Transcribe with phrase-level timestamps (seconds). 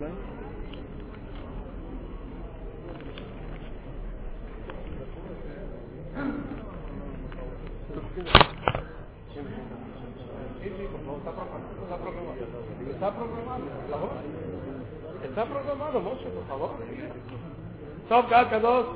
[0.00, 0.10] Está
[13.12, 14.10] programado, por favor.
[15.24, 16.70] Está programado, Moshe, por favor.
[18.08, 18.30] Top
[18.62, 18.86] dos.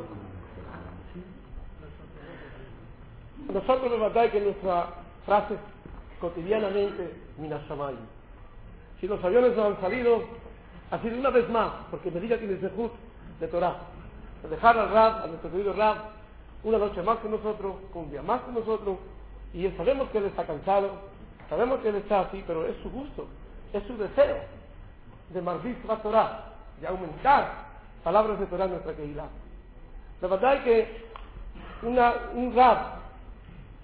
[3.52, 4.94] Nosotros de verdad que nuestra
[5.26, 5.56] frase
[6.20, 7.96] cotidianamente, Minashamay.
[9.00, 10.41] Si los aviones no han salido,
[10.92, 13.76] ha sido una vez más, porque me diga que es de Torah.
[14.42, 15.96] De dejar al Rab, a nuestro querido Rab,
[16.64, 18.98] una noche más que nosotros, un día más que nosotros,
[19.54, 20.90] y sabemos que él está cansado,
[21.48, 23.26] sabemos que él está así, pero es su gusto,
[23.72, 24.36] es su deseo
[25.30, 27.52] de Marvis Torah, de aumentar
[28.04, 29.28] palabras de Torah en nuestra querida.
[30.20, 31.06] La verdad es que
[31.82, 32.78] un Rab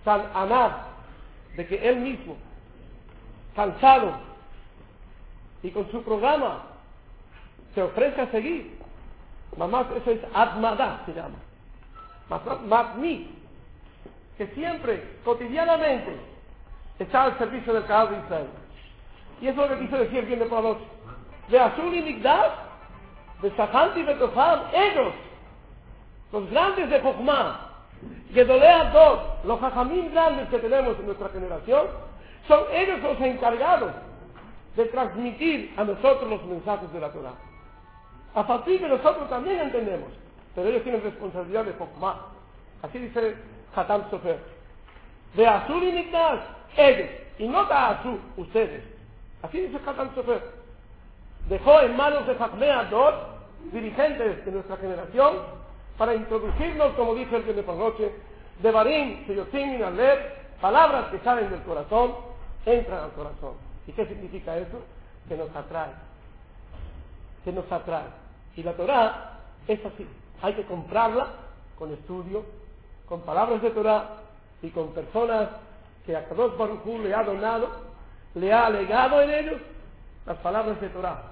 [0.05, 0.75] tan amado
[1.57, 2.37] de que él mismo,
[3.57, 4.13] cansado
[5.63, 6.67] y con su programa,
[7.75, 8.79] se ofrece a seguir.
[9.57, 11.37] Mamá, eso es Admada, se llama.
[12.67, 13.31] Magni,
[14.37, 16.17] que siempre, cotidianamente,
[16.99, 18.47] está al servicio del Cabo de Israel.
[19.41, 20.85] Y eso es lo que quiso decir bien de noche.
[21.49, 22.53] De Azul y Migdash,
[23.43, 25.15] de Sahanti y Betofam, ellos,
[26.33, 27.69] los grandes de Jochma,
[28.33, 31.87] Gedolea dos, los jajamín grandes que tenemos en nuestra generación,
[32.47, 33.93] son ellos los encargados
[34.77, 37.33] de transmitir a nosotros los mensajes de la Torah.
[38.35, 40.09] A partir de nosotros también entendemos,
[40.55, 42.27] pero ellos tienen responsabilidad de Jochma.
[42.83, 43.37] Así dice
[43.75, 44.39] Hatam Sofer.
[45.35, 46.41] De Azul y Mikdash,
[46.77, 48.83] ellos, y no de Azul, ustedes.
[49.43, 50.43] Así dice Hatam Sofer.
[51.49, 53.15] Dejó en manos de Jachmea dos
[53.73, 55.37] dirigentes de nuestra generación
[55.97, 58.13] para introducirnos, como dice el de noche,
[58.63, 62.15] de Barín, Seyotim al leer, palabras que salen del corazón,
[62.67, 63.55] entran al corazón.
[63.87, 64.81] ¿Y qué significa eso?
[65.29, 66.08] Que nos atrae.
[67.49, 68.05] Que nos atrae.
[68.57, 70.07] Y la Torah es así.
[70.43, 71.29] Hay que comprarla
[71.79, 72.45] con estudio,
[73.09, 74.17] con palabras de Torah
[74.61, 75.49] y con personas
[76.05, 77.71] que a Kadosh Baruj le ha donado,
[78.35, 79.63] le ha legado en ellos
[80.27, 81.23] las palabras de Torah.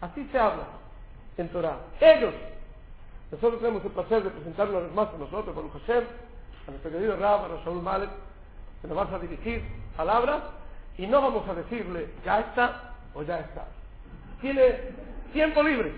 [0.00, 0.66] Así se habla
[1.36, 1.78] en Torah.
[2.00, 2.34] Ellos
[3.32, 6.04] nosotros tenemos el placer de presentarlo una vez más con nosotros, con Hashem,
[6.68, 8.10] a nuestro querido Rab, a Saúl Malek,
[8.82, 9.64] que nos va a dirigir
[9.96, 10.42] palabras
[10.96, 13.66] y no vamos a decirle ya está o ya está.
[14.40, 15.92] Tiene tiempo libre,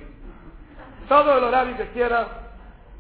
[1.09, 2.27] todo el horario que quiera,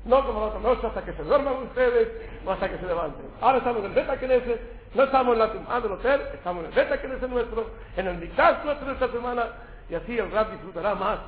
[0.04, 2.08] no como la otra noche hasta que se duerman ustedes
[2.44, 3.24] o hasta que se levanten.
[3.40, 4.60] Ahora estamos en el Beta Knesset,
[4.94, 8.18] no estamos en la tumba del hotel, estamos en el Beta Knesset nuestro, en el
[8.18, 9.46] Mikdash nuestro de esta semana
[9.88, 11.18] y así el Rab disfrutará más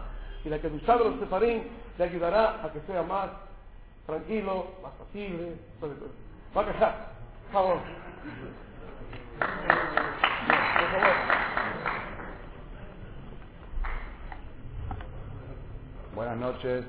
[0.45, 1.65] y la que gustado los separín
[1.97, 3.31] le ayudará a que sea más
[4.07, 5.57] tranquilo, más pasible.
[6.57, 6.95] Va a quejar.
[7.45, 7.79] Por favor.
[9.39, 12.14] Por favor.
[16.15, 16.85] Buenas noches.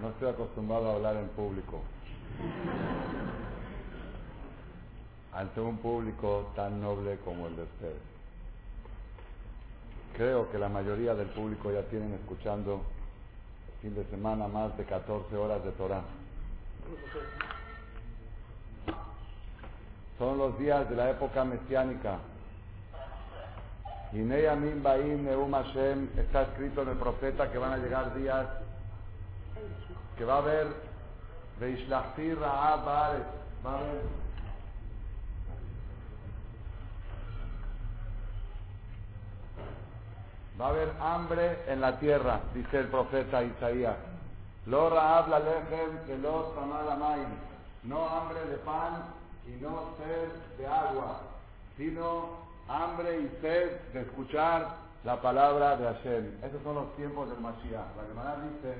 [0.00, 1.80] No estoy acostumbrado a hablar en público.
[5.34, 8.02] Ante un público tan noble como el de ustedes.
[10.16, 12.80] Creo que la mayoría del público ya tienen escuchando
[13.82, 16.04] fin de semana más de 14 horas de Torah.
[20.18, 22.18] Son los días de la época mesiánica.
[24.14, 28.46] Amin Baim Neum Hashem está escrito en el profeta que van a llegar días
[30.18, 30.66] que va a haber
[31.58, 34.02] Reishlachti Ra'ab va a haber
[40.60, 43.96] Va a haber hambre en la tierra, dice el profeta Isaías.
[44.66, 46.54] Lo habla lechem que los
[47.84, 49.04] No hambre de pan
[49.48, 51.20] y no sed de agua,
[51.76, 56.44] sino hambre y sed de escuchar la palabra de Hashem.
[56.44, 57.96] Esos son los tiempos del Mashiach.
[57.96, 58.76] La Gemara dice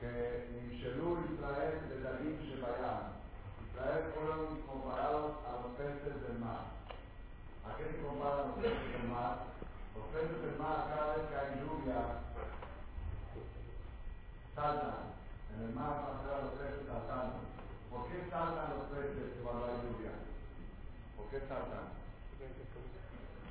[0.00, 3.16] que Nimshelu Israel de Dalim Shebayam.
[3.72, 6.68] Israel fueron comparados a los peces del mar.
[7.64, 9.48] ¿A qué se comparan los peces del mar?
[9.96, 12.00] Los peces del mar, cada vez que hay lluvia,
[14.54, 15.16] saltan.
[15.56, 17.40] En el mar van los peces saltando.
[17.88, 20.12] ¿Por qué saltan los peces cuando hay lluvia?
[21.16, 22.01] ¿Por qué saltan?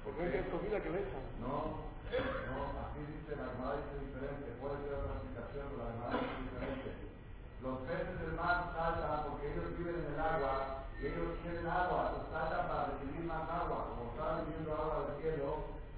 [0.03, 1.23] Porque hay comida que besan.
[1.39, 6.13] No, no, aquí dice la Armada dice diferente, puede ser otra explicación, pero la Armada
[6.19, 6.89] dice diferente.
[7.61, 12.27] Los peces del mar saltan porque ellos viven en el agua y ellos quieren agua,
[12.33, 15.49] saltan para recibir más agua, como están viviendo agua del cielo,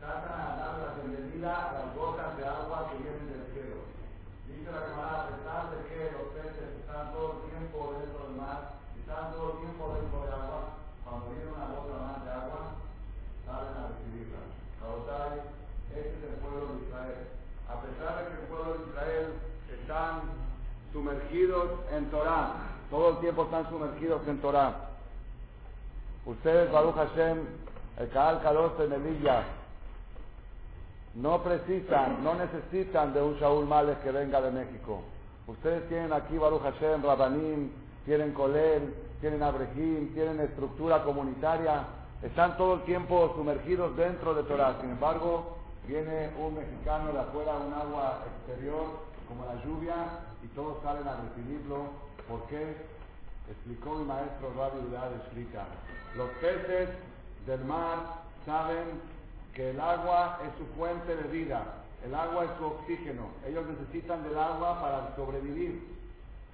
[0.04, 3.88] tratan a dar la bienvenida a las gotas de agua que vienen del cielo.
[4.52, 8.36] Dice la Gemara, a pesar de que los peces están todo el tiempo dentro del
[8.36, 10.62] mar, están todo el tiempo dentro de agua,
[11.08, 12.83] cuando viene una gota más de agua,
[13.46, 14.40] salen a recibirla.
[15.96, 17.28] Este es el pueblo de Israel.
[17.70, 19.34] A pesar de que el pueblo de Israel
[19.80, 20.22] están
[20.92, 22.54] sumergidos en Torah,
[22.90, 24.74] todo el tiempo están sumergidos en Torah.
[26.26, 27.40] Ustedes, Baruch Hashem,
[28.00, 29.44] el Kaal Kadosh de Melilla,
[31.16, 35.02] no precisan, no necesitan de un Shaul Males que venga de México.
[35.48, 37.72] Ustedes tienen aquí Baruch Hashem, Rabanim,
[38.06, 41.84] tienen Colel, tienen Abrejim, tienen estructura comunitaria,
[42.24, 44.78] están todo el tiempo sumergidos dentro de Torah.
[44.80, 48.86] Sin embargo, viene un mexicano de afuera, un agua exterior,
[49.28, 49.96] como la lluvia,
[50.42, 51.88] y todos salen a recibirlo.
[52.28, 52.78] ¿Por qué?
[53.50, 55.66] Explicó mi maestro Rabbi Udad, explica.
[56.16, 56.90] Los peces
[57.46, 59.02] del mar saben
[59.54, 61.62] que el agua es su fuente de vida,
[62.06, 63.28] el agua es su oxígeno.
[63.46, 65.92] Ellos necesitan del agua para sobrevivir.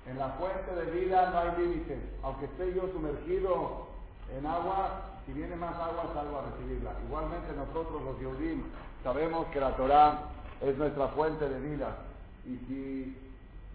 [0.07, 1.99] En la fuente de vida no hay límites.
[2.23, 3.87] Aunque esté yo sumergido
[4.35, 6.91] en agua, si viene más agua salgo a recibirla.
[7.05, 8.63] Igualmente nosotros los Yehudim
[9.03, 10.21] sabemos que la Torah
[10.61, 11.97] es nuestra fuente de vida.
[12.45, 13.17] Y si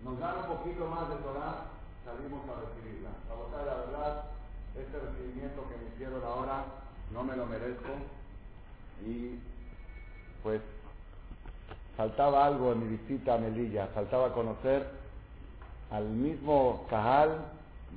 [0.02, 1.70] nos dan un poquito más de Torah,
[2.04, 3.10] salimos a recibirla.
[3.30, 4.24] La la verdad,
[4.74, 6.64] este recibimiento que me hicieron ahora
[7.12, 7.90] no me lo merezco
[9.06, 9.38] y
[10.42, 10.60] pues
[11.96, 14.88] faltaba algo en mi visita a Melilla, faltaba conocer
[15.92, 17.38] al mismo Cajal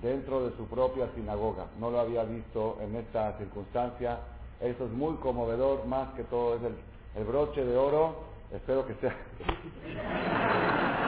[0.01, 1.65] dentro de su propia sinagoga.
[1.79, 4.19] No lo había visto en esta circunstancia.
[4.59, 6.75] Eso es muy conmovedor, más que todo es el,
[7.15, 8.23] el broche de oro.
[8.51, 9.15] Espero que sea.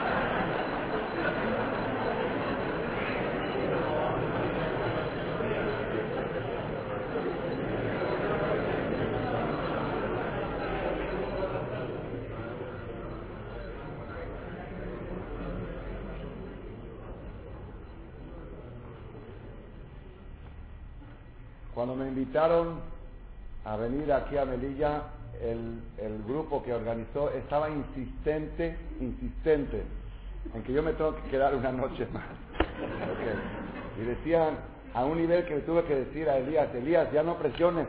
[21.80, 22.80] Cuando me invitaron
[23.64, 25.02] a venir aquí a Melilla,
[25.40, 25.80] el,
[26.26, 29.82] grupo que organizó estaba insistente, insistente,
[30.54, 32.24] en que yo me tengo que quedar una noche más.
[34.00, 34.58] Y decían,
[34.94, 37.86] a un nivel que le tuve que decir a Elías, Elías, ya no presiones.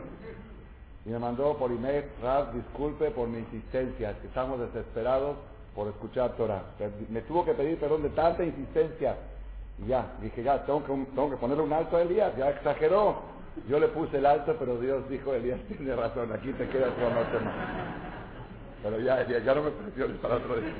[1.04, 5.36] Y me mandó por email, Rab, disculpe por mi insistencia, que estamos desesperados
[5.74, 6.62] por escuchar Torah.
[7.08, 9.16] Me tuvo que pedir perdón de tanta insistencia.
[9.82, 13.32] Y ya, dije, ya, tengo que, tengo que ponerle un alto a Elías, ya exageró.
[13.68, 17.10] Yo le puse el alto, pero Dios dijo, Elías tiene razón, aquí te quedas una
[17.10, 17.54] noche más.
[18.82, 20.72] Pero ya, Elías, ya no me presiones para otro día.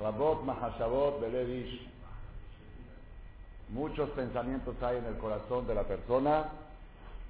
[0.00, 1.88] Rabot Mahashabot Belevish.
[3.70, 6.44] Muchos pensamientos hay en el corazón de la persona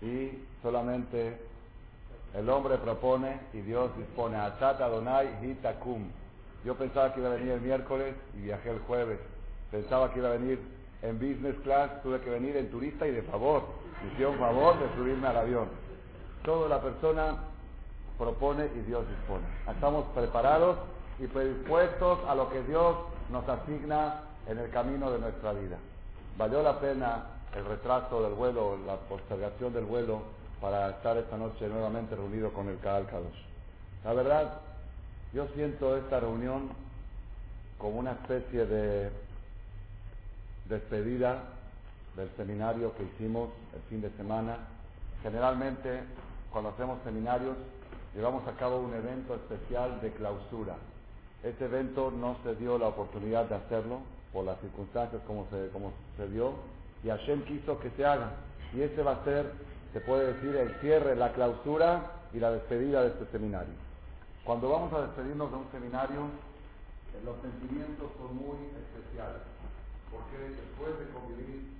[0.02, 0.30] y
[0.62, 1.38] solamente
[2.34, 4.36] el hombre propone y Dios dispone.
[4.36, 6.10] Atat Adonai Hitakum.
[6.64, 9.20] Yo pensaba que iba a venir el miércoles y viajé el jueves.
[9.70, 10.58] Pensaba que iba a venir
[11.04, 13.62] en business class, tuve que venir en turista y de favor.
[14.02, 15.68] Me hicieron favor de subirme al avión.
[16.42, 17.36] Todo la persona
[18.18, 19.44] propone y Dios dispone.
[19.70, 20.78] Estamos preparados
[21.18, 22.96] y predispuestos a lo que Dios
[23.30, 25.76] nos asigna en el camino de nuestra vida.
[26.38, 27.24] Valió la pena
[27.54, 30.22] el retraso del vuelo, la postergación del vuelo
[30.60, 33.06] para estar esta noche nuevamente reunido con el Kaal.
[34.04, 34.60] La verdad,
[35.32, 36.70] yo siento esta reunión
[37.78, 39.10] como una especie de
[40.68, 41.42] despedida
[42.16, 44.58] del seminario que hicimos el fin de semana.
[45.22, 46.02] Generalmente,
[46.50, 47.56] cuando hacemos seminarios,
[48.14, 50.76] llevamos a cabo un evento especial de clausura.
[51.42, 54.00] Este evento no se dio la oportunidad de hacerlo
[54.32, 56.54] por las circunstancias como se, como se dio
[57.02, 58.32] y Hashem quiso que se haga.
[58.72, 59.52] Y ese va a ser,
[59.92, 63.74] se puede decir, el cierre, la clausura y la despedida de este seminario.
[64.44, 66.20] Cuando vamos a despedirnos de un seminario,
[67.24, 69.53] los sentimientos son muy especiales
[70.14, 71.74] porque después de convivir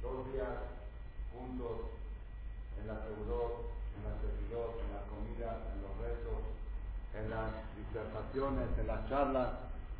[0.00, 0.48] dos días
[1.36, 1.92] juntos
[2.80, 6.40] en la seudot, en la servidor, en la comida, en los rezos,
[7.12, 9.48] en las disertaciones, en las charlas,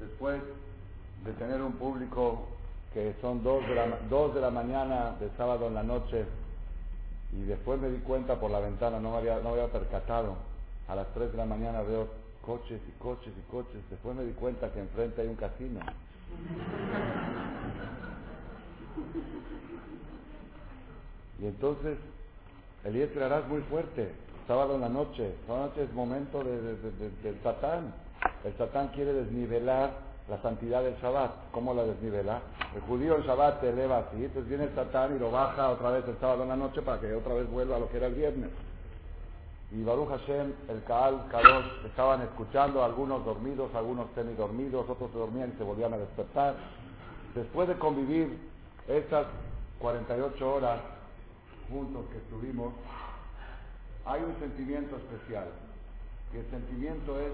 [0.01, 0.41] después
[1.25, 2.49] de tener un público
[2.93, 6.25] que son dos de, la, dos de la mañana de sábado en la noche,
[7.33, 10.37] y después me di cuenta por la ventana, no me había, no había percatado,
[10.87, 12.09] a las 3 de la mañana veo
[12.43, 15.81] coches y coches y coches, después me di cuenta que enfrente hay un casino.
[21.41, 21.99] Y entonces
[22.85, 24.13] el hará es muy fuerte.
[24.47, 25.35] Sábado en la noche.
[25.47, 27.95] Sábado noche es momento de, de, de, del Satán.
[28.45, 29.91] El Satán quiere desnivelar
[30.29, 31.51] la santidad del Shabbat.
[31.53, 32.41] ¿Cómo la desnivela?
[32.75, 35.91] El judío el Shabbat te eleva así, entonces viene el Satán y lo baja otra
[35.91, 38.07] vez el sábado en la noche para que otra vez vuelva a lo que era
[38.07, 38.51] el viernes.
[39.75, 45.59] Y Baruch Hashem, el Kaal, Kadosh, estaban escuchando, algunos dormidos, algunos semidormidos, otros dormían y
[45.59, 46.55] se volvían a despertar.
[47.35, 48.39] Después de convivir
[48.87, 49.27] estas
[49.81, 50.81] 48 horas
[51.69, 52.73] juntos que estuvimos,
[54.07, 55.49] hay un sentimiento especial.
[56.33, 57.33] Y el sentimiento es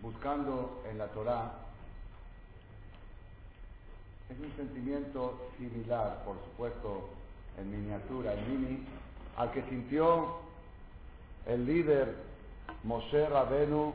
[0.00, 1.54] buscando en la Torah.
[4.30, 7.08] Es un sentimiento similar, por supuesto,
[7.58, 8.86] en miniatura, en mini,
[9.36, 10.46] al que sintió
[11.48, 12.14] el líder
[12.84, 13.94] Moshe Rabenu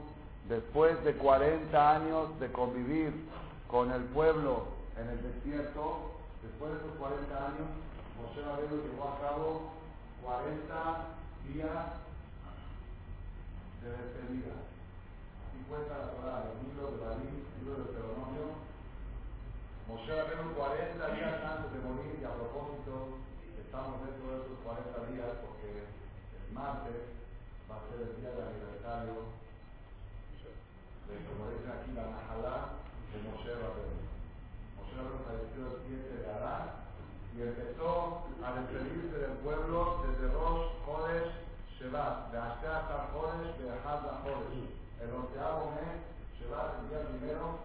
[0.50, 3.14] después de 40 años de convivir
[3.68, 4.66] con el pueblo
[4.98, 7.70] en el desierto, después de esos 40 años,
[8.18, 9.72] Moshe Rabenu llevó a cabo
[10.26, 10.74] 40
[11.54, 12.02] días
[13.82, 14.54] de despedida.
[15.46, 18.46] Así cuenta la el libro de David, el libro de Deuteronomio.
[19.88, 23.22] Moshe Rabenu 40 días antes de morir, y a propósito,
[23.62, 27.23] estamos dentro de esos 40 días porque el martes
[27.74, 29.34] va a ser el día del aniversario
[31.10, 33.98] de, como dice aquí, la Najalá de Moshe Rabenu.
[34.78, 36.86] Moshe Rabenu falleció el 7 de Adán
[37.34, 41.34] y empezó a despedirse del pueblo desde Rosh Chodesh
[41.82, 42.78] Shevat, de Asher
[43.10, 44.70] Chodesh, de Ahad Chodesh.
[45.02, 45.98] El onceavo mes,
[46.38, 47.58] Shevat, el día primero,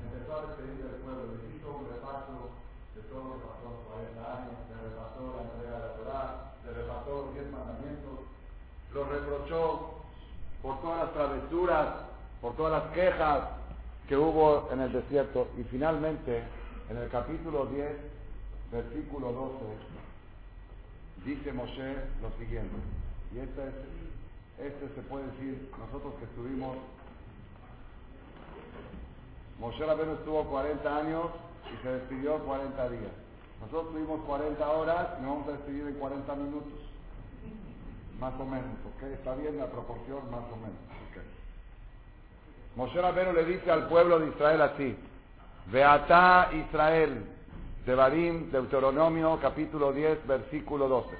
[0.00, 1.28] empezó a despedir del pueblo.
[1.28, 2.56] Le hizo un repaso
[2.96, 3.84] de todo lo que pasó en
[4.16, 6.28] 40 años, le repasó la entrega de la Torah,
[6.64, 8.25] le repasó los 10 mandamientos,
[8.96, 9.90] lo reprochó
[10.62, 11.86] por todas las travesuras,
[12.40, 13.44] por todas las quejas
[14.08, 15.48] que hubo en el desierto.
[15.58, 16.42] Y finalmente,
[16.88, 17.88] en el capítulo 10,
[18.72, 19.54] versículo 12,
[21.26, 22.74] dice Moshe lo siguiente.
[23.34, 26.78] Y este, es, este se puede decir, nosotros que estuvimos,
[29.60, 31.26] Moshe Rabenu estuvo 40 años
[31.72, 33.12] y se despidió 40 días.
[33.60, 36.85] Nosotros tuvimos 40 horas y nos vamos a despedir en 40 minutos.
[38.20, 39.02] Más o menos, ¿ok?
[39.12, 40.78] Está bien la proporción, más o menos.
[41.10, 41.22] Okay.
[42.76, 44.96] Moshe le dice al pueblo de Israel así,
[45.66, 47.26] Beatá Israel,
[47.84, 51.10] Devarim, Deuteronomio, capítulo 10, versículo 12.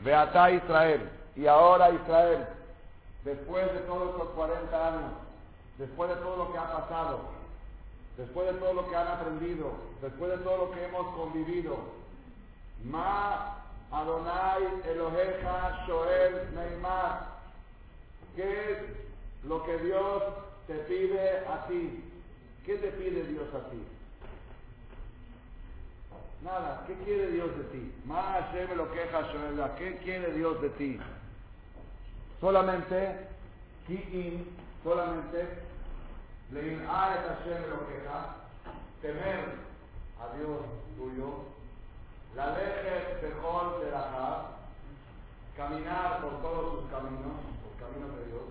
[0.00, 2.46] Beatá Israel, y ahora Israel,
[3.24, 5.12] después de todos estos 40 años,
[5.76, 7.20] después de todo lo que ha pasado,
[8.16, 11.98] después de todo lo que han aprendido, después de todo lo que hemos convivido,
[12.84, 13.58] Ma
[13.90, 17.26] Adonai Eloheja Shoel Neymar,
[18.36, 18.78] ¿qué es
[19.44, 20.22] lo que Dios
[20.66, 22.04] te pide a ti?
[22.66, 23.82] ¿Qué te pide Dios a ti?
[26.44, 27.92] Nada, ¿qué quiere Dios de ti?
[28.04, 31.00] Ma Hashem Eloheja Shoel, ¿qué quiere Dios de ti?
[32.40, 33.26] Solamente,
[33.86, 34.46] Ki'in,
[34.84, 35.68] solamente
[36.50, 38.36] Lein a Hashem Eloheja,
[39.02, 39.40] temer
[40.18, 40.60] a Dios
[40.96, 41.44] tuyo,
[42.34, 44.58] la leje Bejol de la
[45.56, 47.34] caminar por todos sus caminos,
[47.66, 48.42] los caminos de Dios,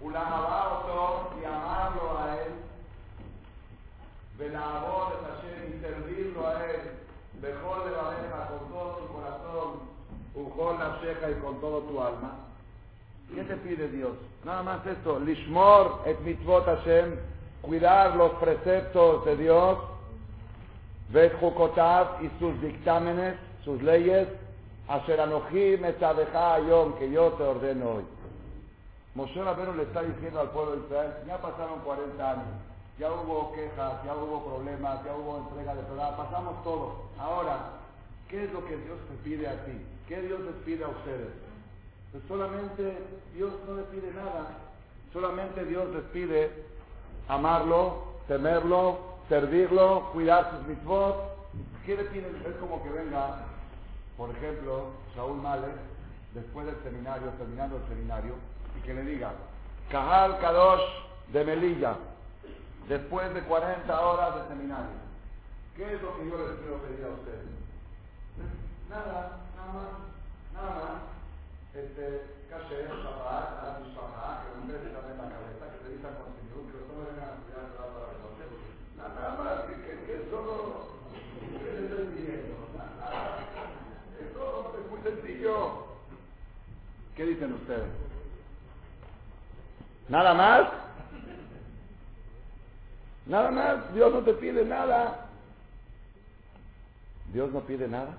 [0.00, 2.52] Ulamabato y amarlo a Él,
[4.38, 6.80] Velabor de Hashem y servirlo a Él,
[7.40, 9.98] Bejol de la leja con todo tu corazón,
[10.34, 12.32] Ujol la sheja y con todo tu alma.
[13.34, 14.12] ¿Qué te pide Dios?
[14.44, 17.16] Nada más esto, Lishmor et mitzvot Hashem,
[17.62, 19.78] cuidar los preceptos de Dios,
[21.10, 24.28] Vet Jukotav y sus dictámenes, sus leyes,
[24.88, 28.04] Asher Anohim Ayom, que yo te ordeno hoy.
[29.14, 32.44] Moshe Rabbeinu le está diciendo al pueblo de Israel, ya pasaron 40 años,
[32.98, 36.94] ya hubo quejas, ya hubo problemas, ya hubo entrega de Torah, pasamos todo.
[37.18, 37.58] Ahora,
[38.28, 39.72] ¿qué es lo que Dios te pide a ti?
[40.06, 41.32] ¿Qué Dios les pide a ustedes?
[42.12, 42.96] Pues solamente
[43.34, 44.56] Dios no le pide nada,
[45.12, 46.52] solamente Dios les pide
[47.28, 51.16] amarlo, temerlo, servirlo, cuidar sus mitzvot.
[51.84, 52.28] ¿Qué le pide?
[52.46, 53.38] Es como que venga,
[54.16, 55.70] por ejemplo, Saúl Males,
[56.34, 58.34] después del seminario, terminando el seminario,
[58.78, 59.32] y que le diga,
[59.90, 60.82] Kahal Kadosh
[61.32, 61.96] de Melilla,
[62.88, 64.96] después de 40 horas de seminario,
[65.76, 67.48] ¿qué es lo que yo les quiero pedir a ustedes?
[68.90, 69.92] Nada, nada más,
[70.54, 71.18] nada más.
[71.74, 76.80] Este, caché, Shabbat, la Mishpachá, que beso en la cabeza, que te dice contenido, que
[76.84, 78.07] solo vengan a la resolver.
[78.98, 80.28] Nada más, que, que, que es
[81.78, 82.56] entendiendo.
[82.76, 83.38] Nada,
[84.20, 85.86] eso es muy sencillo.
[87.16, 87.88] ¿Qué dicen ustedes?
[90.08, 90.68] ¿Nada más?
[93.26, 95.26] Nada más, Dios no te pide nada.
[97.32, 98.16] Dios no pide nada.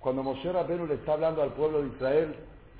[0.00, 2.36] Cuando Moshe Rabbeinu le está hablando al pueblo de Israel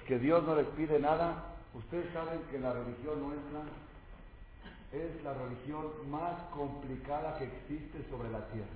[0.06, 1.44] que Dios no les pide nada,
[1.74, 3.60] ustedes saben que la religión nuestra
[4.92, 8.66] es la religión más complicada que existe sobre la tierra.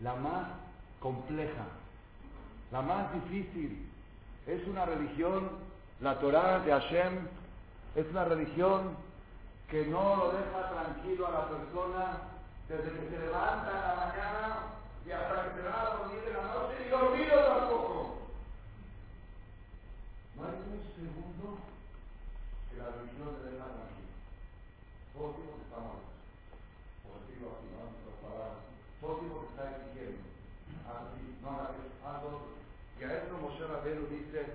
[0.00, 0.48] La más
[1.00, 1.66] compleja,
[2.72, 3.86] la más difícil.
[4.46, 5.50] Es una religión,
[6.00, 7.28] la Torah de Hashem,
[7.94, 8.96] es una religión
[9.70, 12.18] que no lo deja tranquilo a la persona
[12.68, 14.56] desde que se levanta en la mañana
[15.06, 18.18] y hasta que se va a dormir en la noche y dormido tampoco.
[20.36, 21.58] No hay un segundo
[22.70, 23.93] que la religión le deja tranquilo.
[25.14, 25.78] Se está
[27.22, 27.86] decirlo así, ¿no?
[27.86, 28.58] Nuestras palabras.
[28.98, 30.26] Tiempo se está exigiendo.
[30.90, 31.70] Así, no hagas,
[32.02, 32.22] haz
[32.98, 34.46] Y a esto Moshe Rabbeinu dice,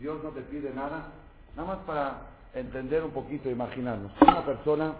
[0.00, 1.12] Dios no te pide nada,
[1.54, 2.22] nada más para
[2.54, 4.10] entender un poquito, imaginarnos.
[4.20, 4.94] Una persona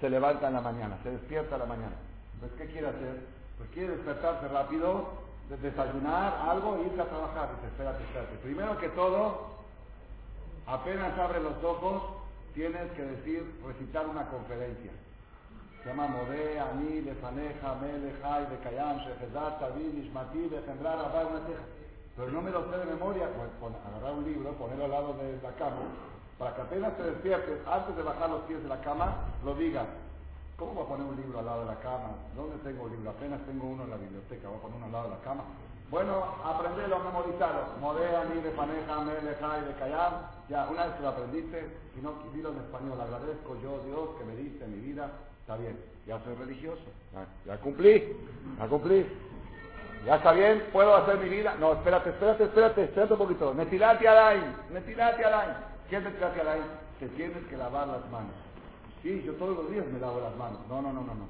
[0.00, 1.96] se levanta en la mañana, se despierta en la mañana.
[2.38, 3.26] Pues, ¿qué quiere hacer?
[3.58, 5.08] Pues quiere despertarse rápido,
[5.60, 7.50] desayunar algo e irse a trabajar.
[7.56, 8.36] Dice, espérate, espérate.
[8.36, 9.48] Primero que todo,
[10.66, 12.13] apenas abre los ojos,
[12.54, 14.92] tienes que decir, recitar una conferencia.
[15.82, 21.44] Se llama Modé, Ani, Lefaneja, Melejai, Bekayam, Shefezat, Tabim, Ishmati, Bejembrar, Abad,
[22.16, 23.28] Pero no me lo sé de memoria.
[23.60, 25.82] Pues, agarrar un libro, ponerlo al lado de la cama,
[26.38, 29.86] para que apenas te despiertes, antes de bajar los pies de la cama, lo digas.
[30.56, 32.14] ¿Cómo voy a poner un libro al lado de la cama?
[32.36, 33.10] ¿Dónde tengo un libro?
[33.10, 35.44] Apenas tengo uno en la biblioteca, voy a poner uno al lado de la cama.
[35.94, 37.78] Bueno, aprendelo, memorizarlo.
[37.80, 40.28] Modea, ni de paneja, meleja y de callar.
[40.48, 43.00] Ya, una vez que lo aprendiste, si no, dilo en español.
[43.00, 45.12] Agradezco yo, Dios, que me diste mi vida.
[45.42, 46.82] Está bien, ya soy religioso.
[47.46, 48.12] Ya, cumplí,
[48.58, 49.06] ya cumplí.
[50.04, 51.54] Ya está bien, puedo hacer mi vida.
[51.60, 53.54] No, espérate, espérate, espérate, espérate un poquito.
[53.54, 55.54] Netilati alain, netilati alain.
[55.88, 56.64] ¿Qué es netilati alain?
[56.98, 58.34] Te tienes que lavar las manos.
[59.00, 60.58] Sí, yo todos los días me lavo las manos.
[60.68, 61.28] No, no, no, no, no.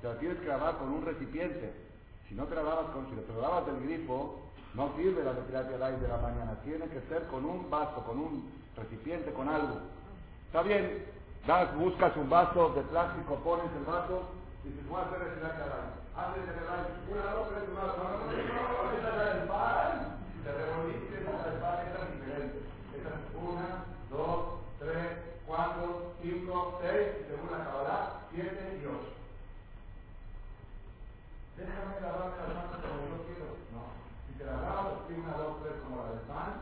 [0.00, 1.87] Te la tienes que lavar con un recipiente.
[2.28, 4.40] Si no te la lavas con, si te lavas del grifo,
[4.74, 6.60] no sirve la terapia al aire de la mañana.
[6.62, 9.80] Tiene que ser con un vaso, con un recipiente, con algo.
[10.46, 11.06] Está bien,
[11.78, 14.22] buscas un vaso de plástico, pones el vaso
[14.64, 15.98] y dices, voy a hacer terapia al aire.
[16.18, 16.42] Aire,
[17.08, 18.18] una, dos, tres, cuatro.
[22.98, 26.92] Esa es una, dos, tres, 4, 5, 6,
[27.26, 29.17] según la 7 y 8.
[31.58, 33.50] Déjame lavarme las manos como yo quiero.
[33.74, 33.82] No.
[34.30, 36.52] Si te la lavas 1, 2, 3 como la del pan,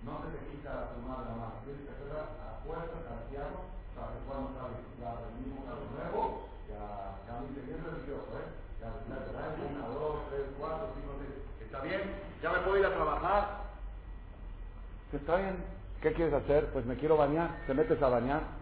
[0.00, 1.60] no se te quita la fumada la mano.
[1.68, 6.48] Tienes que hacerla a fuerza, carciano, para que puedan usar el mismo carro nuevo.
[6.72, 8.48] Ya, dice bien religioso, ¿eh?
[8.80, 11.68] Ya, te da 1, 2, 3, 4, 5, 6.
[11.68, 12.00] ¿Está bien?
[12.40, 13.68] ¿Ya me puedo ir a trabajar?
[15.12, 15.56] ¿Está bien?
[16.00, 16.72] ¿Qué quieres hacer?
[16.72, 17.60] Pues me quiero bañar.
[17.66, 18.59] ¿Te metes a bañar?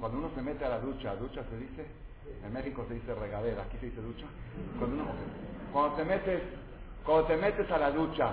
[0.00, 1.86] Cuando uno se mete a la ducha, ¿ducha se dice?
[2.44, 4.26] En México se dice regadera, aquí se dice ducha.
[4.78, 5.04] Cuando,
[5.72, 6.42] cuando, te metes,
[7.04, 8.32] cuando te metes a la ducha,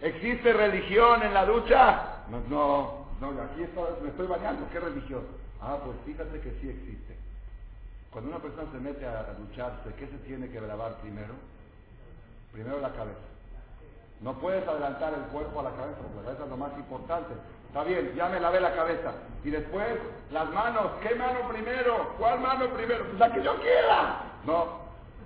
[0.00, 2.24] ¿existe religión en la ducha?
[2.30, 3.66] No, no, no aquí
[4.02, 5.22] me estoy bañando, ¿qué religión?
[5.60, 7.16] Ah, pues fíjate que sí existe.
[8.12, 11.34] Cuando una persona se mete a, a ducharse, ¿qué se tiene que lavar primero?
[12.52, 13.18] Primero la cabeza.
[14.20, 17.34] No puedes adelantar el cuerpo a la cabeza, porque la cabeza es lo más importante.
[17.70, 19.12] Está bien, ya me lavé la cabeza.
[19.44, 19.86] Y después,
[20.32, 20.90] las manos.
[21.00, 22.16] ¿Qué mano primero?
[22.18, 23.04] ¿Cuál mano primero?
[23.04, 24.22] Pues la que yo quiera.
[24.44, 24.80] No.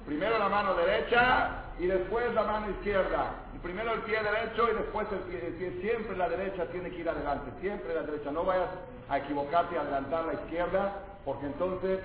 [0.04, 3.30] Primero la mano derecha y después la mano izquierda.
[3.62, 5.80] primero el pie derecho y después el pie, el pie.
[5.80, 7.50] Siempre la derecha tiene que ir adelante.
[7.62, 8.30] Siempre la derecha.
[8.30, 8.68] No vayas
[9.08, 10.92] a equivocarte y adelantar la izquierda,
[11.24, 12.00] porque entonces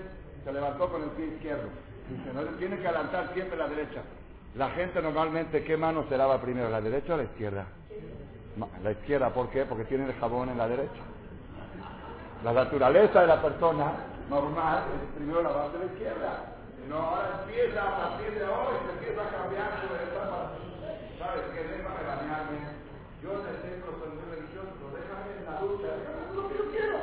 [0.45, 1.67] se levantó con el pie izquierdo.
[2.09, 4.03] Dice, no, tiene que adelantar siempre la derecha.
[4.55, 6.69] La gente normalmente, ¿qué mano se lava primero?
[6.69, 7.65] ¿La derecha o la izquierda?
[8.83, 9.65] La izquierda, ¿por qué?
[9.65, 11.01] Porque tiene el jabón en la derecha.
[12.43, 13.93] La naturaleza de la persona
[14.29, 16.55] normal es primero lavarse la izquierda.
[16.87, 20.51] No, ahora empieza a partir de hoy, se empieza a cambiar su etapa.
[21.19, 21.61] ¿Sabes qué?
[21.63, 22.57] Déjame bañarme.
[23.21, 26.99] Yo el centro soy muy religioso, déjame en la ducha, déjame lo que yo quiero.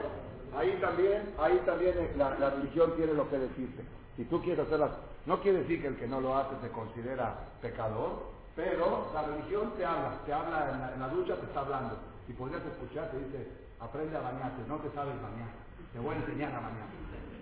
[0.57, 3.85] Ahí también, ahí también la, la religión tiene lo que decirte.
[4.17, 4.93] Si tú quieres hacerlas,
[5.27, 9.71] no quiere decir que el que no lo hace se considera pecador, pero la religión
[9.77, 11.99] te habla, te habla en la, ducha, te está hablando.
[12.27, 13.47] Y podrías escuchar, te dice,
[13.79, 15.53] aprende a bañarte, no te sabes bañar,
[15.93, 16.89] te voy a enseñar a bañar.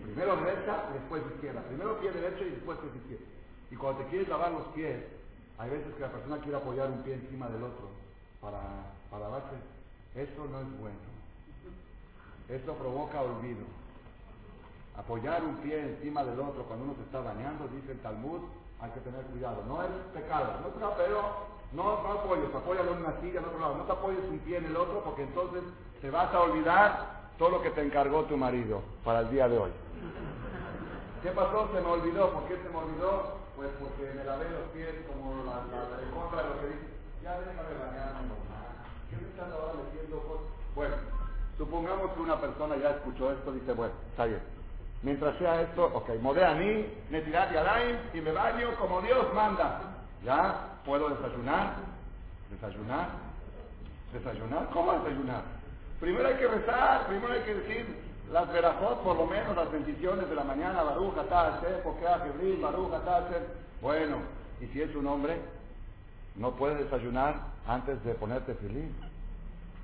[0.02, 1.62] Primero derecha después izquierda.
[1.62, 3.24] Primero pie derecho y después pie izquierdo.
[3.70, 5.02] Y cuando te quieres lavar los pies,
[5.56, 7.88] hay veces que la persona quiere apoyar un pie encima del otro
[8.40, 8.60] para,
[9.10, 9.56] para lavarse.
[10.14, 10.98] Eso no es bueno.
[12.48, 13.64] Eso provoca olvido.
[14.96, 18.42] Apoyar un pie encima del otro cuando uno se está bañando, dice el Talmud,
[18.84, 19.64] hay que tener cuidado.
[19.66, 21.20] No es pecado, no es pecado, pero
[21.72, 23.76] no, no apoyes, apóyalo en una silla, en otro lado.
[23.76, 25.62] No te apoyes un pie en el otro porque entonces
[26.02, 29.58] te vas a olvidar todo lo que te encargó tu marido para el día de
[29.58, 29.70] hoy.
[31.22, 31.70] ¿Qué pasó?
[31.72, 32.30] Se me olvidó.
[32.30, 33.40] ¿Por qué se me olvidó?
[33.56, 36.86] Pues porque me lavé los pies como la, la, en contra de lo que dice.
[37.22, 38.36] Ya déjame bañarme
[39.08, 40.44] ¿Qué me estás ahora metiendo?
[40.74, 40.94] Bueno,
[41.56, 44.42] supongamos que una persona ya escuchó esto y dice, bueno, está bien.
[45.04, 49.82] Mientras sea esto, ok, modé a mí, netirat y y me baño como Dios manda.
[50.24, 51.74] Ya puedo desayunar,
[52.50, 53.08] desayunar,
[54.14, 54.70] desayunar.
[54.72, 55.42] ¿Cómo desayunar?
[56.00, 57.86] Primero hay que rezar, primero hay que decir
[58.32, 63.00] las verajot, por lo menos las bendiciones de la mañana, Baruja, Taser, Pokea, Jibril, Baruja,
[63.00, 63.42] Taser.
[63.82, 64.16] Bueno,
[64.62, 65.36] y si es un hombre,
[66.34, 67.34] no puedes desayunar
[67.66, 68.94] antes de ponerte tefilín.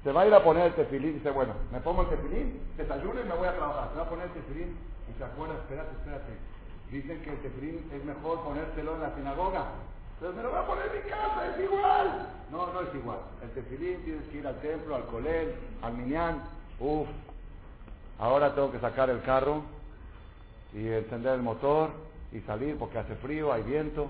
[0.02, 3.20] Se va a ir a poner el tefilín dice, bueno, me pongo el tefilín, desayuno
[3.20, 3.90] y me voy a trabajar.
[3.92, 4.89] Se va a poner el tefilín
[5.26, 6.32] espérate, espérate.
[6.90, 9.66] Dicen que el tefilín es mejor ponérselo en la sinagoga.
[10.18, 12.28] Pero me lo voy a poner en mi casa, es igual.
[12.50, 13.18] No, no es igual.
[13.42, 16.42] El tefilín tienes que ir al templo, al colel, al minyan.
[16.78, 17.08] Uf,
[18.18, 19.62] ahora tengo que sacar el carro
[20.72, 21.90] y encender el motor
[22.32, 24.08] y salir porque hace frío, hay viento.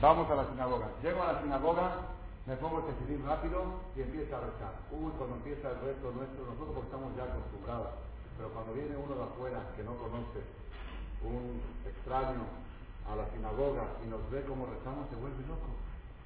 [0.00, 0.88] Vamos a la sinagoga.
[1.02, 1.92] Llego a la sinagoga,
[2.46, 3.62] me pongo el tefilín rápido
[3.94, 4.72] y empiezo a rezar.
[4.90, 8.09] Uy, cuando empieza el resto nuestro, nosotros estamos ya acostumbrados.
[8.40, 10.40] Pero cuando viene uno de afuera que no conoce,
[11.20, 12.48] un extraño
[13.04, 15.68] a la sinagoga y nos ve como rezamos, se vuelve loco.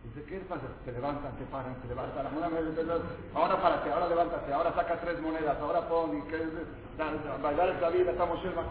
[0.07, 0.63] Dice, ¿qué pasa?
[0.87, 2.31] Se levantan, se paran, se levantan.
[3.35, 6.39] Ahora párate, ahora levántate, ahora saca tres monedas, ahora pon y que
[7.43, 8.63] bailar esa vida, estamos en el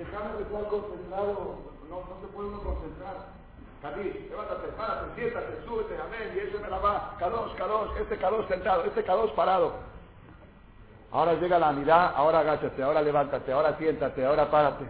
[0.00, 1.60] Dejame de estar concentrado,
[1.92, 3.36] no, no se puede uno concentrar.
[3.82, 8.48] Cadí, levántate, párate, siéntate, súbete, amén, y ese me la va, cados, cados, este cados
[8.48, 9.95] sentado, este cados parado.
[11.16, 14.84] Ahora llega la mirada, ahora agáchate, ahora levántate, ahora siéntate, ahora párate.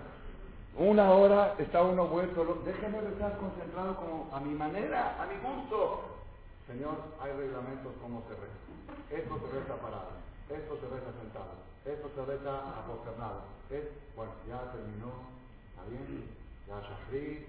[0.74, 2.62] Una hora está uno vuelto.
[2.64, 6.02] Déjeme estar concentrado como a mi manera, a mi gusto.
[6.66, 9.22] Señor, hay reglamentos como se reza.
[9.22, 10.18] Esto se reza parado,
[10.50, 13.42] esto se reza sentado, esto se reza aposternado.
[13.70, 13.84] Es,
[14.16, 15.30] bueno, ya terminó,
[15.70, 16.26] está bien,
[16.66, 17.46] ya Shahri,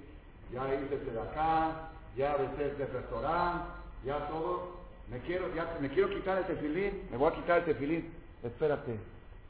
[0.53, 3.65] ya hice de acá, ya besé este restaurante,
[4.05, 4.77] ya todo.
[5.09, 8.16] Me quiero, ya, me quiero quitar el tefilín, me voy a quitar el tefilín.
[8.47, 8.97] Espérate,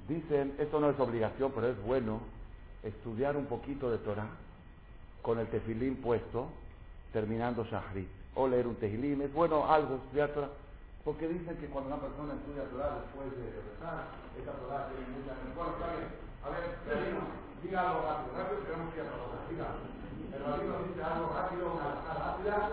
[0.07, 2.19] dicen, esto no es obligación, pero es bueno
[2.81, 4.27] estudiar un poquito de Torah
[5.21, 6.47] con el tefilín puesto,
[7.13, 8.09] terminando Shahrit.
[8.33, 10.49] O leer un tefilín, es bueno algo estudiar Torah.
[11.05, 15.37] Porque dicen que cuando una persona estudia Torah después de rezar, esa Torah tiene mucha...
[15.53, 15.93] Bueno, está.
[16.41, 17.21] A ver, Rabino,
[17.61, 18.33] diga algo rápido.
[18.33, 19.41] Rápido tenemos que ir a trabajar.
[19.49, 19.69] Diga.
[20.33, 22.69] El rabino dice algo rápido, una rápida.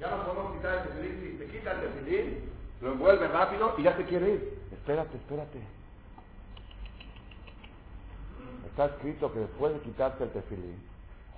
[0.00, 1.20] Ya no podemos quitar el tefilín.
[1.20, 2.48] Si te quita el tefilín,
[2.80, 4.59] lo envuelve rápido y ya se quiere ir.
[4.80, 5.60] Espérate, espérate.
[8.66, 10.80] Está escrito que después de quitarse el tefilín,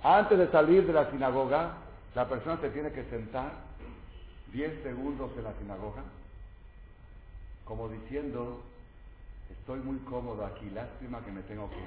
[0.01, 1.73] antes de salir de la sinagoga,
[2.15, 3.51] la persona se tiene que sentar
[4.53, 6.03] 10 segundos en la sinagoga,
[7.65, 8.61] como diciendo,
[9.49, 11.83] estoy muy cómodo aquí, lástima que me tengo que ir.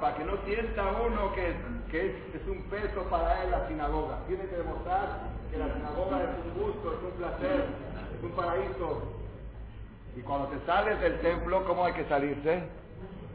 [0.00, 4.18] para que no sienta uno que, es, es, un peso para él la sinagoga.
[4.26, 7.64] Tiene que demostrar que la sinagoga es un gusto, es un placer,
[8.16, 9.02] es un paraíso.
[10.16, 12.64] Y cuando te sales del templo, ¿cómo hay que salirse?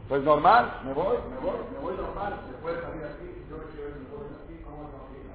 [0.08, 2.34] Pues normal, me voy, me voy, me voy normal.
[2.50, 5.34] Se puede salir así, yo quiero me voy así, ¿cómo no diga?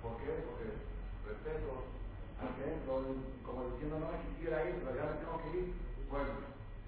[0.00, 0.32] ¿Por qué?
[0.48, 0.72] Porque
[1.28, 1.84] respeto
[2.40, 2.48] al
[3.44, 5.74] como diciendo, no me quisiera ir, pero ya me tengo que ir.
[6.08, 6.32] Bueno,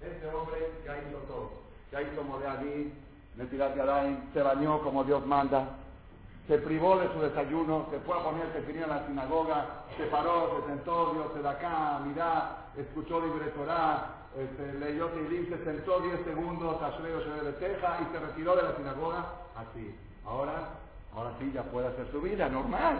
[0.01, 1.49] este hombre ya hizo todo.
[1.91, 2.93] Ya hizo Modeadí,
[3.37, 5.82] me tiraste a se bañó como Dios manda,
[6.47, 10.59] se privó de su desayuno, se fue a poner tefilín en la sinagoga, se paró,
[10.59, 16.25] se sentó, dio de acá, mirá, escuchó libre Torah, este, leyó Tilim, se sentó 10
[16.25, 19.25] segundos, se de teja y se retiró de la sinagoga
[19.55, 19.95] así.
[20.25, 20.69] Ahora,
[21.15, 22.97] ahora sí ya puede hacer su vida normal.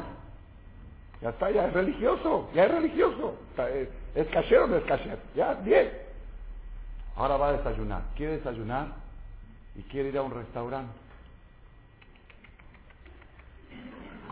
[1.21, 3.35] Ya está, ya es religioso, ya es religioso.
[3.57, 5.91] es, es o no es cacher, ya, bien.
[7.15, 8.01] Ahora va a desayunar.
[8.15, 8.87] ¿Quiere desayunar?
[9.75, 11.02] Y quiere ir a un restaurante.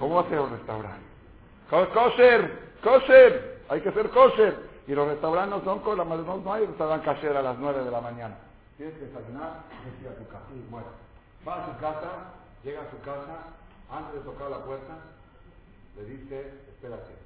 [0.01, 1.05] ¿Cómo hacer un restaurante?
[1.69, 4.57] Kosher, kosher, hay que ser kosher.
[4.87, 7.83] Y los restaurantes no son con la no, no hay restaurante kosher a las 9
[7.83, 8.35] de la mañana.
[8.77, 10.43] Tienes que desayunar y ir a tu casa.
[10.71, 10.87] Bueno,
[11.47, 12.09] va a su casa,
[12.63, 13.45] llega a su casa,
[13.91, 14.97] antes de tocar la puerta,
[15.95, 17.20] le dice, espérate,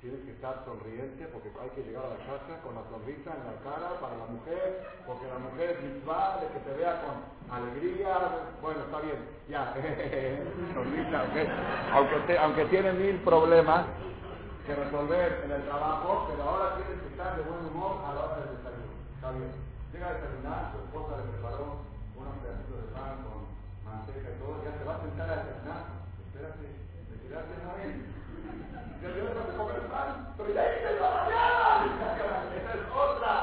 [0.00, 3.44] tienes que estar sonriente porque hay que llegar a la casa con la sonrisa en
[3.50, 5.74] la cara para la mujer, porque la mujer
[6.06, 7.18] va de que te vea con
[7.50, 9.74] alegría, bueno, está bien, ya,
[10.74, 11.26] sonrisa,
[11.92, 13.86] aunque, aunque tiene mil problemas
[14.66, 18.20] que resolver en el trabajo, pero ahora tienes que estar de buen humor a la
[18.22, 19.50] hora del desayuno, está bien.
[19.92, 21.82] Llega a desayunar, su esposa le preparó
[22.14, 23.50] unos pedacitos de pan con
[23.82, 25.82] manteca y todo, ya se va a sentar a desayunar,
[26.22, 26.66] espérate,
[27.18, 28.17] espérate, no bien.
[28.98, 31.86] Ya te vas a comer el pan, pero ya hice la mañana.
[32.58, 33.34] Esa es otra,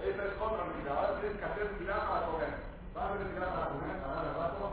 [0.00, 0.96] esa es otra mentira.
[0.96, 2.52] Ahora tienes que hacer mirar para comer.
[2.94, 4.64] Vas a retirar para comer, para el rato,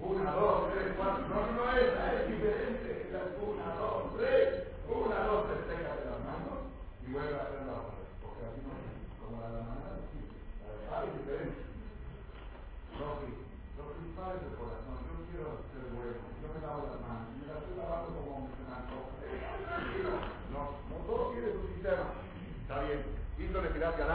[0.00, 1.24] una, dos, tres, cuatro.
[1.32, 3.08] No, no es, es diferente.
[3.40, 6.68] Una, dos, tres, una, dos, tres, téngate las manos
[7.00, 7.96] y vuelve a hacer la otra.
[8.20, 8.92] Porque así no es.
[9.16, 10.20] Como la de la mano, sí.
[10.60, 11.60] La de es diferente.
[13.00, 13.28] No, sí.
[13.80, 14.96] Lo principal es el corazón.
[15.08, 16.20] Yo quiero ser bueno.
[16.44, 17.32] Yo me lavo las manos.
[17.40, 19.16] Me las estoy lavando como me se me antoja.
[20.52, 22.16] No, no todo tiene su sistema.
[22.62, 23.04] Está bien.
[23.36, 24.05] Hizo Netilat Yadayim,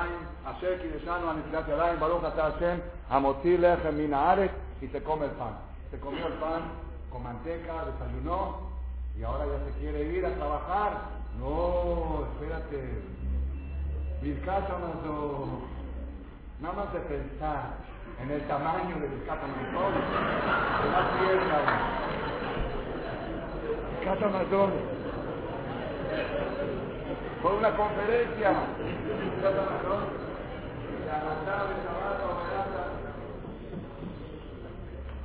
[0.46, 2.82] Asher Kineshanu a Netilat Yadayim, Baruch Ata Hashem,
[4.82, 5.54] y se come el pan.
[5.92, 6.62] Se comió el pan
[7.12, 8.72] con manteca, desayunó
[9.18, 10.92] y ahora ya se quiere ir a trabajar.
[11.40, 13.04] No, espérate.
[14.22, 15.62] Vizcata Mazón.
[16.62, 17.74] Nada más de pensar
[18.22, 19.94] en el tamaño de Vizcata Mazón.
[20.82, 21.60] Se da tierra.
[24.00, 24.28] Vizcata
[27.42, 28.50] Fue una conferencia.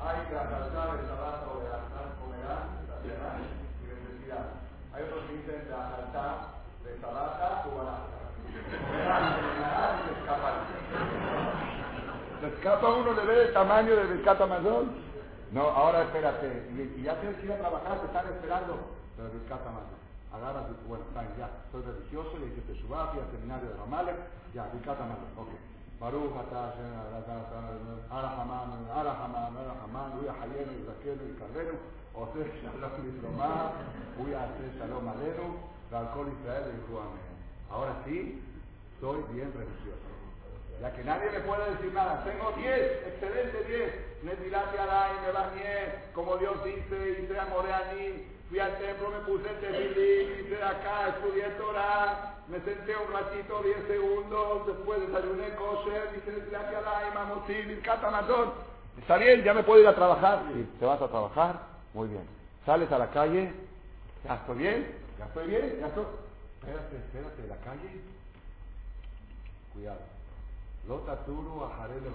[0.07, 1.83] Hay que asaltar el sábado, verás,
[2.21, 4.47] comerán, saciarán y.
[4.95, 8.17] Hay otros que dicen de asaltar de o barata.
[12.41, 14.91] ¿Se escapa uno de ver el tamaño del rescata mazón?
[15.53, 16.69] No, ahora espérate.
[16.75, 18.79] Y, y ya tienes que ir a trabajar, te están esperando.
[19.17, 20.06] Pero rescata mazón.
[20.33, 23.77] Agarras, y- bueno, está bien, ya, soy religioso, le dices Teshuvah, fui al seminario de
[23.77, 24.17] Ramalek,
[24.55, 25.51] ya, rescata mazón, ok.
[25.99, 26.93] Baruch atah Hashem,
[28.11, 31.75] Arahaman, Arahaman, Arahaman, Uy Hayenu, Yizakenu, Yikarrenu,
[32.13, 33.73] Ose Shalom Lislomah,
[34.21, 35.57] Uy Ase Shalom Alenu,
[35.91, 37.37] Galkol Israel, y Amén.
[37.71, 38.43] Ahora sí,
[39.01, 40.05] soy bien religioso.
[40.83, 42.23] Ya que nadie me puede decir nada.
[42.25, 42.69] Tengo 10,
[43.09, 44.23] excelente 10.
[44.23, 47.47] Netilate alay, me bañé, como Dios dice, hice a
[47.95, 48.36] mí.
[48.49, 53.77] Fui al templo, me puse tefilín, hice acá, estudié Torah, me senté un ratito, 10
[53.89, 58.53] segundos, después desayuné kosher, hice netilate alay, mamotín, catamatón.
[58.99, 60.45] Está bien, ya me puedo ir a trabajar.
[60.55, 61.61] Sí, te vas a trabajar,
[61.93, 62.23] muy bien.
[62.65, 63.53] Sales a la calle,
[64.25, 66.05] ya estoy bien, ya estoy bien, ya estoy.
[66.61, 68.01] Espérate, espérate, la calle.
[69.73, 70.01] Cuidado.
[70.89, 72.11] Lo taturu ajaré le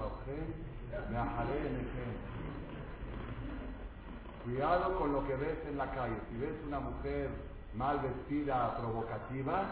[1.09, 2.30] me ajaré enejé.
[4.43, 6.15] Cuidado con lo que ves en la calle.
[6.31, 7.29] Si ves una mujer
[7.75, 9.65] mal vestida, provocativa,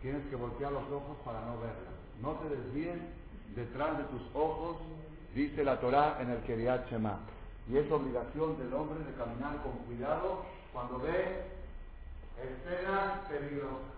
[0.00, 1.90] tienes que voltear los ojos para no verla.
[2.20, 3.08] No te desvíen
[3.56, 4.76] detrás de tus ojos,
[5.34, 7.18] dice la Torá en el Keriat Shema.
[7.68, 11.46] Y es obligación del hombre de caminar con cuidado cuando ve
[12.38, 13.94] escenas peligrosas,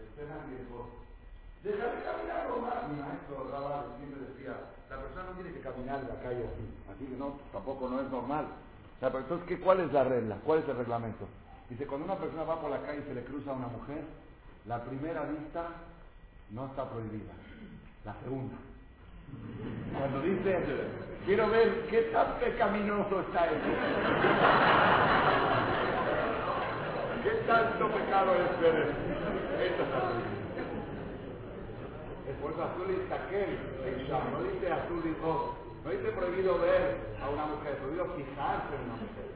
[0.00, 1.00] escenas riesgosas.
[1.64, 2.88] Deja de caminar normal.
[2.90, 4.56] Mi maestro Rabal siempre decía,
[4.90, 8.00] la persona no tiene que caminar en la calle así, así que no, tampoco no
[8.00, 8.46] es normal.
[9.02, 10.36] Entonces, ¿qué, ¿cuál es la regla?
[10.44, 11.26] ¿Cuál es el reglamento?
[11.68, 14.04] Dice, cuando una persona va por la calle y se le cruza a una mujer,
[14.66, 15.70] la primera vista
[16.50, 17.32] no está prohibida,
[18.04, 18.54] la segunda.
[19.98, 20.58] Cuando dice,
[21.26, 23.56] quiero ver qué tan pecaminoso está eso.
[27.24, 28.92] ¿Qué tanto pecado es ver eso?
[29.62, 30.42] Eso está prohibido.
[32.28, 33.58] Es por eso azul y taquel,
[34.30, 35.61] no dice azul y rojo.
[35.84, 39.26] No dice prohibido ver a una mujer, prohibido fijarse en una mujer.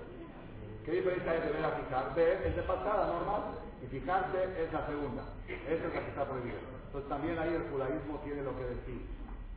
[0.85, 2.15] ¿Qué diferencia hay de ver a fijar?
[2.15, 5.23] Ver es de pasada, normal, y fijarse es la segunda.
[5.47, 6.63] Esa es la que está prohibida.
[6.87, 9.03] Entonces también ahí el judaísmo tiene lo que decir.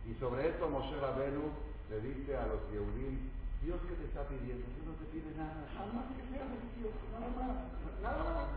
[0.09, 1.53] Y sobre esto Moshe Rabenu
[1.93, 3.29] le dice a los Yehudim,
[3.61, 6.97] Dios que te está pidiendo, Dios no te pide nada, nada más que sea religioso,
[7.13, 7.69] nada
[8.01, 8.49] nada más.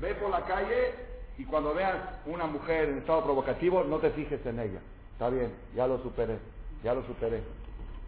[0.00, 0.94] Ve por la calle
[1.36, 4.80] y cuando veas una mujer en estado provocativo, no te fijes en ella.
[5.12, 6.38] Está bien, ya lo superé,
[6.82, 7.42] ya lo superé.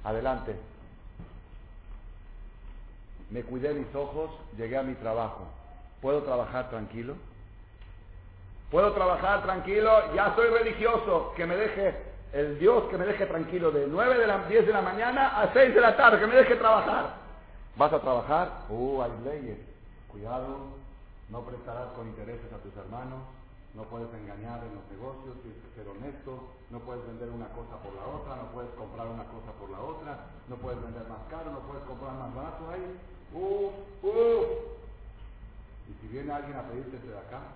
[0.07, 0.55] Adelante.
[3.31, 5.49] Me cuidé mis ojos, llegué a mi trabajo.
[6.01, 7.17] ¿Puedo trabajar tranquilo?
[8.71, 10.15] ¿Puedo trabajar tranquilo?
[10.15, 11.33] Ya soy religioso.
[11.37, 11.97] Que me deje
[12.33, 15.53] el Dios, que me deje tranquilo de 9 de la 10 de la mañana a
[15.53, 17.15] 6 de la tarde, que me deje trabajar.
[17.75, 18.49] ¿Vas a trabajar?
[18.69, 19.59] Uh, hay leyes.
[20.07, 20.69] Cuidado,
[21.31, 23.19] no prestarás con intereses a tus hermanos,
[23.77, 27.77] no puedes engañar en los negocios, tienes que ser honesto, no puedes vender una cosa
[27.85, 31.21] por la otra, no puedes comprar una cosa por la otra, no puedes vender más
[31.29, 32.97] caro, no puedes comprar más barato ahí.
[33.37, 33.69] Uh,
[34.01, 34.45] uh.
[35.87, 37.53] Y si viene alguien a pedirte de acá,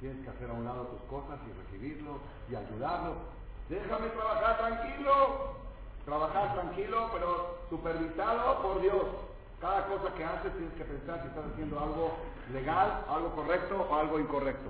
[0.00, 2.18] tienes que hacer a un lado tus cosas y recibirlo
[2.50, 3.14] y ayudarlo.
[3.68, 5.54] Déjame trabajar tranquilo,
[6.04, 9.06] trabajar tranquilo, pero supervisado por Dios.
[9.64, 12.12] Cada cosa que haces tienes que pensar si estás haciendo algo
[12.52, 14.68] legal, algo correcto o algo incorrecto.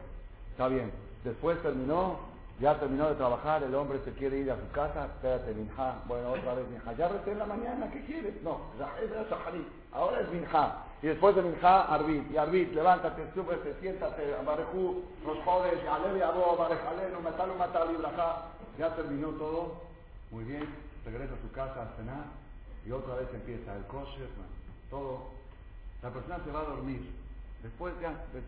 [0.53, 0.93] Está bien.
[1.25, 2.21] Después terminó,
[2.61, 6.31] ya terminó de trabajar, el hombre se quiere ir a su casa, espérate, Minja, bueno,
[6.31, 8.41] otra vez Minja, ya recé en la mañana, ¿qué quieres?
[8.45, 8.61] No,
[9.93, 10.85] ahora es Minja.
[11.03, 12.31] Y después de Minja, Arbit.
[12.31, 18.43] Y Arbit, levántate, súbete, siéntate, Barejú, los jodes, Alevi Abo, Barejaleno, Metalu Matali, Braja.
[18.79, 19.75] Ya terminó todo,
[20.31, 20.69] muy bien,
[21.05, 22.27] regresa a su casa a cenar
[22.87, 24.29] y otra vez empieza el kosher,
[24.95, 25.19] todo.
[26.03, 27.01] La persona se va a dormir.
[27.63, 28.43] Después ya, de-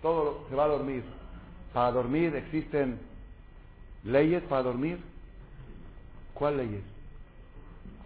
[0.00, 1.04] todo se va a dormir.
[1.74, 2.98] Para dormir existen
[4.04, 4.98] leyes para dormir.
[6.34, 6.82] ¿Cuál leyes?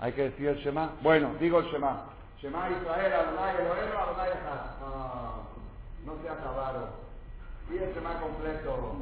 [0.01, 0.93] Hay que decir el Shema.
[1.03, 2.07] Bueno, digo el Shema.
[2.43, 4.31] Shema Israel, Adonai Elohenu, Adonai.
[4.83, 5.43] Ah,
[6.05, 6.89] no seas avaro.
[7.71, 8.97] Di el Shema completo.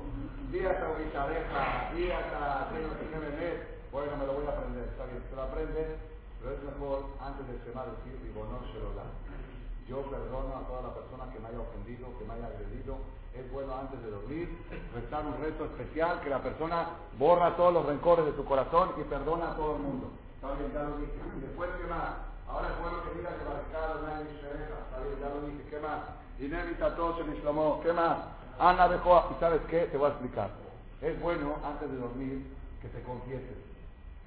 [0.53, 1.91] Di hasta Ubicareja.
[1.95, 3.73] Di hasta que.
[3.91, 5.97] Bueno, me lo voy a aprender, está bien, se lo aprende,
[6.43, 9.07] pero es mejor antes de Shema decir, digo, no se lo da.
[9.87, 12.99] Yo perdono a toda la persona que me haya ofendido, que me haya agredido.
[13.35, 14.49] Es bueno antes de dormir
[14.93, 19.05] rezar un rezo especial que la persona borra todos los rencores de su corazón y
[19.05, 20.11] perdona a todo el mundo.
[20.37, 21.17] Está bien, ya lo dije.
[21.41, 22.11] Después, ¿qué más?
[22.49, 25.63] Ahora es bueno que diga que Barcado, nadie Está bien, ya lo dije.
[25.71, 26.01] ¿Qué más?
[26.39, 27.81] Inévita todo se Shlomo.
[27.83, 28.19] ¿Qué más?
[28.59, 29.31] Ana dejó.
[29.31, 29.87] ¿Y sabes qué?
[29.87, 30.51] Te voy a explicar.
[31.01, 32.47] Es bueno antes de dormir
[32.83, 33.72] que te confieses.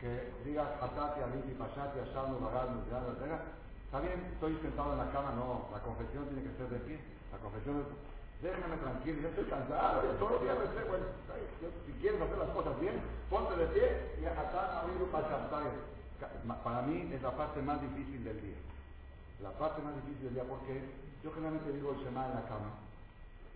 [0.05, 3.41] Que digas Hatati, Aliti, Pashati, Asham, Magal, Mizran, etc.
[3.89, 5.33] Está bien, estoy sentado en la cama.
[5.33, 7.01] No, la confesión tiene que ser de pie.
[7.33, 7.89] La confesión es.
[8.45, 11.05] Déjame tranquilo, yo estoy cansado, todos los días me sé, bueno,
[11.87, 15.73] si quieres hacer las cosas bien, ponte de pie y Hatati, Aliti, Pashati.
[16.63, 18.61] Para mí es la parte más difícil del día.
[19.41, 20.85] La parte más difícil del día porque
[21.23, 22.77] yo generalmente digo el Shema en la cama.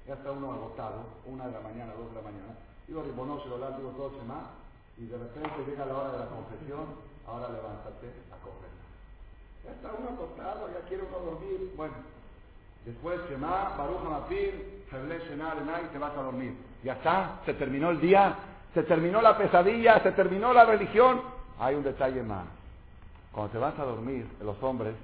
[0.07, 2.57] Ya está uno agotado, una de la mañana, dos de la mañana.
[2.88, 4.58] Digo Ribono, Shelolah, digo todo el Shema.
[4.99, 6.85] Y de repente llega la hora de la confesión.
[7.25, 8.89] Ahora levántate a confesar.
[9.63, 11.73] Ya está uno acostado, ya quiere uno dormir.
[11.77, 11.93] Bueno,
[12.85, 16.53] después Shema, Baruch Hamapir, Feble Shena, y te vas a dormir.
[16.83, 18.35] Ya está, se terminó el día,
[18.73, 21.21] se terminó la pesadilla, se terminó la religión.
[21.59, 22.45] Hay un detalle más.
[23.31, 24.95] Cuando te vas a dormir, los hombres,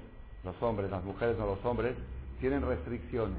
[0.44, 1.94] los hombres, las mujeres no los hombres,
[2.40, 3.38] tienen restricciones.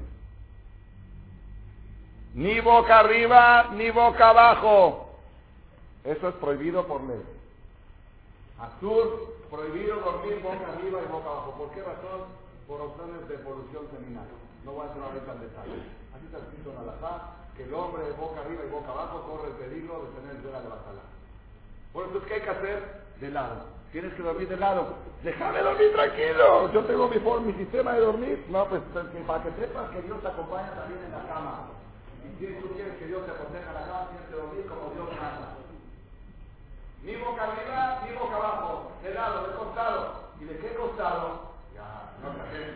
[2.34, 5.07] Ni boca arriba, ni boca abajo.
[6.04, 7.22] Eso es prohibido por ley.
[8.58, 11.54] Azul, prohibido dormir boca arriba y boca abajo.
[11.58, 12.26] ¿Por qué razón?
[12.66, 14.26] Por razones de evolución seminal.
[14.64, 15.78] No voy a entrar ahorita en detalle.
[16.14, 19.54] Así está escrito en Alajá, que el hombre de boca arriba y boca abajo corre
[19.54, 21.04] el peligro de tener vela de batalla.
[21.92, 23.08] Por eso, ¿qué hay que hacer?
[23.20, 23.78] De lado.
[23.92, 24.94] Tienes que dormir de lado.
[25.22, 26.72] Déjame dormir tranquilo.
[26.72, 28.44] Yo tengo mi, mi sistema de dormir.
[28.50, 28.82] No, pues
[29.26, 31.70] para que sepas que Dios te acompaña también en la cama.
[32.22, 34.94] Y si tú quieres que Dios te proteja en la cama, tienes que dormir como
[34.94, 35.57] Dios manda.
[37.08, 38.92] Ni boca arriba, ni boca abajo.
[39.02, 40.28] De lado, de costado.
[40.42, 41.54] ¿Y de qué costado?
[41.74, 42.74] Ya, no sé.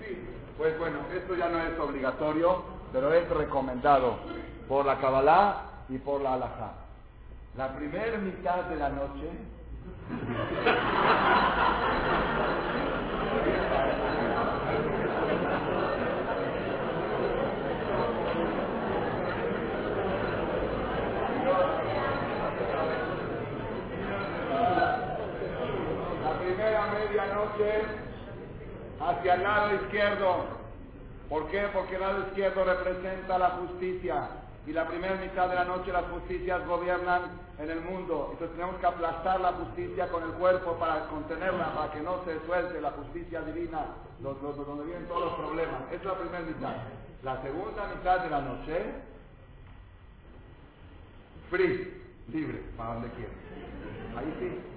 [0.00, 0.28] Sí.
[0.56, 4.16] Pues bueno, esto ya no es obligatorio, pero es recomendado
[4.66, 5.56] por la Kabbalah
[5.90, 6.72] y por la Alajá.
[7.54, 9.28] La primera mitad de la noche
[26.22, 27.43] la primera
[29.00, 30.44] hacia el lado izquierdo.
[31.28, 31.68] ¿Por qué?
[31.72, 34.28] Porque el lado izquierdo representa la justicia
[34.66, 37.22] y la primera mitad de la noche las justicias gobiernan
[37.58, 38.30] en el mundo.
[38.32, 42.40] Entonces tenemos que aplastar la justicia con el cuerpo para contenerla, para que no se
[42.46, 43.86] suelte la justicia divina,
[44.20, 45.80] donde vienen todos los problemas.
[45.92, 46.74] Es la primera mitad.
[47.22, 48.82] La segunda mitad de la noche,
[51.50, 53.34] free, libre, para donde quieras.
[54.16, 54.73] Ahí sí.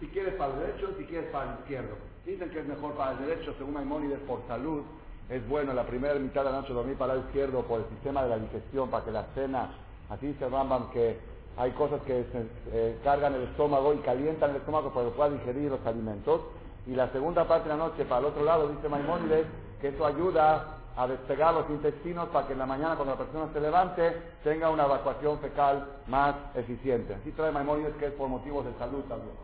[0.00, 1.96] Si quieres para el derecho, si quieres para el izquierdo.
[2.24, 4.82] Dicen que es mejor para el derecho, según Maimónides, por salud.
[5.28, 8.22] Es bueno la primera mitad de la noche dormir para el izquierdo por el sistema
[8.22, 9.70] de la digestión, para que la cena,
[10.08, 11.18] así se Rambam que
[11.56, 12.24] hay cosas que
[12.72, 16.42] eh, cargan el estómago y calientan el estómago para que pueda digerir los alimentos.
[16.86, 19.46] Y la segunda parte de la noche, para el otro lado, dice Maimónides,
[19.80, 23.52] que eso ayuda a despegar los intestinos para que en la mañana, cuando la persona
[23.52, 27.14] se levante, tenga una evacuación fecal más eficiente.
[27.14, 29.34] Así trae Maimónides que es por motivos de salud también.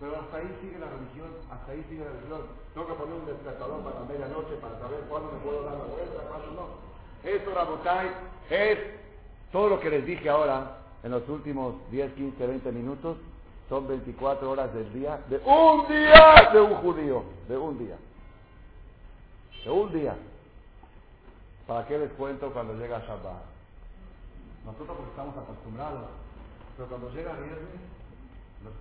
[0.00, 2.40] Pero hasta ahí sigue la religión, hasta ahí sigue la religión.
[2.72, 5.84] Tengo que poner un despertador para la medianoche para saber cuándo me puedo dar la
[5.84, 7.28] vuelta, cuándo no.
[7.28, 8.10] Eso, Rabotai,
[8.48, 8.78] es
[9.52, 13.18] todo lo que les dije ahora, en los últimos 10, 15, 20 minutos,
[13.68, 17.96] son 24 horas del día, de un día de un judío, de un día.
[19.64, 20.16] De un día.
[21.66, 23.44] ¿Para qué les cuento cuando llega Shabbat?
[24.64, 26.08] Nosotros estamos acostumbrados,
[26.76, 27.80] pero cuando llega viernes,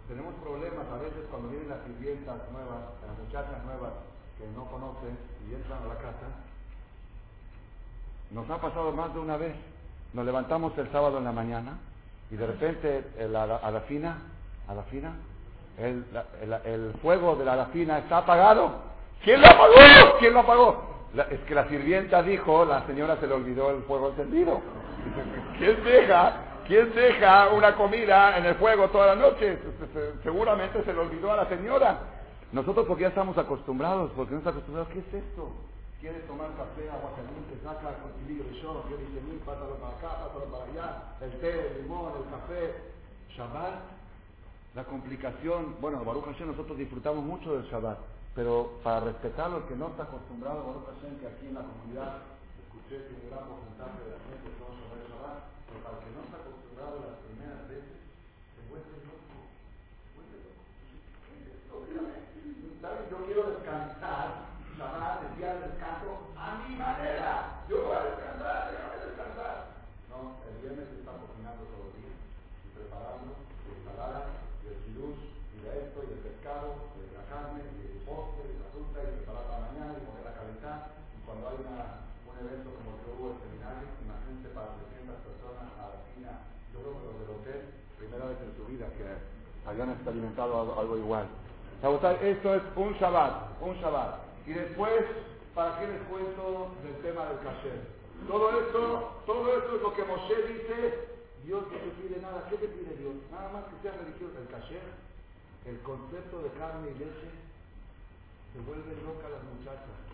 [0.07, 3.93] tenemos problemas a veces cuando vienen las sirvientas nuevas, las muchachas nuevas
[4.37, 6.27] que no conocen y entran a la casa.
[8.31, 9.55] Nos ha pasado más de una vez.
[10.13, 11.77] Nos levantamos el sábado en la mañana
[12.31, 14.19] y de repente a la
[14.69, 15.13] a la fina,
[15.79, 16.05] el,
[16.63, 18.71] el, fuego de la alafina está apagado.
[19.23, 20.19] ¿Quién lo apagó?
[20.19, 20.89] ¿Quién lo apagó?
[21.31, 24.61] es que la sirvienta dijo, la señora se le olvidó el fuego encendido.
[25.57, 26.48] ¿Quién deja?
[26.69, 29.57] ¿Quién deja una comida en el fuego toda la noche?
[30.21, 31.97] Seguramente se le olvidó a la señora.
[32.51, 35.49] Nosotros porque ya estamos acostumbrados, porque no estamos acostumbrados, ¿qué es esto?
[35.99, 40.29] ¿Quieres tomar café, agua caliente, saca el de yo, yo dice mil, pásalo para acá,
[40.29, 42.75] pásalo para allá, el té, el limón, el café.
[43.33, 43.81] Shabbat,
[44.75, 47.97] la complicación, bueno, Baruch Hashem, nosotros disfrutamos mucho del Shabbat,
[48.35, 52.29] pero para respetar lo que no está acostumbrado, Baruch Hashem, que aquí en la comunidad
[52.61, 56.03] escuché que un gran porcentaje de la gente son sobre el Shabbat, pero para el
[56.05, 57.99] que no está acostumbrado las primeras veces,
[58.55, 59.35] se vuelve loco,
[60.15, 60.63] vuelve loco.
[62.79, 63.03] ¿Sabes?
[63.11, 64.47] Yo quiero descansar,
[64.79, 67.67] llamar el día de descanso a mi manera.
[67.67, 69.75] Yo voy a descansar, déjame descansar.
[70.07, 74.19] No, el viernes se está cocinando todo el día y preparando la ensalada,
[74.63, 75.19] y el chirush,
[75.51, 79.03] y de esto, y el pescado, y la carne, y el postre, y la fruta,
[79.03, 80.95] y preparar para mañana, y poner a calentar.
[81.11, 85.27] Y cuando hay una, un evento como el que hubo el seminario, imagínense para 300
[85.27, 86.31] personas a la esquina.
[87.97, 89.03] Primera vez en su vida que
[89.69, 91.27] habían experimentado algo, igual.
[92.21, 94.15] Esto es un Shabbat, un Shabbat.
[94.47, 95.03] Y después,
[95.53, 97.99] ¿para qué les cuento del tema del kasher?
[98.27, 101.07] Todo esto, todo esto es lo que Moshe dice,
[101.45, 102.47] Dios no te pide nada.
[102.49, 103.15] ¿Qué te pide Dios?
[103.31, 104.35] Nada más que sea religioso.
[104.39, 104.83] El kasher,
[105.65, 107.29] el concepto de carne y leche,
[108.53, 110.08] se vuelve loca las muchachas.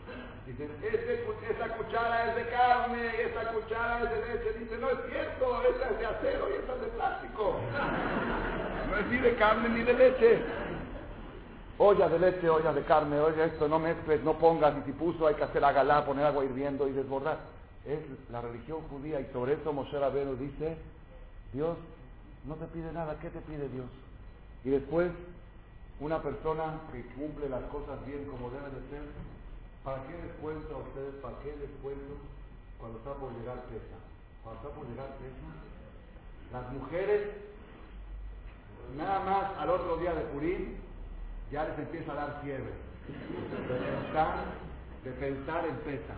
[0.45, 4.59] Dicen, ese, esa cuchara es de carne, esa cuchara es de leche.
[4.59, 7.55] Dicen, no es cierto, esa es de acero y esa es de plástico.
[8.85, 10.39] No es ni de carne ni de leche.
[11.77, 15.27] Olla de leche, olla de carne, oye esto, no mezcles, no pongas, ni si puso,
[15.27, 17.39] hay que hacer agalá, poner agua hirviendo y desbordar.
[17.85, 17.99] Es
[18.31, 20.77] la religión judía y sobre eso Moshe Rabbeinu dice,
[21.51, 21.75] Dios
[22.45, 23.87] no te pide nada, ¿qué te pide Dios?
[24.63, 25.11] Y después,
[25.99, 29.03] una persona que cumple las cosas bien como debe de ser,
[29.86, 32.17] ¿para qué les cuento a ustedes, para qué les cuento
[32.79, 33.97] cuando está por llegar Pesa?
[34.43, 35.47] Cuando está por llegar Pesa,
[36.51, 37.21] las mujeres,
[38.97, 40.73] nada más al otro día de Purim,
[41.51, 42.73] ya les empieza a dar fiebre.
[43.05, 44.45] De pensar,
[45.03, 46.15] de pensar en pesa.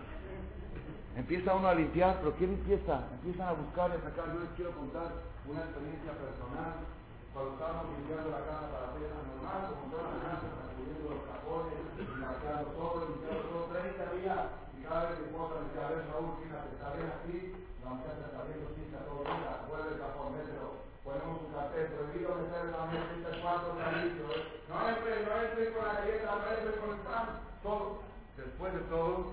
[1.16, 3.04] Empieza uno a limpiar, pero ¿quién empieza?
[3.14, 4.32] Empiezan a buscar y a sacar.
[4.32, 5.12] Yo les quiero contar
[5.46, 6.97] una experiencia personal.
[7.38, 11.78] Cuando estábamos limpiando la casa para hacer normal, como todas las casas, sacudiendo los cajones,
[11.94, 14.42] limpiando todo, limpiando todo, 30 días.
[14.74, 17.38] Y cada vez que me decía, a ver Raúl, fíjate, está bien así,
[17.78, 20.68] la muchacha está bien, lo pica todo el día, vuelve el cajón, mételo,
[21.06, 24.26] ponemos un cartel, prohibido meter la mesa, el cuarto, limpio,
[24.66, 27.26] no entren, no entren con la galleta, no entren con el pan,
[27.62, 27.86] todo.
[28.34, 29.30] Después de todo,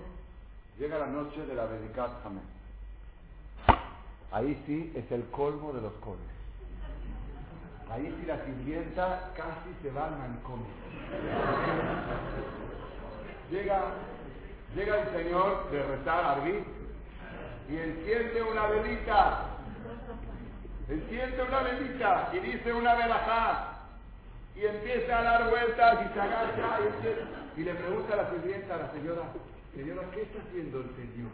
[0.78, 2.46] llega la noche de la Bedicat Hamé.
[4.30, 6.35] Ahí sí es el colmo de los colmos.
[7.90, 10.66] Ahí sí la sirvienta casi se va al manicomio.
[13.50, 13.80] Llega,
[14.74, 16.64] llega el señor de rezar Arbit
[17.70, 19.40] y enciende una velita.
[20.88, 23.72] Enciende una velita y dice una velajá
[24.56, 26.78] y empieza a dar vueltas y se agacha
[27.56, 29.22] y, y le pregunta a la sirvienta, a la señora,
[29.74, 31.30] señora, ¿qué está haciendo el señor?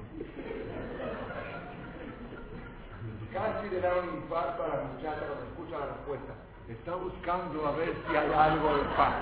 [3.32, 6.32] Casi le da un infarto a la muchacha cuando escucha la respuesta.
[6.68, 9.12] Está buscando a ver si hay algo de pan.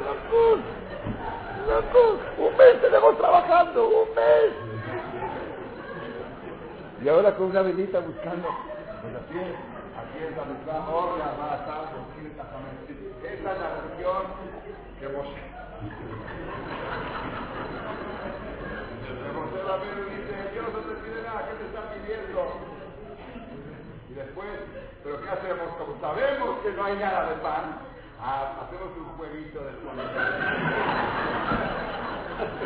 [0.00, 0.60] ¡Locos!
[1.68, 2.20] ¡Locos!
[2.38, 3.88] ¡Un mes tenemos trabajando!
[3.88, 4.52] ¡Un mes!
[7.02, 8.48] Y ahora con una velita buscando.
[9.02, 9.72] Pues así es.
[10.22, 12.06] Es la misma hora, más algo,
[13.24, 14.22] Esa es la religión
[15.00, 15.42] que Moshe.
[19.18, 22.40] Que Moshe Rabbeinu dice, Dios no te pide nada, ¿qué te está pidiendo?
[24.10, 24.54] Y después,
[25.02, 25.68] ¿pero qué hacemos?
[25.78, 27.78] Como sabemos que no hay nada de pan,
[28.20, 29.72] ah, hacemos un jueguito de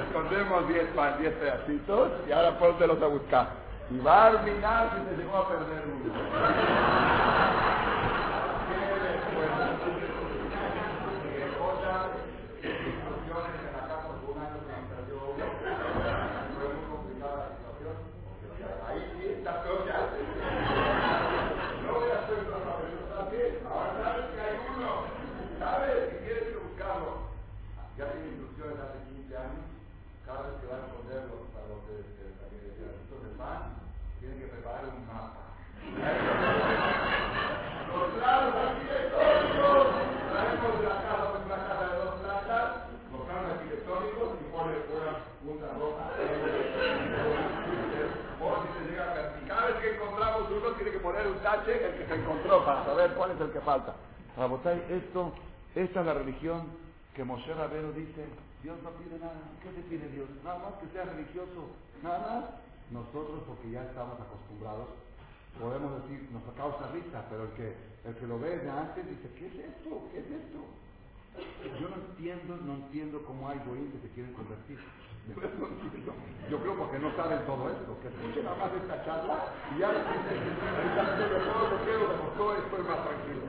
[0.01, 3.49] Escondemos 10 pan, 10 pedacitos y ahora póntelos a buscar.
[3.91, 7.17] Y va a arminar si se llegó a perder uno.
[27.97, 29.65] Ya tiene instrucciones hace 15 años,
[30.29, 33.73] cada vez que va a esconder los, a los de, de, de, de, de pan,
[34.21, 35.57] tienen que preparar un mapa.
[37.89, 39.97] los platos arquitectónicos,
[40.29, 42.69] traemos de la casa, pues una casa de dos plantas,
[43.09, 46.05] los planos arquitectónicos y pone una punta roja.
[48.37, 51.25] O si se llega a ver, y cada vez que encontramos uno, tiene que poner
[51.33, 52.13] un tache el que se
[53.07, 53.95] saber cuál es el que falta.
[54.37, 55.33] Rabotay, esto,
[55.75, 56.63] esta es la religión
[57.15, 58.27] que Moshe Rabero dice,
[58.63, 59.41] Dios no pide nada.
[59.63, 60.29] ¿Qué te pide Dios?
[60.45, 61.71] Nada más que sea religioso.
[62.03, 62.61] Nada.
[62.91, 64.89] Nosotros, porque ya estamos acostumbrados,
[65.59, 69.29] podemos decir, nos causa risa, pero el que, el que lo ve de antes dice,
[69.37, 70.07] ¿qué es esto?
[70.13, 70.61] ¿Qué es esto?
[71.81, 74.79] Yo no entiendo, no entiendo cómo hay goyim que se quieren convertir.
[76.51, 79.91] Yo creo porque no saben todo esto, que escuchen nada más esta charla y ya
[79.91, 83.43] todo lo que demostró esto es más tranquilo.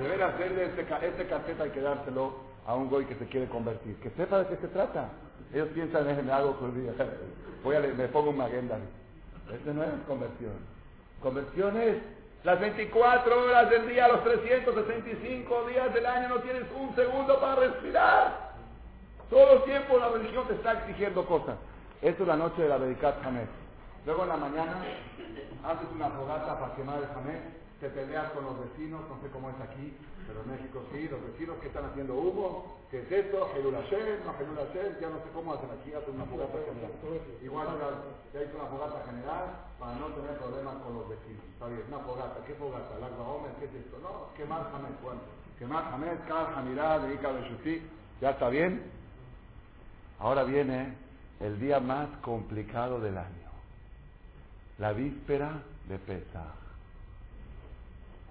[0.00, 2.34] Deben hacerle este, este caseta hay que dárselo
[2.66, 3.96] a un goy que se quiere convertir.
[3.96, 5.08] Que sepa de qué se trata.
[5.52, 6.92] Ellos piensan, déjenme algo día.
[7.62, 8.78] Voy a, me pongo un agenda.
[9.52, 10.52] Este no es conversión.
[11.20, 11.96] Conversión es
[12.44, 17.56] Las 24 horas del día, los 365 días del año no tienes un segundo para
[17.56, 18.43] respirar.
[19.34, 21.58] Todo el tiempo la religión te está exigiendo cosas.
[22.00, 23.50] Esto es la noche de la Dedicat Hamed.
[24.06, 24.78] Luego en la mañana
[25.66, 27.42] haces una fogata para quemar el Hamed,
[27.80, 29.90] te peleas con los vecinos, no sé cómo es aquí,
[30.30, 33.50] pero en México sí, los vecinos que están haciendo humo, ¿qué es esto?
[33.50, 36.94] Hashem, no Hashem, ya no sé cómo hacen aquí, hacen una fogata general.
[37.42, 37.66] Igual
[38.30, 39.50] ya hizo una fogata general
[39.82, 41.42] para no tener problemas con los vecinos.
[41.58, 43.02] Está bien, una fogata, ¿qué fogata?
[43.02, 43.50] ¿La Omer?
[43.58, 43.98] ¿Qué es esto?
[43.98, 45.26] No, quemar Hamed, bueno,
[45.58, 47.82] quemar Hamed, Kal, Hamirá, Dedica, Beshuti,
[48.22, 48.93] ya está bien.
[50.18, 50.94] Ahora viene
[51.40, 53.50] el día más complicado del año,
[54.78, 56.42] la víspera de Pesach.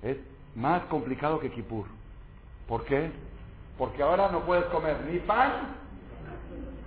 [0.02, 0.18] Es
[0.56, 1.86] más complicado que Kippur.
[2.68, 3.12] ¿Por qué?
[3.78, 5.76] Porque ahora no puedes comer ni pan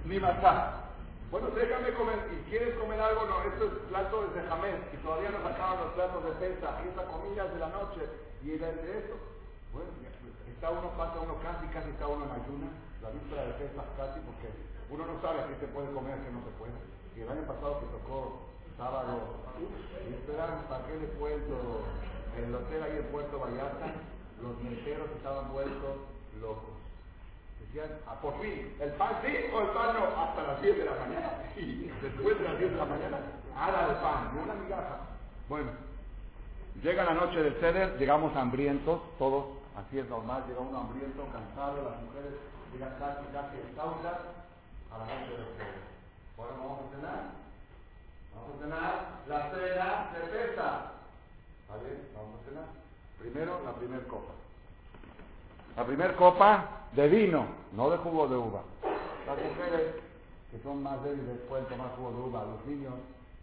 [0.04, 0.86] ni masá.
[1.30, 2.16] Bueno, déjame comer.
[2.32, 3.26] ¿Y quieres comer algo?
[3.26, 4.76] No, esto es plato de jamés.
[4.94, 6.80] Y todavía no sacaban los platos de pesa.
[6.84, 8.02] Y esa comida de la noche.
[8.42, 9.18] Y de esto.
[9.72, 9.90] Bueno,
[10.46, 12.68] está uno, pasa uno casi, casi está uno en ayuna.
[13.02, 14.48] La víspera de pesa casi, porque
[14.90, 16.78] uno no sabe qué se puede comer, qué no se puede.
[17.16, 21.82] Y el año pasado que tocó sábado, y esperan, ¿para qué les cuento?
[22.36, 23.86] En el hotel ahí en Puerto Vallarta,
[24.42, 25.96] los meseros estaban vueltos
[26.40, 26.76] locos.
[27.60, 30.04] Decían, ah, por fin, ¿el pan sí o el pan no?
[30.12, 31.30] Hasta las 10 de la mañana.
[31.56, 33.18] Y después de las 10 de la mañana,
[33.56, 35.00] haga el pan, una migaja.
[35.48, 35.70] Bueno,
[36.82, 41.90] llega la noche del ceder, llegamos hambrientos, todos, así es normal, llega uno hambriento, cansado,
[41.90, 42.36] las mujeres
[42.72, 44.18] llegan casi, casi exhaustas
[44.92, 45.82] a la noche del ceder.
[46.38, 47.22] Ahora vamos a cenar.
[48.34, 48.92] Vamos a cenar
[49.28, 50.68] la cena de pesa.
[51.62, 52.08] ¿Está bien?
[52.14, 52.68] Vamos a cenar.
[53.18, 54.32] Primero, la primera copa.
[55.76, 58.62] La primera copa de vino, no de jugo de uva.
[59.26, 59.94] Las mujeres
[60.50, 62.94] que son más débiles pueden tomar jugo de uva, los niños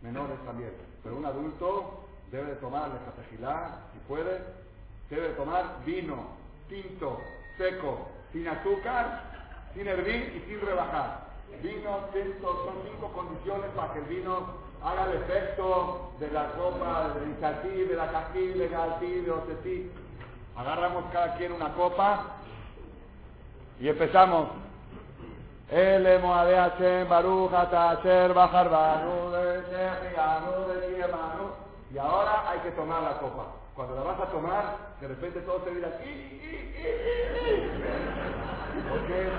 [0.01, 0.71] menores también.
[1.03, 4.41] Pero un adulto debe de tomar la si puede,
[5.09, 6.27] debe de tomar vino,
[6.67, 7.19] tinto,
[7.57, 9.21] seco, sin azúcar,
[9.75, 11.32] sin hervir y sin rebajar.
[11.61, 11.99] Vino,
[12.41, 17.85] son cinco condiciones para que el vino haga el efecto de la copa de Incatí,
[17.85, 19.91] de la Cají, de Galtí, de Otetí.
[20.55, 22.25] Agarramos cada quien una copa
[23.79, 24.49] y empezamos.
[25.71, 29.31] El Moade Hashem, Baruch Bajar Banu,
[31.91, 33.47] Y ahora hay que tomar la copa.
[33.73, 35.89] Cuando la vas a tomar, de repente todo se mira.
[38.89, 39.29] Porque,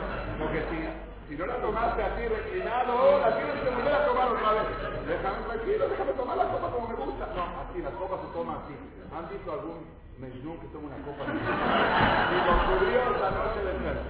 [0.41, 4.53] porque si si no la tomaste así reclinado, la tienes que volver a tomar otra
[4.53, 4.63] vez.
[5.09, 7.27] Déjame tranquilo, déjame tomar la copa como me gusta.
[7.35, 8.75] No, así, la copa se toma así.
[9.15, 9.87] ¿Han visto algún
[10.19, 11.33] menú que toma una copa así?
[11.33, 14.01] Y lo la noche del cielo.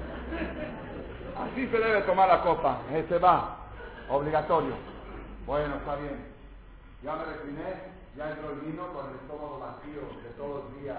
[1.38, 2.78] Así se debe tomar la copa.
[2.92, 3.58] Ese va.
[4.08, 4.74] Obligatorio.
[5.46, 6.34] Bueno, está bien.
[7.02, 10.96] Ya me recliné, ya entró el vino con el estómago vacío de todo el día,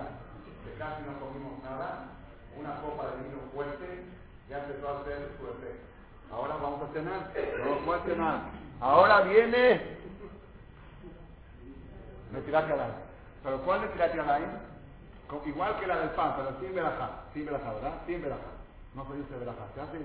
[0.63, 2.07] que casi no comimos nada.
[2.57, 4.05] Una copa de vino fuerte,
[4.49, 5.94] ya empezó a hacer su efecto.
[6.31, 7.31] Ahora vamos a cenar.
[7.85, 8.39] No, a cenar.
[8.81, 9.95] Ahora viene
[12.31, 12.67] Netirat
[13.43, 14.13] ¿Pero cuál Netirat
[15.45, 17.23] Igual que la del pan, pero sin verajá.
[17.33, 17.93] Sin verajá, ¿verdad?
[18.05, 18.51] Sin verajá.
[18.93, 19.67] No se dice verajá.
[19.73, 19.97] Se hace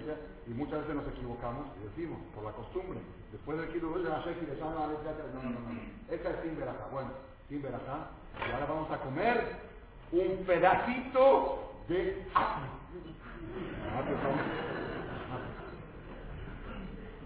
[0.46, 2.98] y muchas veces nos equivocamos y decimos, por la costumbre.
[3.30, 5.80] Después del kilo de la y le llaman a No, no, no, no.
[6.10, 6.86] Esta es sin verajá.
[6.90, 7.10] Bueno,
[7.48, 8.10] sin verajá.
[8.48, 9.56] Y ahora vamos a comer
[10.12, 12.26] un pedacito de.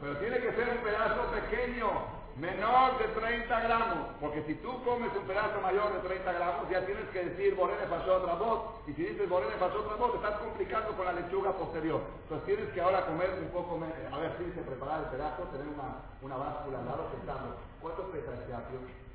[0.05, 1.89] Pero tiene que ser un pedazo pequeño,
[2.37, 4.13] menor de 30 gramos.
[4.21, 7.89] Porque si tú comes un pedazo mayor de 30 gramos, ya tienes que decir Borene
[7.89, 8.85] pasó otra voz.
[8.87, 12.03] Y si dices Borene pasó otra voz, estás complicando con la lechuga posterior.
[12.21, 13.97] Entonces tienes que ahora comer un poco menos.
[14.13, 18.03] A ver, si se preparar el pedazo, tener una, una báscula al lado pensando, ¿cuánto
[18.13, 18.53] pesa este?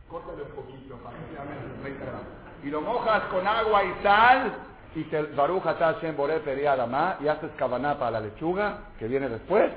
[0.09, 2.33] Córtale un poquito para que sea menos de 30 gramos.
[2.65, 4.57] Y lo mojas con agua y sal
[4.95, 9.69] y te baruja Hashem Boré y haces cabaná para la lechuga que viene después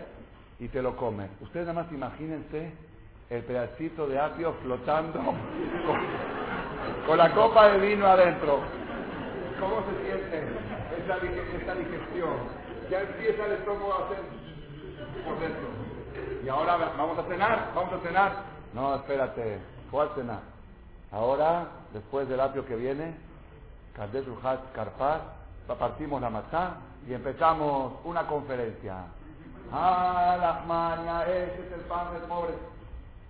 [0.63, 1.29] y te lo comes.
[1.41, 2.73] Ustedes nada más imagínense
[3.31, 5.19] el pedacito de apio flotando
[7.07, 8.61] con, la copa de vino adentro.
[9.59, 10.47] ¿Cómo se siente
[10.99, 12.37] esta, digestión?
[12.89, 14.19] Ya empieza el estómago a hacer
[15.25, 15.67] por dentro.
[16.45, 18.33] Y ahora vamos a cenar, vamos a cenar.
[18.73, 19.59] No, espérate,
[19.91, 20.43] ¿cuál cenar?
[21.11, 23.17] Ahora, después del apio que viene,
[23.97, 24.27] Kadesh
[24.75, 25.23] Karpat,
[25.77, 26.77] partimos la matzá
[27.09, 29.07] y empezamos una conferencia.
[29.73, 32.55] Ah, la maña, ese es el pan del pobre.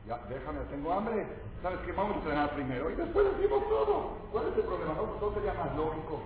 [0.06, 1.26] Ya, déjame, tengo hambre.
[1.62, 1.92] ¿Sabes qué?
[1.92, 4.18] Vamos a cenar primero y después decimos todo.
[4.32, 4.94] ¿Cuál es el problema?
[4.94, 6.20] No, sería más lógico.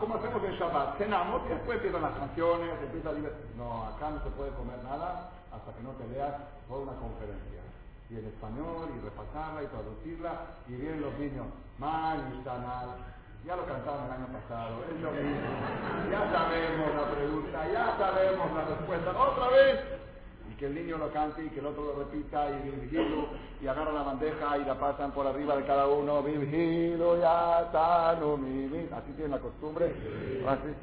[0.00, 3.12] Como hacemos en Shabbat, cenamos y después empiezan las canciones, empieza a
[3.56, 6.34] No, acá no se puede comer nada hasta que no te leas
[6.68, 7.62] toda una conferencia.
[8.08, 10.32] y en español, y repasarla y traducirla,
[10.68, 11.46] y vienen los niños,
[11.78, 13.15] Manistanal,
[13.46, 15.38] ya lo cantaron el año pasado, es lo mismo,
[16.10, 19.80] ya sabemos la pregunta, ya sabemos la respuesta, otra vez,
[20.50, 23.28] y que el niño lo cante y que el otro lo repita, y Virgilio,
[23.62, 28.36] y agarra la bandeja y la pasan por arriba de cada uno, Virgilio, ya sano,
[28.36, 29.94] mi, así tienen la costumbre,
[30.48, 30.74] así.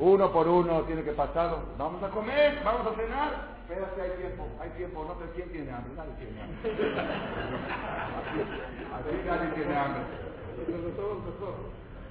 [0.00, 1.60] Uno por uno tiene que pasarlo.
[1.78, 3.58] Vamos a comer, vamos a cenar.
[3.62, 5.04] Espérate, hay tiempo, hay tiempo.
[5.04, 5.92] No sé quién tiene hambre.
[5.94, 6.58] Nadie tiene hambre.
[8.92, 10.02] Así, nadie tiene hambre.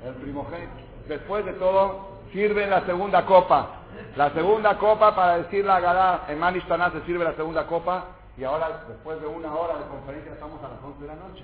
[0.06, 0.72] El primogénito.
[1.08, 3.70] Después de todo, sirve la segunda copa.
[4.16, 6.26] La segunda copa para decir la Gadá.
[6.28, 8.06] En Manishtaná se sirve la segunda copa.
[8.38, 11.44] Y ahora, después de una hora de conferencia, estamos a las 11 de la noche.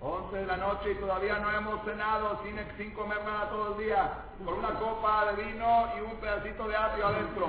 [0.00, 3.86] 11 de la noche y todavía no hemos cenado sin, sin comer nada todo el
[3.86, 4.10] día,
[4.44, 7.46] con una copa de vino y un pedacito de apio adentro.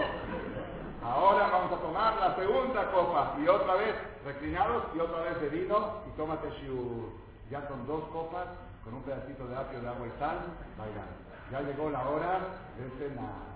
[1.03, 5.49] Ahora vamos a tomar la segunda copa y otra vez reclinados y otra vez de
[5.49, 7.09] vino y tómate shiur.
[7.49, 8.45] Ya son dos copas
[8.83, 10.37] con un pedacito de apio de agua y sal,
[10.77, 11.05] vaya.
[11.51, 12.39] Ya llegó la hora
[12.77, 13.53] de cenar.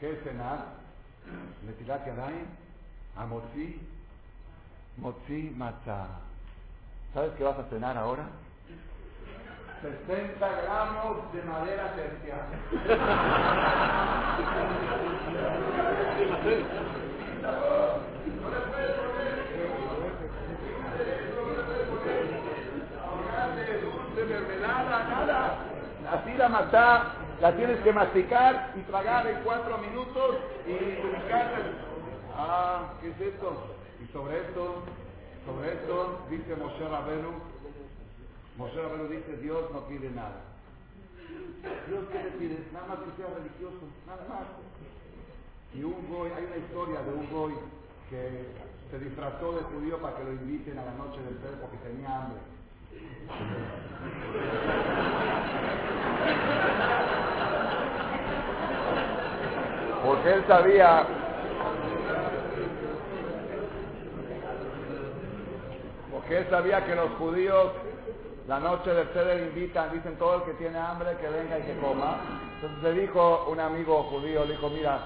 [0.00, 0.66] ¿Qué es cenar?
[1.64, 2.46] Netilat Yadayim,
[3.16, 3.80] Amotzi,
[4.98, 6.20] Motzi Matzah.
[7.14, 8.24] ¿Sabes qué vas a cenar ahora?
[9.82, 12.46] 60 gramos de madera terciaria.
[26.52, 30.36] matá, la tienes que masticar y tragar en cuatro minutos
[30.66, 30.72] y
[31.04, 31.58] ubicarla.
[32.36, 33.66] Ah, ¿qué es esto?
[34.02, 34.84] Y sobre esto
[35.44, 37.34] sobre esto dice Moshe Rabenu,
[38.56, 40.38] Moshe Rabenu dice, Dios no pide nada.
[41.88, 44.46] Dios qué le pide, nada más que sea religioso, nada más.
[45.74, 47.54] Y un goy, hay una historia de un goy
[48.08, 48.46] que
[48.90, 52.22] se disfrazó de judío para que lo inviten a la noche del ser porque tenía
[52.22, 52.38] hambre.
[60.04, 61.06] Porque él sabía
[66.12, 67.72] porque él sabía que los judíos
[68.48, 71.76] la noche del Seder invitan, dicen todo el que tiene hambre que venga y que
[71.78, 72.18] coma.
[72.56, 74.98] Entonces le dijo un amigo judío, le dijo, mira,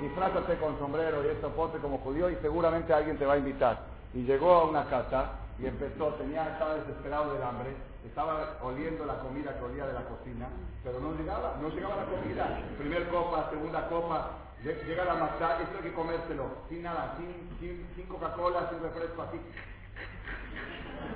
[0.00, 3.78] disfrázate con sombrero y esto, ponte como judío y seguramente alguien te va a invitar.
[4.12, 5.30] Y llegó a una casa
[5.60, 7.70] y empezó, tenía, estaba desesperado del hambre,
[8.06, 10.48] estaba oliendo la comida que olía de la cocina,
[10.82, 12.60] pero no llegaba, no llegaba la comida.
[12.78, 14.30] Primer copa, segunda copa,
[14.64, 19.22] llega la masa, esto hay que comérselo, sin nada, sin, sin, sin Coca-Cola, sin refresco,
[19.22, 19.38] así.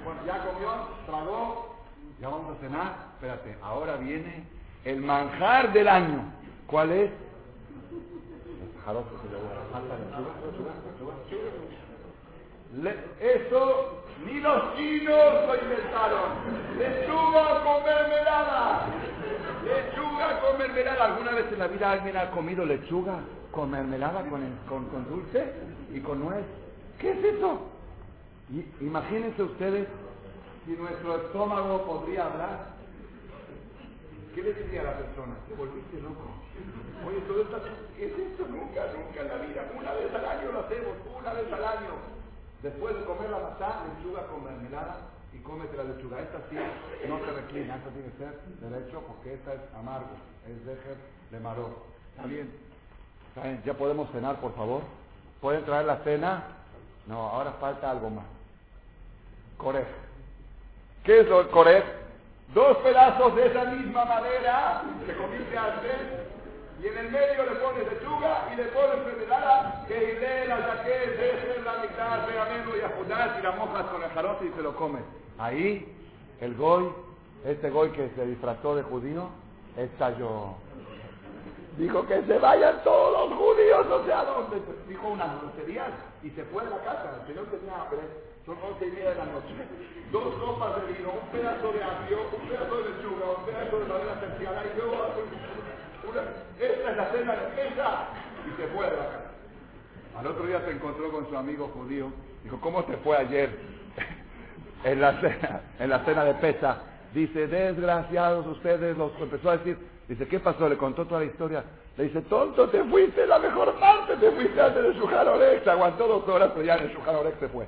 [0.05, 0.71] Bueno, ya comió,
[1.07, 1.77] tragó,
[2.21, 2.95] ya vamos a cenar.
[3.15, 4.47] Espérate, ahora viene
[4.85, 6.33] el manjar del año.
[6.67, 7.11] ¿Cuál es?
[13.21, 16.31] eso ni los chinos lo inventaron.
[16.79, 18.87] Lechuga con mermelada.
[19.65, 21.05] Lechuga con mermelada.
[21.05, 23.19] ¿Alguna vez en la vida alguien ha comido lechuga
[23.51, 25.53] con mermelada, con, con, con dulce
[25.93, 26.45] y con nuez?
[26.99, 27.61] ¿Qué es eso?
[28.81, 29.89] Imagínense ustedes
[30.65, 32.75] si nuestro estómago podría hablar.
[34.35, 35.35] ¿Qué le diría a la persona?
[35.49, 36.27] Te volviste loco.
[37.07, 37.61] Oye, todo esto,
[37.97, 38.47] ¿qué es esto?
[38.49, 39.71] Nunca, nunca en la vida.
[39.79, 42.14] Una vez al año lo hacemos, una vez al año.
[42.65, 44.97] Después de comer la masá, lechuga con mermelada
[45.35, 46.19] y cómete la lechuga.
[46.21, 46.57] Esta sí
[47.07, 50.09] no se reclina, esta tiene que ser derecho porque esta es amargo,
[50.49, 50.97] es dejer
[51.31, 51.85] de maró.
[52.17, 52.51] ¿Está bien?
[53.67, 54.81] ¿Ya podemos cenar, por favor?
[55.43, 56.43] ¿Pueden traer la cena?
[57.07, 58.25] No, ahora falta algo más.
[59.59, 59.85] Corej.
[61.05, 61.85] ¿Qué es el corej?
[62.55, 66.24] Dos pedazos de esa misma madera que comiste antes
[66.85, 71.17] y en el medio le pones lechuga y le pones mermelada que iré la jaquet,
[71.17, 74.77] de la mitad, pegamento y ajudar y la mojas con el jarote y se lo
[74.77, 75.03] comes.
[75.39, 75.91] Ahí
[76.43, 76.91] el goy,
[77.47, 79.31] este goy que se disfrazó de judío,
[79.79, 80.57] estalló.
[81.79, 84.61] Dijo que se vayan todos los judíos, no sé a dónde.
[84.87, 85.91] Dijo unas groserías
[86.23, 87.17] y se fue de la casa.
[87.21, 88.01] El Señor tenía hambre.
[88.45, 89.57] Son once y media de la noche.
[90.13, 93.87] Dos copas de vino, un pedazo de apio, un pedazo de lechuga, un pedazo de
[93.87, 94.95] madera terciada y luego
[96.59, 98.09] esta es la cena de esa
[98.47, 99.31] y se fue de la casa.
[100.19, 102.13] Al otro día se encontró con su amigo judío.
[102.43, 103.51] Dijo, ¿cómo te fue ayer
[104.85, 106.79] en la cena, en la cena de pesa?
[107.13, 109.79] Dice, desgraciados ustedes, los empezó a decir,
[110.09, 110.69] dice, ¿qué pasó?
[110.69, 111.65] Le contó toda la historia.
[111.97, 116.09] Le dice, tonto, te fuiste la mejor parte, te fuiste antes de su Se aguantó
[116.09, 117.67] dos horas, pero ya en el Shujar se fue.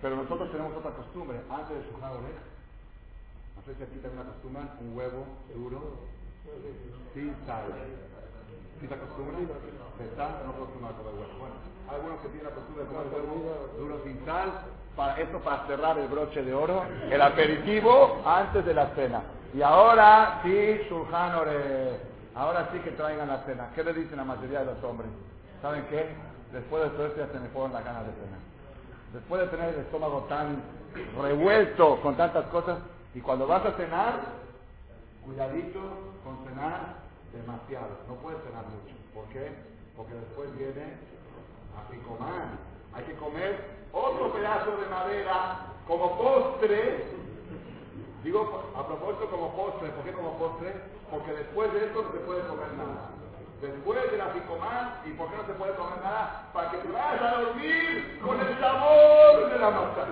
[0.00, 2.12] Pero nosotros tenemos otra costumbre, antes de Shujar
[3.62, 5.24] no sé si aquí también acostumbran un huevo
[5.54, 6.00] duro
[7.14, 7.64] sin sal.
[8.80, 9.38] ¿Sí se acostumbra?
[9.38, 11.38] No acostumbra a comer huevo.
[11.38, 11.54] Bueno,
[11.88, 14.50] hay algunos que tienen la costumbre de comer huevo duro sin sal.
[14.96, 19.22] Para, esto para cerrar el broche de oro, el aperitivo antes de la cena.
[19.54, 21.32] Y ahora sí, Shulchan
[22.34, 23.70] Ahora sí que traigan la cena.
[23.74, 25.08] ¿Qué le dicen a la mayoría de los hombres?
[25.60, 26.08] ¿Saben qué?
[26.52, 28.40] Después de todo esto ya se me fueron las ganas de cenar.
[29.12, 30.62] Después de tener el estómago tan
[31.20, 32.78] revuelto con tantas cosas,
[33.14, 34.20] y cuando vas a cenar,
[35.24, 35.80] cuidadito
[36.32, 36.96] con cenar
[37.32, 38.00] demasiado.
[38.08, 38.96] No puedes cenar mucho.
[39.14, 39.52] ¿Por qué?
[39.96, 40.96] Porque después viene
[41.76, 47.04] a Hay que comer otro pedazo de madera como postre.
[48.24, 49.90] Digo a propósito como postre.
[49.90, 50.74] ¿Por qué como postre?
[51.10, 53.10] Porque después de esto no se puede comer nada
[53.60, 56.50] después de la picomán, ¿y por qué no se puede comer nada?
[56.52, 60.06] Para que te vayas a dormir con el sabor de la masa.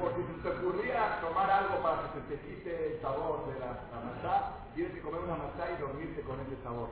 [0.00, 3.82] Porque si te ocurría tomar algo para que se te quite el sabor de la,
[4.04, 6.88] masa, tienes que comer una masa y dormirte con ese sabor.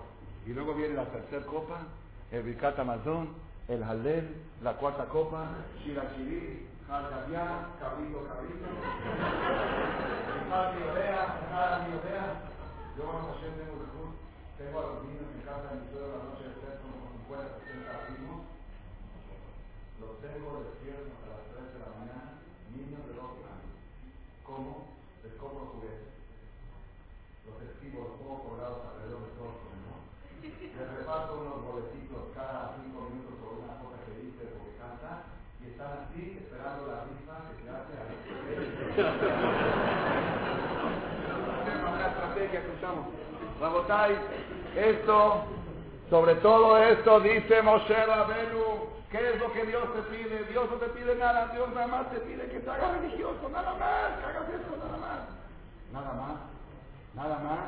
[0.46, 1.82] Y luego viene la tercera copa,
[2.30, 3.28] el bicata mazón,
[3.68, 5.46] el halel, la cuarta copa,
[5.84, 8.66] shirachirí, jalgabiá, cabrito, cabrito,
[10.50, 10.74] jal
[11.88, 12.48] miodea.
[12.98, 13.52] Yo vamos a hacer
[14.62, 17.50] tengo a los niños en casa en mi suelo la noche de tres como 50,
[17.66, 18.46] 60 primos.
[19.98, 22.21] Los tengo despiertos a las 3 de la mañana,
[22.76, 23.72] niños de 12 años.
[25.22, 26.12] Les compro juguetes.
[27.46, 29.96] Los escribo, los pongo colgados alrededor de todos ¿no?
[30.42, 35.30] Les reparto unos boletitos cada 5 minutos por una cosa que dice o que canta
[35.62, 38.16] y están así esperando la rifa que se hace a la
[42.08, 42.60] estrategia
[44.76, 45.44] esto,
[46.10, 50.44] sobre todo esto, dice Moshe Rabenu, ¿qué es lo que Dios te pide?
[50.44, 53.74] Dios no te pide nada, Dios nada más te pide que te hagas religioso, nada
[53.74, 55.20] más, que hagas esto, nada más.
[55.92, 56.36] Nada más,
[57.14, 57.60] nada más.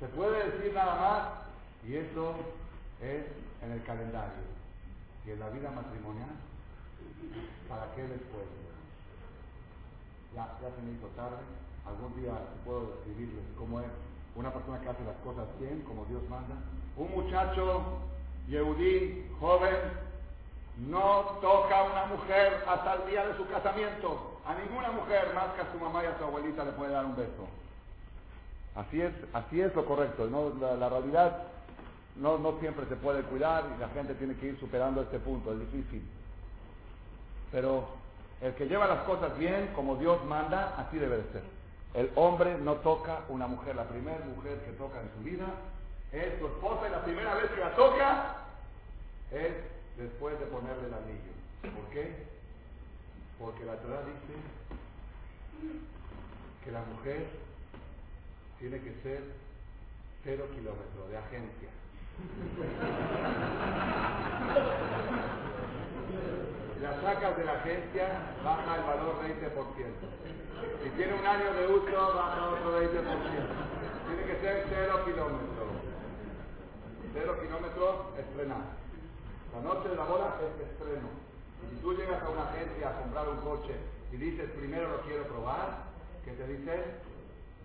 [0.00, 1.22] Se puede decir nada más,
[1.86, 2.34] y eso
[3.02, 3.24] es
[3.62, 4.48] en el calendario.
[5.26, 6.30] Y en la vida matrimonial,
[7.68, 8.48] ¿para qué después?
[10.34, 11.36] Ya, ya se me hizo tarde,
[11.84, 12.32] algún día
[12.64, 13.86] puedo describirles cómo es
[14.36, 16.54] una persona que hace las cosas bien, como Dios manda.
[16.96, 18.00] Un muchacho
[18.48, 19.76] yehudí, joven,
[20.88, 24.40] no toca a una mujer hasta el día de su casamiento.
[24.46, 27.04] A ninguna mujer más que a su mamá y a su abuelita le puede dar
[27.04, 27.46] un beso.
[28.74, 30.26] Así es, así es lo correcto.
[30.26, 30.52] ¿no?
[30.76, 31.42] La, realidad
[32.16, 35.52] no, no siempre se puede cuidar y la gente tiene que ir superando este punto.
[35.52, 36.08] Es difícil.
[37.50, 37.88] Pero
[38.40, 41.42] el que lleva las cosas bien, como Dios manda, así debe de ser.
[41.94, 43.74] El hombre no toca una mujer.
[43.74, 45.46] La primera mujer que toca en su vida
[46.12, 48.36] es su esposa y la primera vez que la toca
[49.30, 49.52] es
[49.96, 51.32] después de ponerle el anillo.
[51.62, 52.26] ¿Por qué?
[53.38, 54.40] Porque la Torah dice
[56.64, 57.26] que la mujer
[58.58, 59.22] tiene que ser
[60.24, 61.68] cero kilómetros de agencia.
[66.82, 68.08] La sacas de la agencia,
[68.44, 69.38] baja el valor 20%.
[70.82, 72.88] Si tiene un año de uso, baja otro 20%.
[74.08, 75.57] Tiene que ser 0 kilómetros.
[77.12, 78.76] 0 kilómetros, estrenar.
[79.54, 81.08] La noche de la boda es estreno.
[81.70, 83.74] Si tú llegas a una agencia a comprar un coche
[84.12, 85.84] y dices, primero lo quiero probar,
[86.24, 86.84] ¿qué te dice?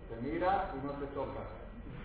[0.08, 1.40] Te mira y no te toca.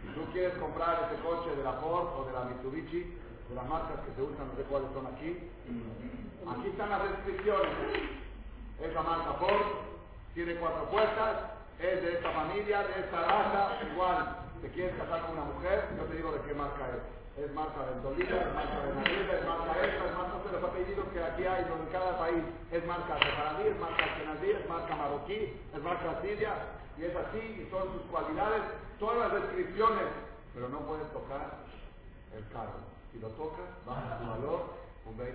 [0.02, 3.18] Si tú quieres comprar ese coche de la Ford o de la Mitsubishi,
[3.50, 5.50] de las marcas que se usan, no sé cuáles son aquí,
[6.48, 7.74] aquí están las restricciones.
[8.80, 9.68] Es la marca Ford,
[10.34, 14.38] tiene cuatro puertas, es de esta familia, de esta raza, igual.
[14.62, 17.19] Te quieres casar con una mujer, yo te digo de qué marca es.
[17.40, 20.64] Es marca de Dolina, es marca de Madrid, es marca esta, es marca de los
[20.70, 22.44] apellidos que aquí hay en cada país.
[22.72, 26.52] Es marca de es marca Senadí, es marca marroquí, es marca siria,
[26.98, 28.62] y es así, y son sus cualidades,
[29.00, 30.04] todas las descripciones,
[30.54, 31.64] pero no puedes tocar
[32.36, 32.84] el carro.
[33.14, 34.76] Si lo tocas, baja su valor
[35.06, 35.32] un 20%,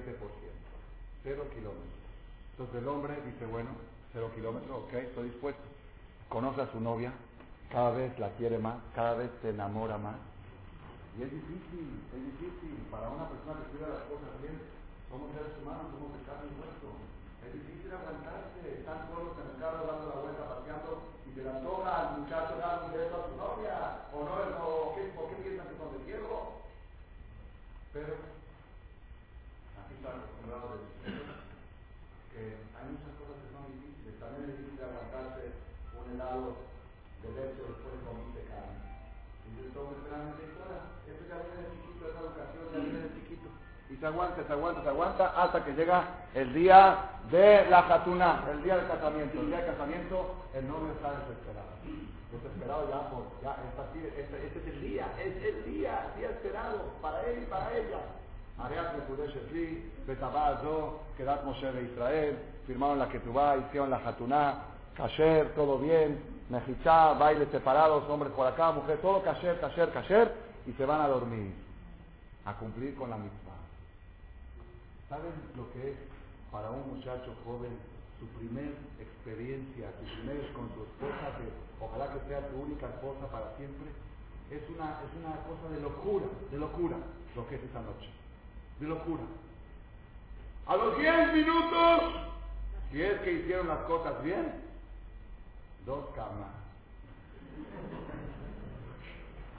[1.22, 2.04] cero kilómetros.
[2.52, 3.70] Entonces el hombre dice, bueno,
[4.12, 5.62] cero kilómetros, ok, estoy dispuesto.
[6.28, 7.12] Conoce a su novia,
[7.72, 10.16] cada vez la quiere más, cada vez se enamora más.
[11.14, 14.58] Y es difícil, es difícil para una persona que cuida las cosas bien.
[15.06, 16.90] Somos seres humanos, somos de carne y hueso.
[17.46, 21.62] Es difícil aguantarse, están todos en el carro dando la vuelta, paseando, y se la
[21.62, 24.34] toca al muchacho dar un beso a su novia, o no,
[24.66, 26.66] o, ¿qué, ¿por qué piensan que son de ciego?
[27.94, 28.14] Pero,
[29.78, 31.14] aquí está acostumbrado de
[32.34, 32.42] que
[32.74, 35.54] hay muchas cosas que son difíciles también es difícil aguantarse
[35.94, 36.58] un helado
[37.22, 38.93] de leche después comiste carne.
[39.64, 43.14] Y yo estoy esperando que esto ya viene de chiquito, esa educación ya viene de
[43.16, 43.48] chiquito.
[43.88, 46.04] Y Y se aguanta, se aguanta, se aguanta hasta que llega
[46.34, 46.98] el día
[47.30, 49.40] de la jatuna, el día del casamiento.
[49.40, 51.72] El día del casamiento, el novio está desesperado.
[52.32, 53.56] Desesperado ya por, ya,
[54.18, 57.72] este, este, es el día, es el día, el día esperado para él y para
[57.72, 58.00] ella.
[58.58, 64.62] Ariat Mekudesh Esli, Betabá Zo, Kedat Moshe de Israel, firmaron la Ketubá, hicieron la Jatuná,
[64.96, 70.34] Kasher, todo bien, Mejichá, bailes separados, hombres por acá, mujer, todo Kasher, Kasher, Kasher,
[70.66, 71.52] y se van a dormir,
[72.44, 73.58] a cumplir con la mitzvah.
[75.08, 75.96] ¿Saben lo que es
[76.52, 77.72] para un muchacho joven
[78.20, 81.48] su primer experiencia, su primer con su esposa, que
[81.84, 83.88] ojalá que sea su única esposa para siempre?
[84.50, 86.96] Es una, es una cosa de locura, de locura,
[87.34, 88.10] lo que es esa noche
[88.80, 89.22] de locura.
[90.66, 92.14] A los 10 minutos,
[92.90, 94.52] si es que hicieron las cosas bien,
[95.86, 96.54] dos camas.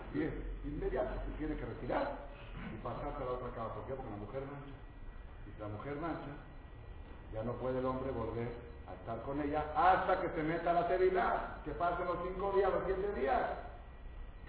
[0.01, 0.33] Así es,
[0.65, 2.25] inmediato se tiene que retirar
[2.73, 3.73] y pasar a la otra cama.
[3.73, 3.93] ¿Por qué?
[3.93, 4.75] Porque la mujer mancha.
[5.45, 6.33] Y si la mujer mancha,
[7.33, 8.49] ya no puede el hombre volver
[8.89, 12.71] a estar con ella hasta que se meta la sterilidad, que pasen los cinco días,
[12.71, 13.41] los siete días.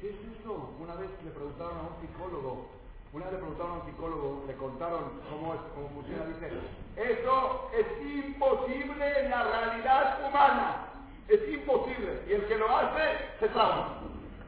[0.01, 0.74] ¿Qué es eso?
[0.79, 2.68] Una vez le preguntaron a un psicólogo,
[3.12, 6.53] una vez le preguntaron a un psicólogo, le contaron cómo, es, cómo funciona, dice,
[6.97, 10.95] eso es imposible en la realidad humana.
[11.29, 12.22] Es imposible.
[12.29, 13.99] Y el que lo hace se trauma.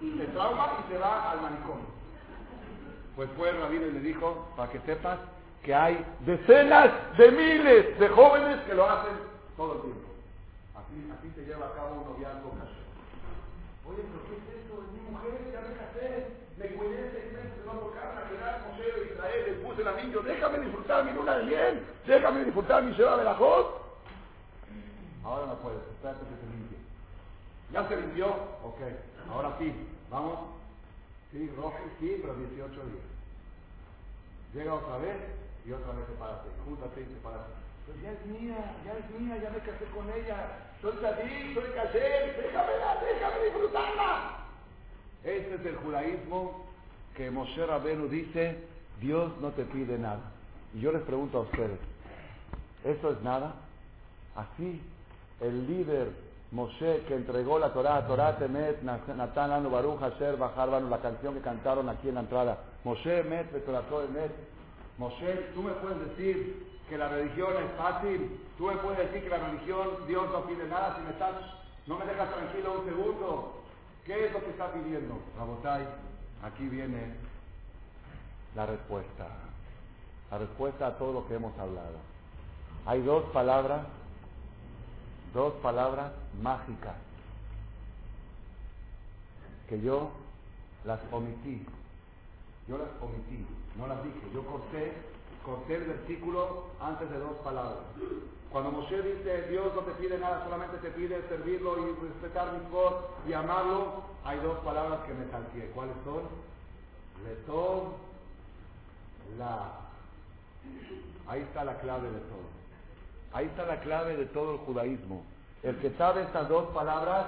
[0.01, 1.87] Se trauma y se va al manicomio.
[3.16, 5.18] Pues fue el rabino y le dijo, para que sepas,
[5.64, 9.14] que hay decenas de miles de jóvenes que lo hacen
[9.57, 10.09] todo el tiempo.
[10.76, 12.79] Así, así se lleva a cabo un noviazgo caso.
[13.91, 14.79] Oye, pero ¿qué es eso?
[14.79, 18.14] Es mi mujer, ya me casé, me cuidé seis meses, no tocar
[19.11, 23.18] Israel, les puse el anillo, déjame disfrutar mi luna de miel, déjame disfrutar mi ciudad
[23.18, 23.33] de la.
[23.33, 23.64] Ahora
[25.47, 26.67] no puedes, espérate que.
[27.72, 28.28] ¿Ya se limpió?
[28.64, 28.80] Ok,
[29.30, 29.72] ahora sí,
[30.10, 30.38] vamos.
[31.30, 33.04] Sí, rojo, sí, pero 18 días.
[34.54, 35.16] Llega otra vez
[35.66, 37.52] y otra vez sepárate, júntate y sepárate.
[37.86, 40.68] Pues ya es mía, ya es mía, ya me casé con ella.
[40.80, 42.72] Soy sadí, soy casé, déjame,
[43.12, 44.38] déjame disfrutarla.
[45.24, 46.64] Este es el judaísmo
[47.16, 48.64] que Moshe Rabenu dice
[49.00, 50.32] Dios no te pide nada.
[50.74, 51.78] Y yo les pregunto a ustedes,
[52.84, 53.54] ¿eso es nada?
[54.34, 54.80] Así,
[55.40, 60.99] el líder Moshe que entregó la Torah, Torah Temet, Natan Anu Baruch Hasher Bajar la
[60.99, 62.59] canción que cantaron aquí en la entrada.
[62.84, 64.32] Moshe Met, Met.
[64.96, 68.40] Moshe, tú me puedes decir que la religión es fácil.
[68.57, 71.34] Tú me puedes decir que la religión, Dios no pide nada si me estás,
[71.86, 73.62] no me dejas tranquilo un segundo.
[74.05, 75.18] ¿Qué es lo que está pidiendo?
[75.38, 75.86] Rabotai,
[76.42, 77.14] aquí viene
[78.57, 79.26] la respuesta.
[80.30, 81.99] La respuesta a todo lo que hemos hablado.
[82.86, 83.82] Hay dos palabras,
[85.33, 86.12] dos palabras
[86.43, 86.95] mágicas
[89.68, 90.11] que yo
[90.85, 91.64] las omití.
[92.66, 94.20] Yo las omití, no las dije.
[94.35, 94.93] Yo corté,
[95.45, 97.85] corté el versículo antes de dos palabras.
[98.51, 102.70] Cuando Moshe dice, Dios no te pide nada, solamente te pide servirlo y respetar mi
[102.70, 102.95] voz
[103.29, 105.70] y amarlo, hay dos palabras que me salté.
[105.74, 106.22] ¿Cuáles son?
[107.24, 107.93] Letón
[109.39, 109.72] la.
[111.26, 112.57] Ahí está la clave de todo.
[113.33, 115.22] Ahí está la clave de todo el judaísmo.
[115.62, 117.26] El que sabe estas dos palabras,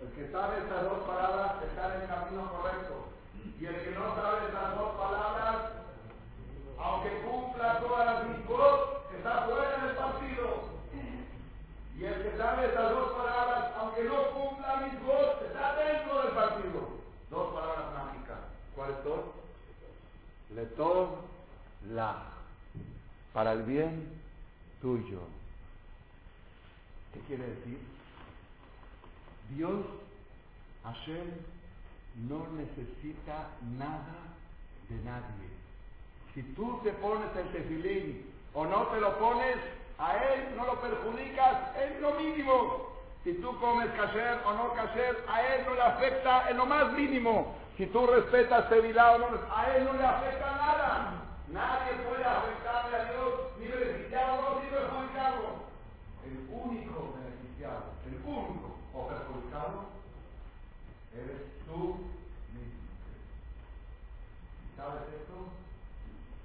[0.00, 3.08] el que sabe estas dos palabras está en el camino correcto.
[3.60, 5.56] Y el que no sabe estas dos palabras,
[6.78, 10.70] aunque cumpla todas las mitzvot, está fuera del partido.
[11.96, 16.88] Y el que sabe estas dos palabras, aunque no cumpla mitzvot, está dentro del partido.
[17.30, 18.38] Dos palabras mágicas.
[18.74, 19.20] ¿Cuáles son?
[20.56, 21.08] Letov
[21.92, 22.22] la.
[23.32, 24.19] Para el bien
[24.80, 25.20] tuyo.
[27.12, 27.78] ¿Qué quiere decir?
[29.50, 29.84] Dios,
[30.84, 31.30] Hashem,
[32.28, 34.14] no necesita nada
[34.88, 35.48] de nadie.
[36.34, 39.56] Si tú te pones el tefilín o no te lo pones,
[39.98, 42.90] a él no lo perjudicas en lo mínimo.
[43.24, 46.92] Si tú comes kasher o no kasher, a él no le afecta en lo más
[46.92, 47.54] mínimo.
[47.76, 51.12] Si tú respetas Tevilá o no, a él no le afecta nada.
[51.48, 55.48] Nadie puede afectarle a Dios, ni beneficiarlo, ni perjudicarlo.
[56.24, 59.84] El único beneficiado, el único o perjudicado,
[61.12, 61.42] eres
[61.80, 61.96] tú.
[64.76, 65.36] ¿Sabes esto?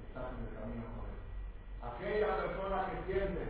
[0.07, 1.27] Estás en el camino correcto.
[1.83, 3.43] Aquella persona que siente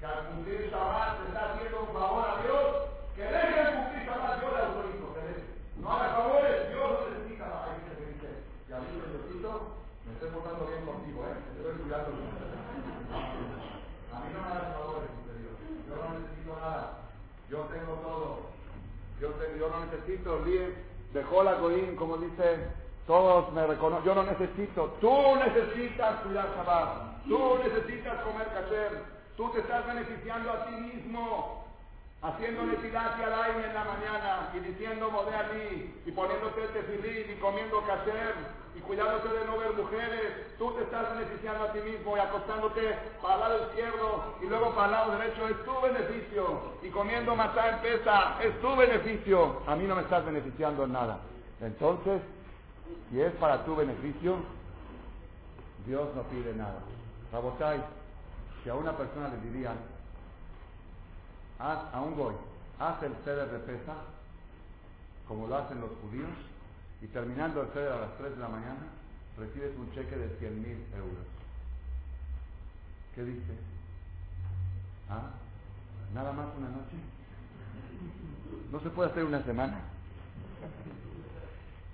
[0.00, 2.64] que al cumplir Shabbat está haciendo un favor a Dios,
[3.16, 5.44] que deje de cumplir Shabbat, yo le autorizo, que deje.
[5.76, 8.28] No haga favores, Dios no necesita la que dice,
[8.68, 9.48] y a mí necesito,
[10.04, 11.36] me estoy portando bien contigo, ¿eh?
[14.12, 15.10] A mí no me hagas favores,
[15.40, 15.56] Dios.
[15.88, 17.08] Yo no necesito nada.
[17.48, 18.50] Yo tengo todo.
[19.20, 21.56] Yo, yo no necesito, olviden, dejó la
[21.96, 22.58] como dice
[23.06, 24.04] Todos me reconocen.
[24.04, 24.96] Yo no necesito.
[25.00, 27.24] Tú necesitas cuidar Shabbat.
[27.26, 29.02] Tú necesitas comer kasher.
[29.36, 31.64] Tú te estás beneficiando a ti mismo.
[32.22, 37.30] Haciendo necesidad al aire en la mañana y diciendo modé allí y poniéndote el tefilín
[37.30, 38.34] y comiendo kasher
[38.76, 42.96] y cuidándote de no ver mujeres, tú te estás beneficiando a ti mismo y acostándote
[43.20, 46.60] para el lado izquierdo y luego para el lado derecho, es tu beneficio.
[46.82, 49.60] Y comiendo matá en pesa, es tu beneficio.
[49.66, 51.18] A mí no me estás beneficiando en nada.
[51.60, 52.22] Entonces,
[53.10, 54.36] si es para tu beneficio,
[55.86, 56.80] Dios no pide nada.
[57.32, 57.82] Rabotai,
[58.62, 59.76] si a una persona le dirían,
[61.58, 62.34] haz a un goy,
[62.78, 63.94] haz el ceder de pesa,
[65.26, 66.30] como lo hacen los judíos,
[67.02, 68.86] y terminando el ceder a las 3 de la mañana,
[69.38, 71.26] recibes un cheque de 100 mil euros.
[73.14, 73.52] ¿Qué dice?
[75.08, 75.30] ¿Ah?
[76.14, 76.96] ¿Nada más una noche?
[78.70, 79.80] ¿No se puede hacer una semana?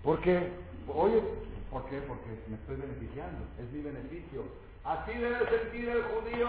[0.03, 0.53] Porque,
[0.89, 1.23] oye,
[1.71, 2.01] ¿por qué?
[2.01, 4.45] Porque me estoy beneficiando, es mi beneficio.
[4.85, 6.49] Así debe sentir el judío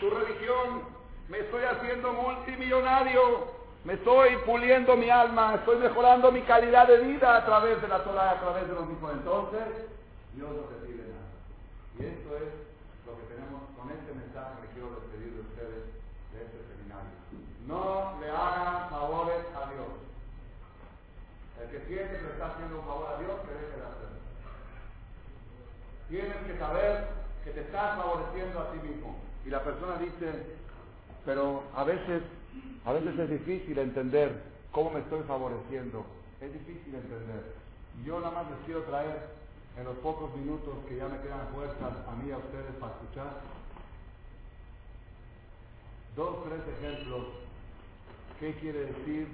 [0.00, 0.82] su religión.
[1.28, 3.50] Me estoy haciendo multimillonario,
[3.86, 8.02] me estoy puliendo mi alma, estoy mejorando mi calidad de vida a través de la
[8.02, 9.12] Torah, a través de los mismos.
[9.12, 9.62] Entonces,
[10.34, 11.30] Dios no recibe nada.
[11.94, 12.50] Y esto es
[13.06, 15.86] lo que tenemos con este mensaje que quiero despedir de ustedes
[16.34, 17.14] de este seminario.
[17.70, 19.94] No le hagan favores a Dios.
[21.62, 24.18] El que siente que está haciendo un favor a Dios, que deje de hacerlo.
[26.10, 27.06] Tienes que saber
[27.44, 29.14] que te estás favoreciendo a ti mismo.
[29.46, 30.58] Y la persona dice,
[31.24, 32.22] pero a veces,
[32.86, 36.06] a veces es difícil entender cómo me estoy favoreciendo.
[36.40, 37.54] Es difícil entender.
[38.04, 39.26] Yo nada más les quiero traer
[39.76, 42.92] en los pocos minutos que ya me quedan fuerzas a mí y a ustedes para
[42.92, 43.40] escuchar
[46.14, 47.24] dos, tres ejemplos.
[48.38, 49.26] ¿Qué quiere decir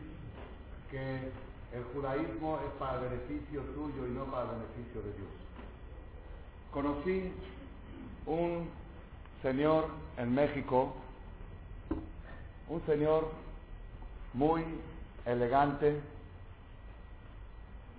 [0.90, 1.16] que
[1.76, 5.30] el judaísmo es para beneficio tuyo y no para beneficio de Dios?
[6.72, 7.32] Conocí
[8.24, 8.68] un
[9.42, 10.94] señor en México,
[12.72, 13.28] un señor
[14.32, 14.64] muy
[15.26, 16.00] elegante,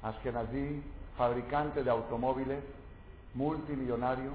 [0.02, 0.82] ashkenazí,
[1.16, 2.60] fabricante de automóviles,
[3.36, 4.32] multimillonario,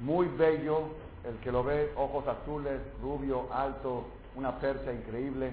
[0.00, 0.88] muy bello,
[1.24, 4.04] el que lo ve, ojos azules, rubio, alto,
[4.36, 5.52] una percha increíble.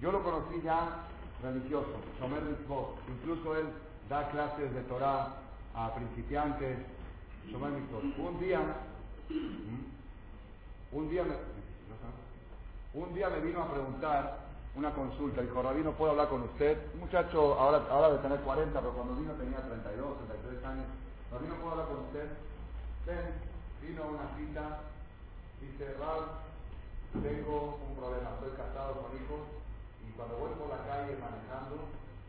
[0.00, 1.04] Yo lo conocí ya
[1.42, 2.96] religioso, Shomer Mitzvot.
[3.08, 3.66] Incluso él
[4.08, 5.34] da clases de Torah
[5.74, 6.78] a principiantes,
[7.50, 8.04] Shomer Mitzvot.
[8.18, 8.60] Un día,
[10.92, 11.34] un día me,
[12.94, 14.38] un día me vino a preguntar
[14.74, 16.78] una consulta, dijo, Rabino, ¿puedo hablar con usted?
[16.94, 20.86] Un muchacho, ahora, ahora debe tener 40, pero cuando vino tenía 32, 33 años.
[21.32, 22.28] Rabino, ¿puedo hablar con usted?
[23.82, 24.80] Vino a una cita,
[25.60, 26.22] dice, Rab,
[27.22, 29.40] tengo un problema, estoy casado con hijos,
[30.06, 31.76] y cuando voy por la calle manejando,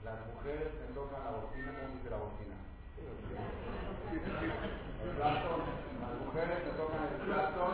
[0.03, 2.55] las mujeres me tocan la bocina, ¿cómo dice la bocina?
[5.19, 7.65] Las mujeres me tocan el plato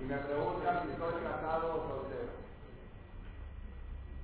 [0.00, 2.32] y me preguntan si estoy casado o soltero.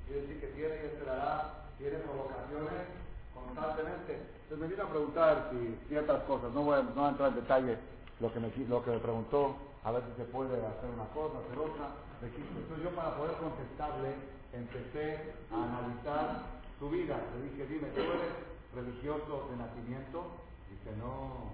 [0.06, 2.86] Quiere decir que tiene que esperar, tiene provocaciones
[3.34, 4.12] constantemente.
[4.44, 7.28] Entonces me vino a preguntar si ciertas cosas, no voy a, no voy a entrar
[7.30, 7.78] en detalle
[8.20, 11.38] lo que, me, lo que me preguntó, a ver si se puede hacer una cosa,
[11.44, 11.88] hacer otra.
[12.22, 14.14] Entonces yo para poder contestarle
[14.52, 16.42] empecé a analizar
[16.78, 17.18] su vida.
[17.34, 18.32] Le dije, dime, ¿tú eres
[18.74, 20.30] religioso de nacimiento?
[20.70, 21.52] Dice, no.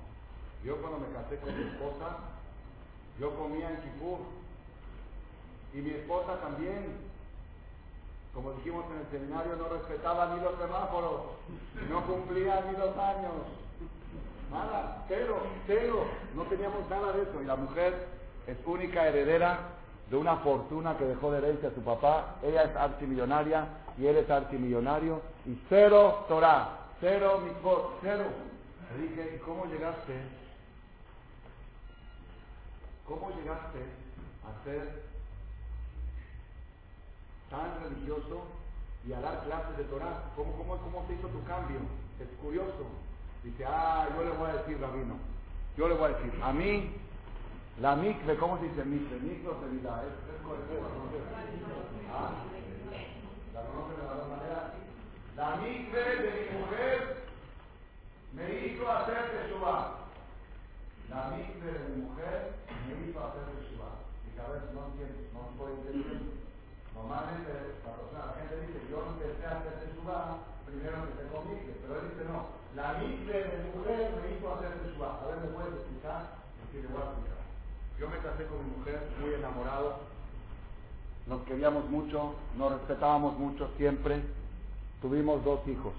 [0.62, 2.39] Yo cuando me casé con mi esposa,
[3.20, 4.18] yo comía en Kipur.
[5.74, 7.10] Y mi esposa también.
[8.34, 11.22] Como dijimos en el seminario, no respetaba ni los semáforos,
[11.90, 13.32] no cumplía ni los años.
[14.52, 16.04] Nada, cero, cero.
[16.36, 17.42] No teníamos nada de eso.
[17.42, 18.06] Y la mujer
[18.46, 19.58] es única heredera
[20.10, 22.36] de una fortuna que dejó de herencia a su papá.
[22.42, 23.66] Ella es archimillonaria
[23.98, 25.20] y él es archimillonario.
[25.46, 28.24] Y cero Torah, cero mitzvot, cero.
[28.96, 30.39] Le dije, ¿y cómo llegaste?
[33.10, 33.82] ¿Cómo llegaste
[34.46, 35.02] a ser
[37.50, 38.46] tan religioso
[39.04, 40.30] y a dar clases de Torah?
[40.36, 41.80] ¿Cómo, cómo, cómo se hizo tu cambio?
[42.20, 42.86] Es curioso.
[43.42, 45.16] Dice, ah, yo le voy a decir, Rabino,
[45.76, 46.94] yo le voy a decir, a mí,
[47.80, 49.18] la mikve, ¿cómo se dice mikve?
[49.18, 51.10] Mikve o sevilla, es, es colectiva, ¿no?
[52.14, 52.30] ¿Ah?
[53.52, 54.72] ¿La conocen de la dos maneras?
[55.34, 57.26] La mikve de mi mujer
[58.34, 60.09] me hizo hacer teshuva.
[61.10, 62.54] La mikve de mi mujer
[62.86, 63.98] me hizo hacer teshuva.
[64.30, 66.38] Y a ver, no entiendo, no estoy entendiendo.
[66.94, 67.50] Normalmente
[67.82, 70.38] la persona, la gente dice, yo empecé a hacer teshuva,
[70.70, 72.54] primero empecé con mikve, pero él dice no.
[72.78, 75.18] La mikve de mi mujer me hizo hacer teshuva.
[75.18, 76.38] A ver, ¿me puedes explicar?
[76.70, 77.42] Sí, le voy a explicar.
[77.98, 79.98] Yo me casé con mi mujer muy enamorado,
[81.26, 84.22] nos queríamos mucho, nos respetábamos mucho siempre,
[85.02, 85.92] tuvimos dos hijos.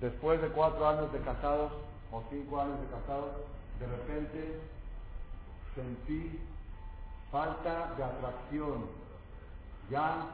[0.00, 1.72] Después de cuatro años de casados,
[2.12, 3.32] o cinco años de casados,
[3.78, 4.60] de repente
[5.74, 6.38] sentí
[7.30, 8.86] falta de atracción.
[9.90, 10.26] Ya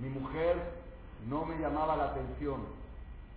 [0.00, 0.56] mi mujer
[1.28, 2.60] no me llamaba la atención.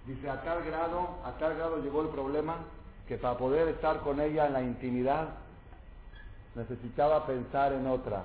[0.05, 2.57] Dice, a tal grado, a tal grado llegó el problema
[3.07, 5.30] que para poder estar con ella en la intimidad
[6.55, 8.23] necesitaba pensar en otra.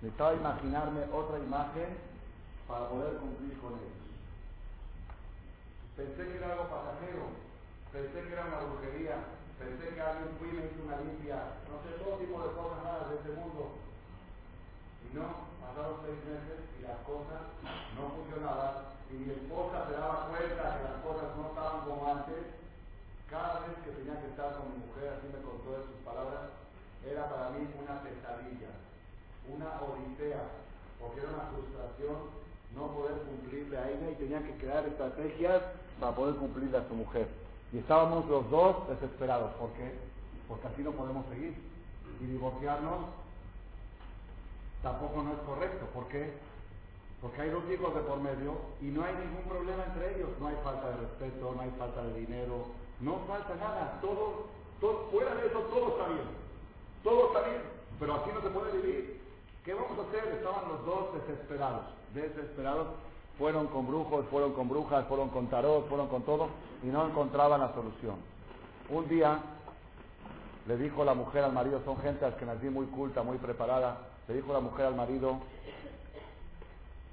[0.00, 1.96] Necesitaba imaginarme otra imagen
[2.66, 4.00] para poder cumplir con ella.
[5.96, 7.28] Pensé que era algo pasajero,
[7.92, 9.16] pensé que era una brujería,
[9.60, 13.12] pensé que alguien fui me hizo una limpia, no sé, todo tipo de cosas malas
[13.12, 13.76] de este mundo.
[15.04, 17.52] Y no, pasaron seis meses y las cosas
[17.92, 22.56] no funcionaban y mi esposa se daba cuenta que las cosas no estaban como antes.
[23.28, 26.50] Cada vez que tenía que estar con mi mujer, así me contó de sus palabras,
[27.06, 28.74] era para mí una pesadilla,
[29.46, 30.42] una odisea,
[30.98, 32.40] porque era una frustración
[32.74, 35.62] no poder cumplirle a ella y tenía que crear estrategias
[35.98, 37.28] para poder cumplirle a su mujer.
[37.72, 39.52] Y estábamos los dos desesperados.
[39.54, 39.94] ¿Por qué?
[40.48, 41.54] Porque así no podemos seguir.
[42.20, 43.06] Y divorciarnos
[44.82, 45.86] tampoco no es correcto.
[45.94, 46.32] ¿Por qué?
[47.20, 50.30] Porque hay dos hijos de por medio y no hay ningún problema entre ellos.
[50.40, 52.66] No hay falta de respeto, no hay falta de dinero,
[53.00, 53.98] no falta nada.
[54.00, 54.48] Todo,
[55.10, 56.28] fuera de eso todo está bien.
[57.04, 57.62] Todo está bien.
[58.00, 59.20] Pero así no se puede vivir.
[59.64, 60.34] ¿Qué vamos a hacer?
[60.34, 61.84] Estaban los dos desesperados.
[62.14, 62.88] Desesperados.
[63.40, 66.50] Fueron con brujos, fueron con brujas, fueron con tarot, fueron con todo
[66.82, 68.16] y no encontraban la solución.
[68.90, 69.40] Un día
[70.68, 73.96] le dijo la mujer al marido, son gente que nací muy culta, muy preparada,
[74.28, 75.38] le dijo la mujer al marido,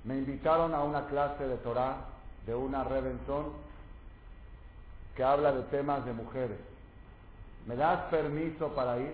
[0.03, 1.95] me invitaron a una clase de Torah
[2.45, 3.45] de una Revenson
[5.15, 6.57] que habla de temas de mujeres.
[7.67, 9.13] ¿Me das permiso para ir?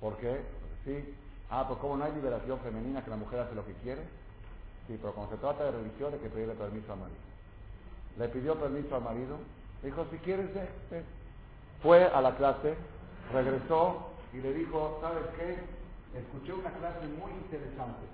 [0.00, 0.40] ¿Por qué?
[0.84, 1.14] Sí.
[1.48, 4.02] Ah, pues como no hay liberación femenina que la mujer hace lo que quiere.
[4.86, 7.20] Sí, pero cuando se trata de religión hay que pedirle permiso al marido.
[8.18, 9.36] Le pidió permiso al marido.
[9.82, 10.50] Dijo, si quieres,
[11.82, 12.74] Fue a la clase,
[13.32, 15.58] regresó y le dijo, ¿sabes qué?
[16.18, 18.06] Escuché una clase muy interesante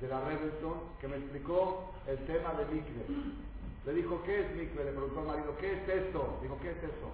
[0.00, 3.04] de la Revenson que me explicó el tema de Mikve.
[3.86, 4.84] Le dijo, ¿qué es Mikve?
[4.84, 6.38] Le preguntó al marido, ¿qué es esto?
[6.42, 7.08] Dijo, ¿qué es esto?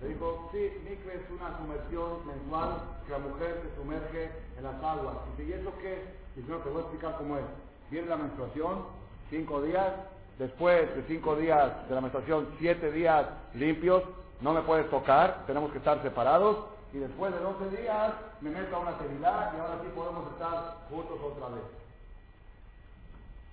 [0.00, 4.82] Le dijo, sí, Mikve es una sumersión mensual que la mujer se sumerge en las
[4.82, 5.16] aguas.
[5.36, 6.02] Dice, ¿y eso qué?
[6.36, 7.44] Dice, no, te voy a explicar cómo es.
[7.90, 8.86] Viene la menstruación,
[9.30, 9.92] cinco días,
[10.38, 14.02] después de cinco días de la menstruación, siete días limpios,
[14.40, 18.76] no me puedes tocar, tenemos que estar separados, y después de 12 días me meto
[18.76, 21.64] a una tevilá y ahora sí podemos estar juntos otra vez.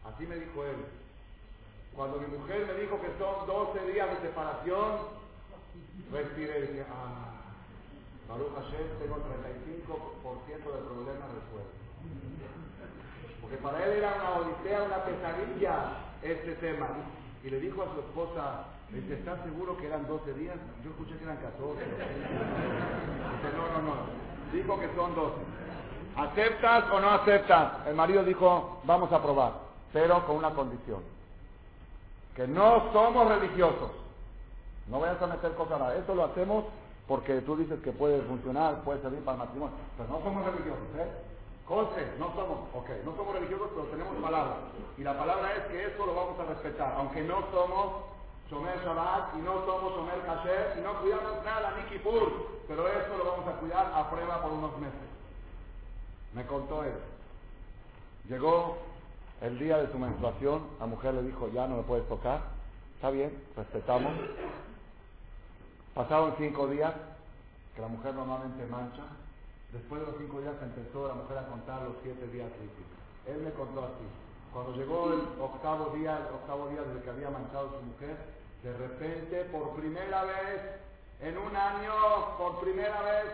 [0.05, 0.77] Así me dijo él.
[1.95, 4.91] Cuando mi mujer me dijo que son 12 días de separación,
[6.11, 7.41] respiré y dije, ah,
[8.29, 11.80] Baruch Hashem, tengo 35% de problemas resueltos.
[13.51, 15.73] Porque para él era una odisea, una pesadilla
[16.23, 16.87] este tema.
[17.43, 18.63] Y le dijo a su esposa,
[18.95, 20.55] ¿estás seguro que eran 12 días?
[20.85, 21.83] Yo escuché que eran 14.
[21.83, 21.97] Dice,
[23.57, 23.95] no, no, no.
[24.53, 25.35] Dijo que son 12.
[26.15, 27.87] ¿Aceptas o no aceptas?
[27.87, 29.51] El marido dijo, vamos a probar,
[29.91, 31.01] pero con una condición.
[32.37, 33.91] Que no somos religiosos.
[34.87, 35.95] No vayas a meter cosas nada.
[35.97, 36.63] Eso lo hacemos
[37.05, 39.75] porque tú dices que puede funcionar, puede servir para el matrimonio.
[39.97, 41.30] Pero no somos religiosos, ¿eh?
[41.71, 44.57] José, no somos, ok, no somos religiosos, pero tenemos palabra.
[44.97, 48.11] Y la palabra es que eso lo vamos a respetar, aunque no somos
[48.49, 53.17] Shomer Shabbat y no somos Shomer Kasher y no cuidamos nada, ni Kippur, pero eso
[53.17, 54.99] lo vamos a cuidar a prueba por unos meses.
[56.33, 56.91] Me contó él.
[58.27, 58.77] Llegó
[59.39, 62.41] el día de su menstruación, la mujer le dijo, ya no me puedes tocar,
[62.95, 64.11] está bien, respetamos.
[65.93, 66.93] Pasaron cinco días,
[67.73, 69.03] que la mujer normalmente mancha,
[69.71, 72.87] Después de los cinco días empezó la mujer a contar los siete días limpios.
[73.25, 74.03] Él me contó así.
[74.51, 78.17] Cuando llegó el octavo día, el octavo día desde que había manchado su mujer,
[78.63, 80.61] de repente, por primera vez,
[81.21, 83.25] en un año, por primera vez,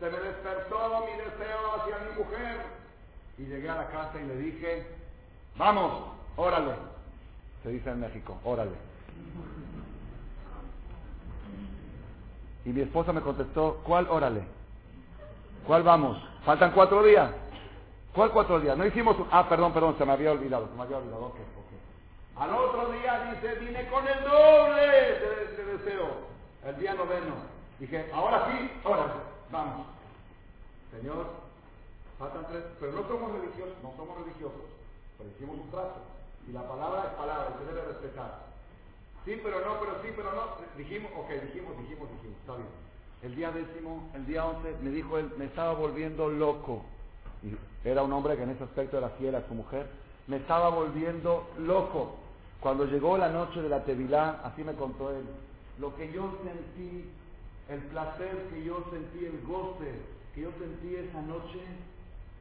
[0.00, 2.60] se me despertó mi deseo hacia mi mujer.
[3.36, 4.86] Y llegué a la casa y le dije,
[5.58, 6.04] vamos,
[6.36, 6.72] órale.
[7.62, 8.76] Se dice en México, órale.
[12.64, 14.55] Y mi esposa me contestó, ¿cuál órale?
[15.66, 16.16] ¿Cuál vamos?
[16.44, 17.30] Faltan cuatro días.
[18.14, 18.78] ¿Cuál cuatro días?
[18.78, 19.16] No hicimos...
[19.30, 21.26] Ah, perdón, perdón, se me había olvidado, se me había olvidado.
[21.26, 22.40] Ok, ok.
[22.40, 26.08] Al otro día dice, vine con el doble de, deseo.
[26.64, 27.34] El día noveno.
[27.78, 29.06] Dije, ahora sí, ahora
[29.50, 29.86] vamos.
[30.92, 31.26] Señor,
[32.18, 34.62] faltan tres, pero no somos religiosos, no somos religiosos,
[35.18, 36.00] pero hicimos un trato.
[36.48, 38.46] Y la palabra es palabra, se debe respetar.
[39.24, 40.42] Sí, pero no, pero sí, pero no.
[40.76, 42.85] Dijimos, ok, dijimos, dijimos, dijimos, está bien.
[43.26, 46.84] El día décimo, el día once, me dijo él, me estaba volviendo loco.
[47.42, 49.88] Y era un hombre que en ese aspecto era fiel a su mujer.
[50.28, 52.14] Me estaba volviendo loco.
[52.60, 55.24] Cuando llegó la noche de la Tevilá, así me contó él,
[55.80, 57.10] lo que yo sentí,
[57.68, 59.90] el placer que yo sentí, el goce
[60.32, 61.58] que yo sentí esa noche,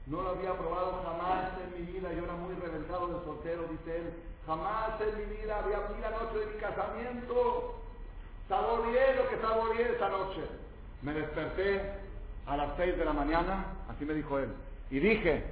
[0.06, 2.14] no lo había probado jamás en mi vida.
[2.14, 4.14] Yo era muy reventado de soltero, dice él.
[4.46, 7.74] Jamás en mi vida había vi la noche de mi casamiento.
[8.48, 10.42] Saboreé lo que saboreé esa noche.
[11.06, 11.82] Me desperté
[12.48, 14.50] a las seis de la mañana, así me dijo él,
[14.90, 15.44] y dije,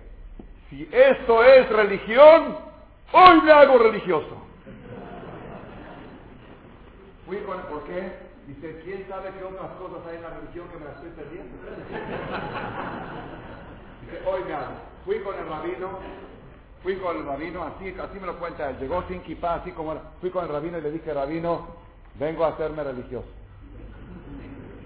[0.67, 2.57] si esto es religión,
[3.11, 4.35] hoy me hago religioso.
[7.27, 8.23] Fui con el por qué.
[8.47, 11.55] Dice, ¿quién sabe qué otras cosas hay en la religión que me las estoy perdiendo?
[14.01, 14.73] Dice, hoy me hago.
[15.05, 15.99] Fui con el rabino,
[16.81, 18.77] fui con el rabino, así, así me lo cuenta él.
[18.80, 20.01] Llegó sin kipá, así como era.
[20.19, 21.67] Fui con el rabino y le dije, rabino,
[22.15, 23.42] vengo a hacerme religioso.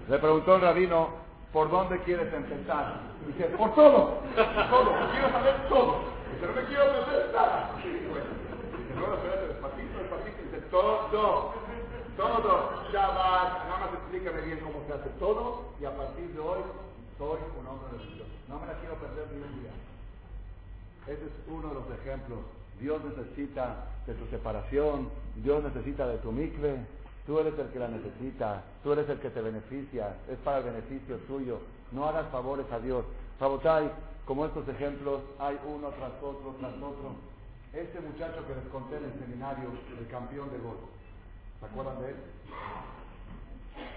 [0.08, 1.10] Le preguntó el rabino,
[1.52, 3.00] ¿por dónde quieres empezar?
[3.26, 5.96] Dice, por todo, todo, quiero saber todo.
[6.32, 7.70] Dice, no me quiero perder nada.
[7.76, 8.00] Dice,
[8.96, 10.42] no, espérate, despacito, despacito.
[10.44, 11.52] Dice, todo, todo,
[12.90, 16.60] Shabbat, nada más explícame bien cómo se hace todo y a partir de hoy
[17.18, 18.30] soy un hombre religioso.
[18.48, 19.70] No me la quiero perder ni un día.
[21.06, 22.40] Ese es uno de los ejemplos.
[22.80, 26.78] Dios necesita de tu separación, Dios necesita de tu mikve,
[27.28, 30.64] tú eres el que la necesita, tú eres el que te beneficia, es para el
[30.64, 31.60] beneficio tuyo.
[31.92, 33.04] No hagas favores a Dios.
[33.38, 33.92] Rabotai,
[34.24, 37.16] como estos ejemplos, hay uno tras otro, tras otro.
[37.74, 39.68] Este muchacho que les conté en el seminario,
[39.98, 40.80] el campeón de golf,
[41.60, 42.16] ¿se acuerdan de él?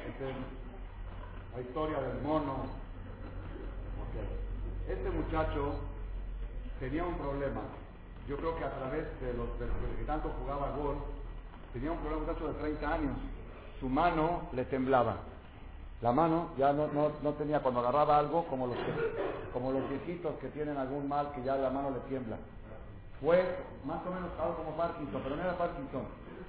[0.09, 0.35] Este es
[1.55, 2.65] la historia del mono.
[4.89, 5.75] Este muchacho
[6.81, 7.61] tenía un problema.
[8.27, 9.67] Yo creo que a través de los de,
[9.97, 10.99] que tanto jugaba golf,
[11.73, 13.17] tenía un problema un muchacho de 30 años.
[13.79, 15.17] Su mano le temblaba.
[16.01, 18.75] La mano ya no, no, no, tenía, cuando agarraba algo, como los,
[19.53, 22.37] como los viejitos que tienen algún mal, que ya la mano le tiembla.
[23.19, 23.37] Fue
[23.85, 26.01] más o menos algo como Parkinson, pero no era Parkinson.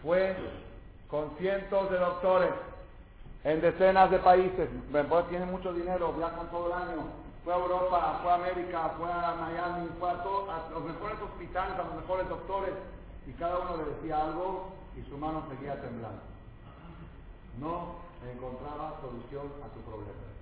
[0.02, 0.36] Fue
[1.08, 2.50] con cientos de doctores
[3.44, 4.70] en decenas de países.
[5.28, 7.02] Tiene mucho dinero, viajan todo el año.
[7.44, 11.20] Fue a Europa, fue a América, fue a Miami, fue a, todo, a los mejores
[11.20, 12.72] hospitales, a los mejores doctores.
[13.26, 16.22] Y cada uno le decía algo y su mano seguía temblando.
[17.60, 17.96] No
[18.30, 20.32] encontraba solución a su problema.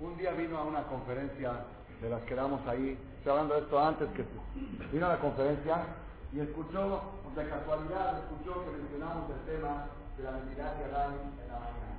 [0.00, 1.64] Un día vino a una conferencia
[2.00, 4.24] de las que damos ahí, estoy hablando de esto antes que
[4.92, 5.84] vino a la conferencia
[6.32, 7.02] y escuchó,
[7.34, 9.86] de casualidad, escuchó que mencionamos el tema
[10.16, 11.98] de la mentira que dan en la mañana.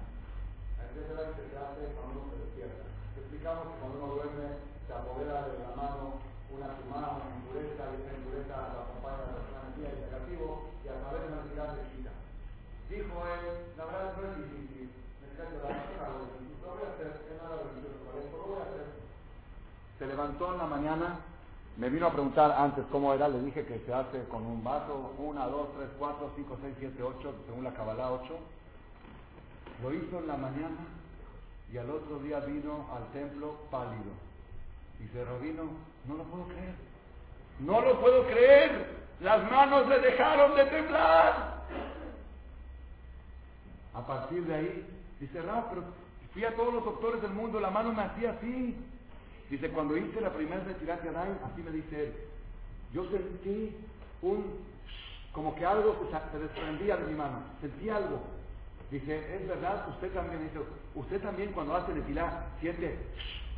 [0.76, 2.84] La mentira que se hace cuando uno se despierta.
[3.16, 4.48] Explicamos que cuando uno duerme
[4.88, 6.20] se apodera de la mano
[6.52, 11.00] una sumada, una impureza, y esa impureza la acompaña de la y negativo, y a
[11.00, 12.12] través de la mentira se quita.
[12.90, 13.44] Dijo él,
[13.78, 16.28] la verdad no es difícil, me cae la mano,
[16.60, 18.88] lo voy a hacer, es nada religioso, lo voy a hacer.
[20.00, 21.20] Se levantó en la mañana,
[21.78, 25.14] me vino a preguntar antes cómo era, le dije que se hace con un vaso,
[25.18, 28.40] una, dos, tres, cuatro, cinco, seis, siete, ocho, según la Kabbalah, ocho.
[29.82, 30.88] Lo hizo en la mañana
[31.72, 34.12] y al otro día vino al templo pálido.
[35.00, 35.64] Dice, Rabino,
[36.06, 36.76] no lo puedo creer.
[37.60, 38.99] No lo puedo creer.
[39.22, 41.60] Las manos le dejaron de temblar.
[43.94, 44.88] A partir de ahí,
[45.20, 45.84] dice, Rab, pero
[46.34, 48.76] fui a todos los doctores del mundo, la mano me hacía así.
[49.50, 51.02] Dice, cuando hice la primera retirada
[51.52, 52.14] así me dice él,
[52.94, 53.76] yo sentí
[54.22, 54.46] un,
[55.34, 58.22] como que algo se, desprendía de mi mano, sentí algo.
[58.92, 60.60] Dice, es verdad, usted también, dice,
[60.96, 62.98] usted también cuando hace nefilá siente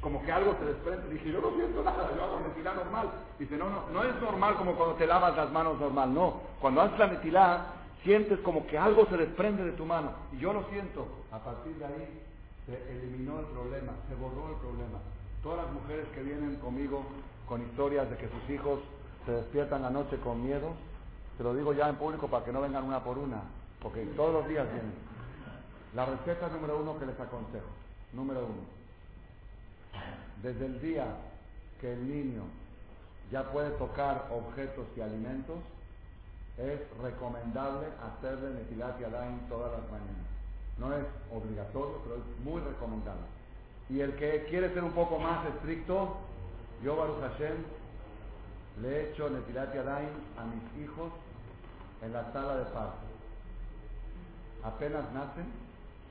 [0.02, 1.10] como que algo se desprende.
[1.10, 3.11] Dije, yo no siento nada, yo hago nefilá normal.
[3.38, 6.41] Dice, no, no, no es normal como cuando te lavas las manos normal, no.
[6.60, 7.65] Cuando haces la nefilá,
[8.03, 10.11] sientes como que algo se desprende de tu mano.
[10.34, 11.07] Y yo lo siento.
[11.32, 12.22] A partir de ahí
[12.65, 14.99] se eliminó el problema, se borró el problema.
[15.44, 17.03] Todas las mujeres que vienen conmigo
[17.48, 18.80] con historias de que sus hijos
[19.26, 20.73] se despiertan la noche con miedo,
[21.38, 23.41] se lo digo ya en público para que no vengan una por una,
[23.82, 24.94] porque todos los días vienen.
[25.94, 27.68] La receta número uno que les aconsejo,
[28.14, 28.81] número uno,
[30.43, 31.05] desde el día
[31.80, 32.43] que el niño
[33.31, 35.57] ya puede tocar objetos y alimentos,
[36.57, 40.27] es recomendable hacerle Netilat Yadayim todas las mañanas.
[40.77, 43.23] No es obligatorio, pero es muy recomendable.
[43.89, 46.18] Y el que quiere ser un poco más estricto,
[46.84, 47.55] yo Baruch Hashem
[48.81, 51.11] le he hecho Netilat Yadayim a mis hijos
[52.01, 53.05] en la sala de parto.
[54.63, 55.45] Apenas nacen,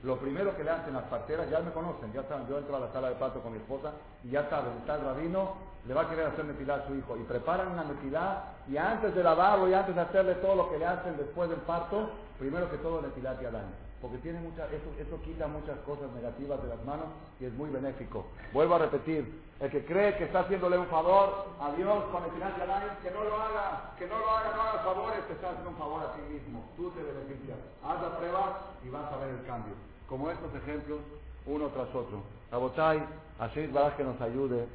[0.03, 2.79] lo primero que le hacen las parteras, ya me conocen, ya saben, yo entro a
[2.79, 3.91] la sala de parto con mi esposa
[4.23, 5.55] y ya saben, el rabino,
[5.87, 9.13] le va a querer hacer metilá a su hijo y preparan una metilá y antes
[9.15, 12.09] de lavarlo y antes de hacerle todo lo que le hacen después del parto,
[12.41, 13.69] Primero que todo, Netilat Yadayim.
[14.01, 17.05] Porque tiene mucha, eso, eso quita muchas cosas negativas de las manos
[17.39, 18.25] y es muy benéfico.
[18.51, 22.57] Vuelvo a repetir, el que cree que está haciéndole un favor a Dios con Netilat
[22.57, 25.69] Yadayim, que no lo haga, que no lo haga, no haga favores, te está haciendo
[25.69, 26.65] un favor a ti mismo.
[26.75, 27.59] Tú te beneficias.
[27.85, 29.90] Haz la prueba y vas a ver el cambio.
[30.11, 30.99] Como estos ejemplos,
[31.45, 32.21] uno tras otro.
[32.51, 33.01] Rabotai,
[33.39, 34.67] así es que nos ayude.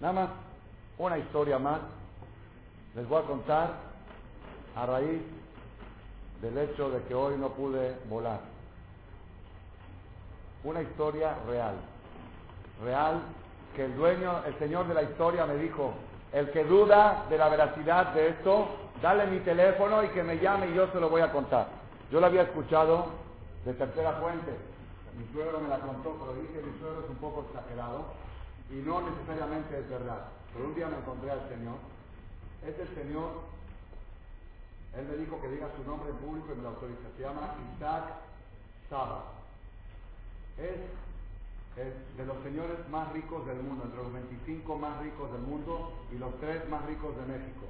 [0.00, 0.28] Nada más,
[0.96, 1.80] una historia más.
[2.94, 3.74] Les voy a contar
[4.74, 5.20] a raíz
[6.40, 8.40] del hecho de que hoy no pude volar.
[10.64, 11.74] Una historia real.
[12.82, 13.20] Real
[13.76, 15.92] que el dueño, el señor de la historia me dijo,
[16.32, 18.68] el que duda de la veracidad de esto,
[19.02, 21.66] dale mi teléfono y que me llame y yo se lo voy a contar.
[22.10, 23.23] Yo lo había escuchado
[23.64, 24.52] de tercera fuente.
[25.18, 28.06] Mi suegro me la contó, pero dije mi suegro es un poco exagerado
[28.70, 30.28] y no necesariamente es verdad.
[30.52, 31.76] Pero un día me encontré al Señor.
[32.66, 33.54] Este Señor
[34.96, 37.10] él me dijo que diga su nombre en público y me lo autoriza.
[37.16, 38.04] Se llama Isaac
[38.88, 39.24] Saba.
[40.56, 40.78] Es,
[41.74, 46.18] de los señores más ricos del mundo, entre los 25 más ricos del mundo y
[46.18, 47.66] los tres más ricos de México.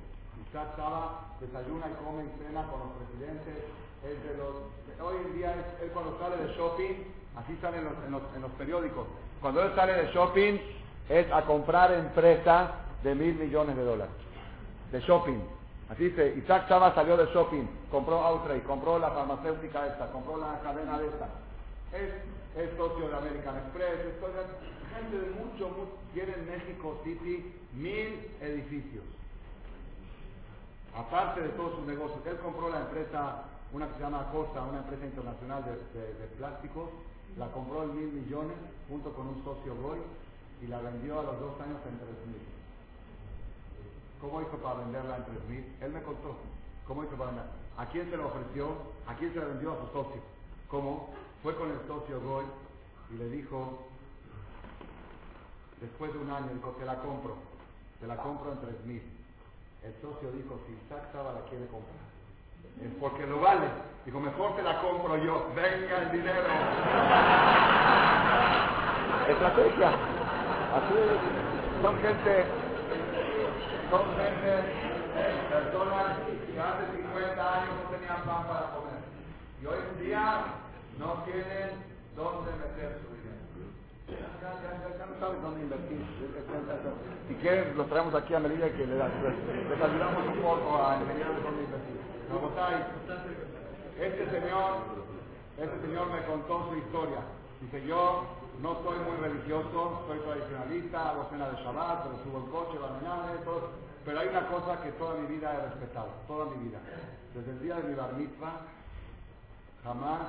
[0.47, 3.65] Isaac Saba desayuna y come y cena con los presidentes.
[4.05, 6.93] De los, hoy en día él cuando sale de shopping,
[7.37, 9.07] así sale en los, periódicos.
[9.41, 10.59] Cuando él sale de shopping
[11.09, 12.71] es a comprar empresas
[13.03, 14.15] de mil millones de dólares.
[14.93, 15.41] De shopping.
[15.89, 20.61] Así dice, Isaac Chava salió de shopping, compró Outrade, compró la farmacéutica esta, compró la
[20.63, 21.29] cadena de esta.
[21.93, 28.31] Es, socio de American Express, es gente de mucho, mucho, tiene en México City mil
[28.41, 29.05] edificios.
[30.97, 33.43] Aparte de todos sus negocios, él compró la empresa,
[33.75, 36.89] una que se llama Acosta, una empresa internacional de, plásticos,
[37.37, 38.57] la compró en mil millones
[38.89, 39.99] junto con un socio Goy
[40.63, 42.55] y la vendió a los dos años en tres mil.
[44.21, 45.65] ¿Cómo hizo para venderla en 3.000?
[45.83, 46.37] Él me contó.
[46.87, 47.53] ¿Cómo hizo para venderla?
[47.77, 48.69] ¿A quién se la ofreció?
[49.07, 49.73] ¿A quién se la vendió?
[49.73, 50.23] A su socio.
[50.69, 51.11] ¿Cómo?
[51.43, 52.47] Fue con el socio Goy
[53.11, 53.87] y le dijo,
[55.79, 57.37] después de un año, dijo, te la compro.
[58.01, 59.03] Te la compro en 3.000.
[59.83, 62.04] El socio dijo, si Isaac la quiere comprar.
[63.01, 63.67] Porque lo vale.
[64.05, 65.47] Dijo, mejor te la compro yo.
[65.55, 66.49] Venga el dinero.
[69.29, 69.89] Estrategia.
[69.89, 71.83] Así es.
[71.83, 72.65] Son gente
[73.91, 74.51] son gente,
[75.47, 79.01] personas que hace 50 años no tenían pan para comer.
[79.63, 80.45] Y hoy en día
[80.99, 81.79] no tienen
[82.17, 83.39] dónde meter su dinero.
[84.11, 86.03] Ya, no saben dónde invertir.
[87.29, 90.97] Si quieren, los traemos aquí a Melilla y que les, les ayudamos un poco a
[90.97, 92.14] enseñar dónde invertir.
[94.01, 94.73] Este señor,
[95.59, 97.19] este señor me contó su historia.
[97.61, 98.25] Dice, yo
[98.61, 103.33] no soy muy religioso, soy tradicionalista, hago cena de Shabbat, pero subo el coche, mañana,
[103.45, 103.71] todo.
[104.05, 106.79] Pero hay una cosa que toda mi vida he respetado, toda mi vida.
[107.35, 108.61] Desde el día de mi bar mitzvah,
[109.83, 110.21] jamás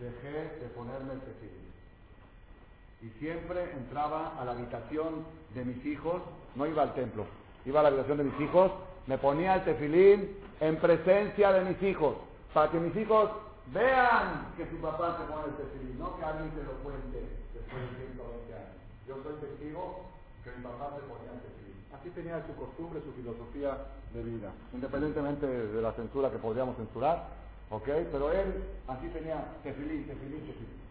[0.00, 1.66] dejé de ponerme el tefilín.
[3.02, 6.22] Y siempre entraba a la habitación de mis hijos,
[6.54, 7.24] no iba al templo,
[7.64, 8.72] iba a la habitación de mis hijos,
[9.06, 12.16] me ponía el tefilín en presencia de mis hijos,
[12.54, 13.30] para que mis hijos
[13.72, 17.20] vean que su papá se pone el tefilín, no que alguien se lo cuente
[17.52, 18.76] después de 120 años.
[19.08, 20.06] Yo soy testigo
[20.44, 21.76] que mi papá se ponía el tefilín.
[21.92, 23.76] Así tenía su costumbre, su filosofía
[24.14, 27.28] de vida, independientemente de la censura que podríamos censurar,
[27.70, 27.88] ¿ok?
[28.12, 30.86] Pero él así tenía tefilín, tefilín, tefilín.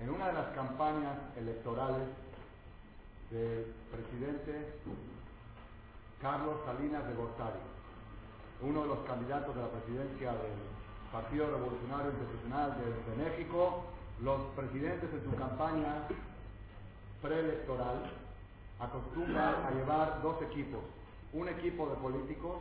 [0.00, 2.06] En una de las campañas electorales
[3.30, 4.74] del presidente
[6.20, 7.58] Carlos Salinas de Gortari,
[8.64, 10.56] uno de los candidatos de la presidencia del
[11.12, 13.84] Partido Revolucionario Institucional de, México,
[14.22, 16.08] los presidentes en su campaña
[17.20, 18.10] preelectoral
[18.80, 20.80] acostumbra a llevar dos equipos,
[21.32, 22.56] un equipo de políticos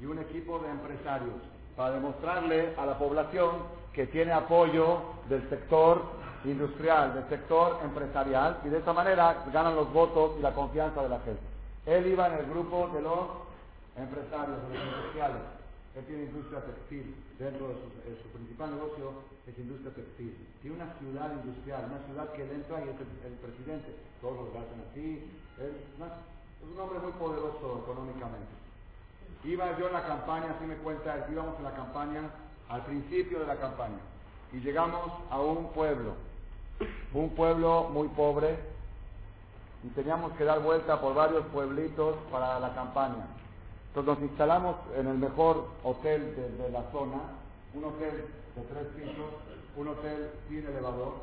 [0.00, 1.36] y un equipo de empresarios,
[1.76, 3.50] para demostrarle a la población
[3.92, 6.02] que tiene apoyo del sector
[6.44, 11.08] industrial, del sector empresarial, y de esa manera ganan los votos y la confianza de
[11.08, 11.42] la gente.
[11.86, 13.47] Él iba en el grupo de los
[13.98, 15.42] empresarios, los industriales.
[15.96, 20.36] Él tiene industria textil, dentro de su, principal negocio es industria textil.
[20.62, 23.96] Tiene una ciudad industrial, una ciudad que él entra y es el, presidente.
[24.20, 25.26] Todos lo hacen así.
[25.58, 28.58] Es, es un hombre muy poderoso económicamente.
[29.44, 32.22] Iba yo en la campaña, así me cuenta, íbamos en la campaña,
[32.68, 33.98] al principio de la campaña,
[34.52, 36.14] y llegamos a un pueblo,
[37.14, 38.58] un pueblo muy pobre,
[39.84, 43.26] y teníamos que dar vuelta por varios pueblitos para la campaña.
[44.04, 47.18] Nos instalamos en el mejor hotel de, la zona,
[47.74, 49.30] un hotel de tres pisos,
[49.76, 51.14] un hotel sin elevador.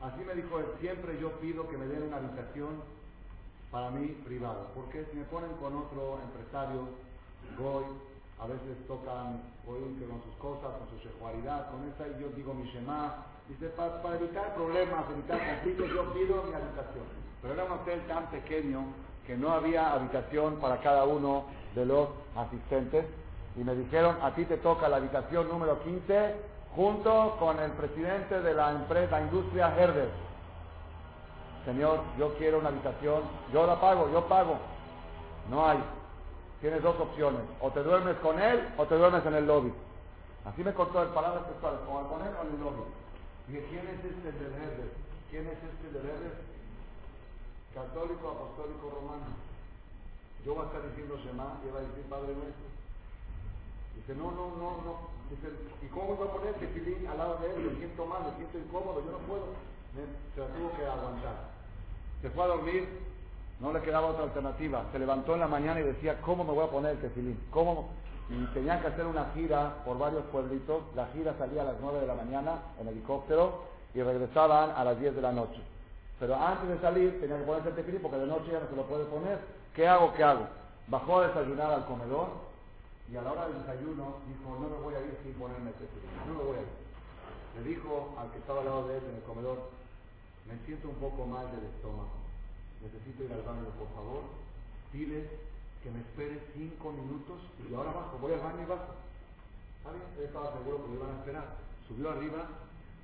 [0.00, 2.80] Así me dijo él, siempre yo pido que me den una habitación
[3.70, 6.88] para mí privada, porque si me ponen con otro empresario,
[7.58, 7.84] Goy,
[8.40, 12.64] a veces tocan con sus cosas, con su sexualidad, con esa, y yo digo mi
[12.70, 13.26] Shema.
[13.46, 17.04] Dice, para, para evitar problemas, evitar conflictos, yo pido mi habitación.
[17.42, 18.84] Pero era un hotel tan pequeño
[19.26, 21.44] que no había habitación para cada uno
[21.74, 23.06] de los asistentes.
[23.56, 26.34] Y me dijeron, a ti te toca la habitación número 15
[26.74, 30.08] junto con el presidente de la empresa, industria Herder.
[31.64, 33.22] Señor, yo quiero una habitación,
[33.52, 34.56] yo la pago, yo pago.
[35.50, 35.78] No hay.
[36.60, 39.72] Tienes dos opciones, o te duermes con él o te duermes en el lobby.
[40.44, 42.82] Así me contó el palabra textual, o con él o en el lobby.
[43.48, 44.92] Dije, ¿quién es este del Herder?
[45.30, 46.32] ¿Quién es este del Herder?
[47.74, 49.49] Católico, apostólico, romano.
[50.44, 52.66] Yo voy a estar diciendo Shema y va a decir Padre Nuestro.
[53.96, 54.92] Dice, no, no, no, no.
[55.28, 55.52] Dice,
[55.82, 57.70] ¿y cómo voy a poner tefilín al lado de él?
[57.70, 59.46] Me siento mal, me siento incómodo, yo no puedo.
[59.92, 61.50] Se tuvo que aguantar.
[62.22, 62.88] Se fue a dormir,
[63.60, 64.84] no le quedaba otra alternativa.
[64.92, 67.38] Se levantó en la mañana y decía, ¿cómo me voy a poner el tefilín?
[67.50, 67.90] ¿Cómo?
[68.30, 70.82] Y tenían que hacer una gira por varios pueblitos.
[70.94, 73.64] La gira salía a las 9 de la mañana en helicóptero
[73.94, 75.60] y regresaban a las 10 de la noche.
[76.18, 78.76] Pero antes de salir tenía que ponerse el tefilín porque de noche ya no se
[78.76, 79.59] lo puede poner.
[79.74, 80.12] ¿Qué hago?
[80.14, 80.46] ¿Qué hago?
[80.88, 82.28] Bajó a desayunar al comedor
[83.10, 85.76] y a la hora del desayuno dijo, no me voy a ir sin ponerme el
[85.76, 86.10] tefilín.
[86.26, 86.72] No me voy a ir.
[87.56, 89.70] Le dijo al que estaba al lado de él en el comedor,
[90.46, 92.10] me siento un poco mal del estómago.
[92.82, 94.22] Necesito ir al baño, por favor.
[94.92, 95.28] Dile
[95.82, 97.38] que me espere cinco minutos
[97.68, 98.18] y ahora bajo.
[98.18, 98.94] Voy al baño y bajo.
[99.78, 100.04] ¿Está bien?
[100.18, 101.46] Él estaba seguro que lo iban a esperar.
[101.86, 102.46] Subió arriba,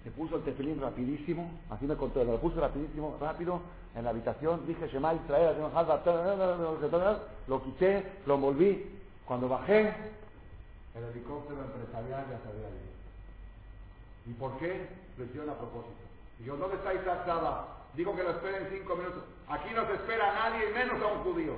[0.04, 3.60] se puso el tefilín rapidísimo, así me contó, lo puso rapidísimo, rápido,
[3.96, 5.56] en la habitación, dije Shema Israel,
[7.48, 8.92] lo quité, lo envolví.
[9.24, 9.94] Cuando bajé,
[10.94, 12.96] el helicóptero empresarial ya se había ido.
[14.26, 14.86] ¿Y por qué?
[15.16, 15.96] Lo hicieron a propósito.
[16.38, 17.26] Dijo, ¿dónde está Isaac?
[17.94, 19.24] Digo que lo esperen cinco minutos.
[19.48, 21.54] Aquí no se espera a nadie, menos a un judío.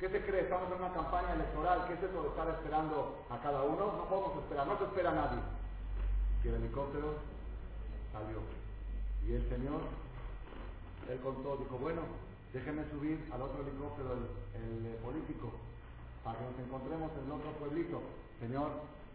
[0.00, 0.42] ¿Qué se cree?
[0.42, 1.84] Estamos en una campaña electoral.
[1.86, 3.92] ¿Qué es eso de estar esperando a cada uno?
[3.96, 5.38] No podemos esperar, no se espera a nadie.
[6.42, 7.14] Y el helicóptero
[8.12, 8.59] salió.
[9.26, 9.82] Y el señor,
[11.08, 12.02] él contó, dijo, bueno,
[12.52, 15.52] déjenme subir al otro helicóptero, el, político,
[16.24, 18.00] para que nos encontremos en otro pueblito.
[18.40, 18.70] Señor,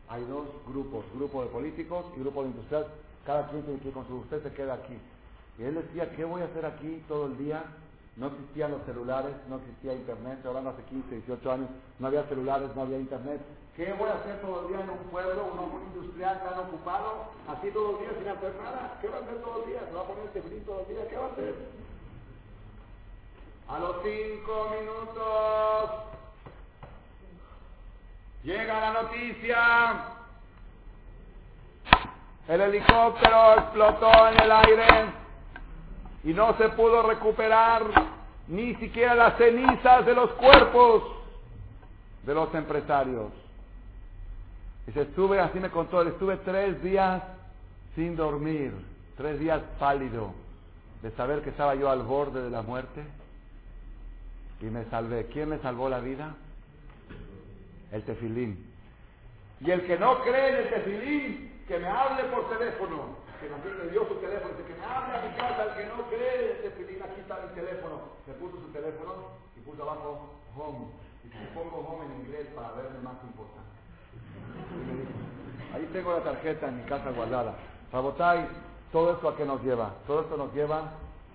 [0.08, 2.88] hay dos grupos, grupo de políticos y grupo de industriales.
[3.26, 4.98] Cada quien tiene que ir con su, usted se queda aquí.
[5.58, 7.64] Y él decía, ¿qué voy a hacer aquí todo el día?
[8.16, 11.70] No existían los celulares, no existía internet, hablando hace 15, 18 años,
[12.00, 13.42] no había celulares, no había internet.
[13.76, 17.70] ¿Qué voy a hacer todo el día en un pueblo, un, industrial tan ocupado, así
[17.72, 18.98] todo el día sin hacer nada?
[19.02, 19.82] ¿Qué va a hacer todo el día?
[19.86, 21.08] ¿Se va a poner este todo el día?
[21.10, 21.56] ¿Qué va a hacer?
[23.68, 25.92] A los cinco minutos
[28.46, 29.96] llega la noticia.
[32.48, 35.06] El helicóptero explotó en el aire
[36.24, 37.84] y no se pudo recuperar
[38.48, 41.04] ni siquiera las cenizas de los cuerpos
[42.24, 43.45] de los empresarios.
[44.94, 47.22] Se estuve, así me contó, estuve tres días
[47.96, 48.72] sin dormir,
[49.18, 50.34] tres días pálido,
[51.02, 53.04] de saber que estaba yo al borde de la muerte
[54.62, 55.26] y me salvé.
[55.28, 56.36] ¿Quién me salvó la vida?
[57.92, 58.74] El tefilín.
[59.62, 63.26] Y el que no cree en el tefilín, que me hable por teléfono.
[63.40, 64.54] Que también me dio su teléfono.
[64.56, 65.64] Dice que me hable a mi casa.
[65.64, 68.02] El que no cree en el tefilín, aquí está mi teléfono.
[68.28, 69.14] Me puso su teléfono
[69.58, 70.88] y puso abajo home.
[71.24, 73.65] Y si pongo home en inglés para verme más importante.
[75.74, 77.56] Ahí tengo la tarjeta en mi casa guardada.
[77.92, 78.48] Rabotai,
[78.92, 79.92] todo esto a qué nos lleva?
[80.08, 80.92] Todo esto nos lleva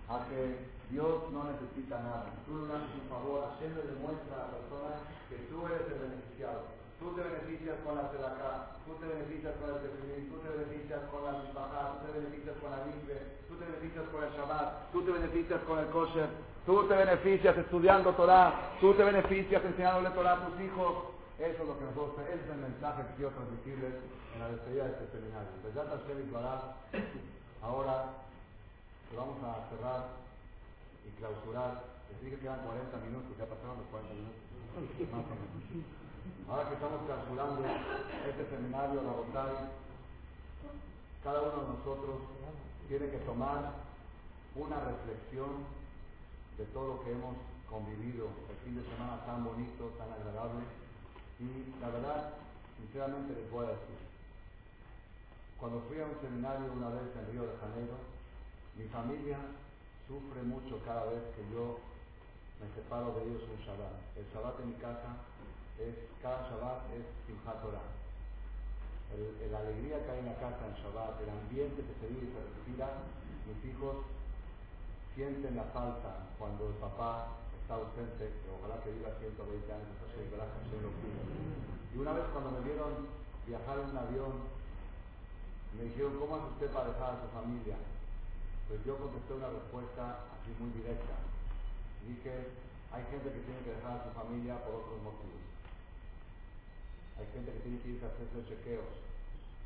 [0.08, 2.26] a que Dios no necesita nada.
[2.46, 4.96] Tú le das un favor, Hashem le demuestra a la persona
[5.28, 6.66] que tú eres el beneficiado.
[6.98, 11.00] Tú te beneficias con la sedacá, tú te beneficias con el tefilín, tú te beneficias
[11.08, 13.16] con la misbajá, tú te beneficias con la mikve,
[13.48, 16.28] tú te beneficias con el Shabbat, tú te beneficias con el kosher,
[16.66, 21.19] tú te beneficias estudiando Torah, tú te beneficias enseñándole Torah a tus hijos.
[21.40, 23.94] Eso es lo que nosotros, ese es el mensaje que quiero transmitirles
[24.34, 25.48] en la despedida de este seminario.
[25.64, 25.72] Pues
[27.64, 27.96] ahora
[29.16, 30.20] vamos a cerrar
[31.00, 31.80] y clausurar.
[32.12, 34.36] Les dije que quedan 40 minutos, ya pasaron los 40 minutos.
[36.44, 39.64] Ahora que estamos clausurando este seminario, la Rotary,
[41.24, 42.16] cada uno de nosotros
[42.86, 43.80] tiene que tomar
[44.56, 45.64] una reflexión
[46.58, 47.32] de todo lo que hemos
[47.64, 50.68] convivido el fin de semana tan bonito, tan agradable.
[51.40, 52.36] Y la verdad,
[52.76, 53.96] sinceramente les voy a decir,
[55.56, 57.96] cuando fui a un seminario una vez en Río de Janeiro,
[58.76, 59.40] mi familia
[60.04, 61.80] sufre mucho cada vez que yo
[62.60, 63.96] me separo de ellos un Shabbat.
[64.20, 65.16] El Shabbat en mi casa
[65.80, 67.88] es, cada Shabbat es Simchat Torah.
[69.48, 72.32] la alegría que hay en la casa en Shabbat, el ambiente que se vive y
[72.36, 73.00] se respira,
[73.48, 73.96] mis hijos
[75.16, 77.39] sienten la falta cuando el papá
[77.70, 79.94] está ausente, que ojalá que viva 120 años,
[81.94, 83.06] y una vez cuando me vieron
[83.46, 84.32] viajar en un avión,
[85.78, 87.78] me dijeron, ¿cómo hace usted para dejar a su familia?
[88.66, 91.14] Pues yo contesté una respuesta así muy directa.
[92.10, 92.50] Dije,
[92.90, 95.46] hay gente que tiene que dejar a su familia por otros motivos.
[97.22, 98.90] Hay gente que tiene que irse a hacerse chequeos,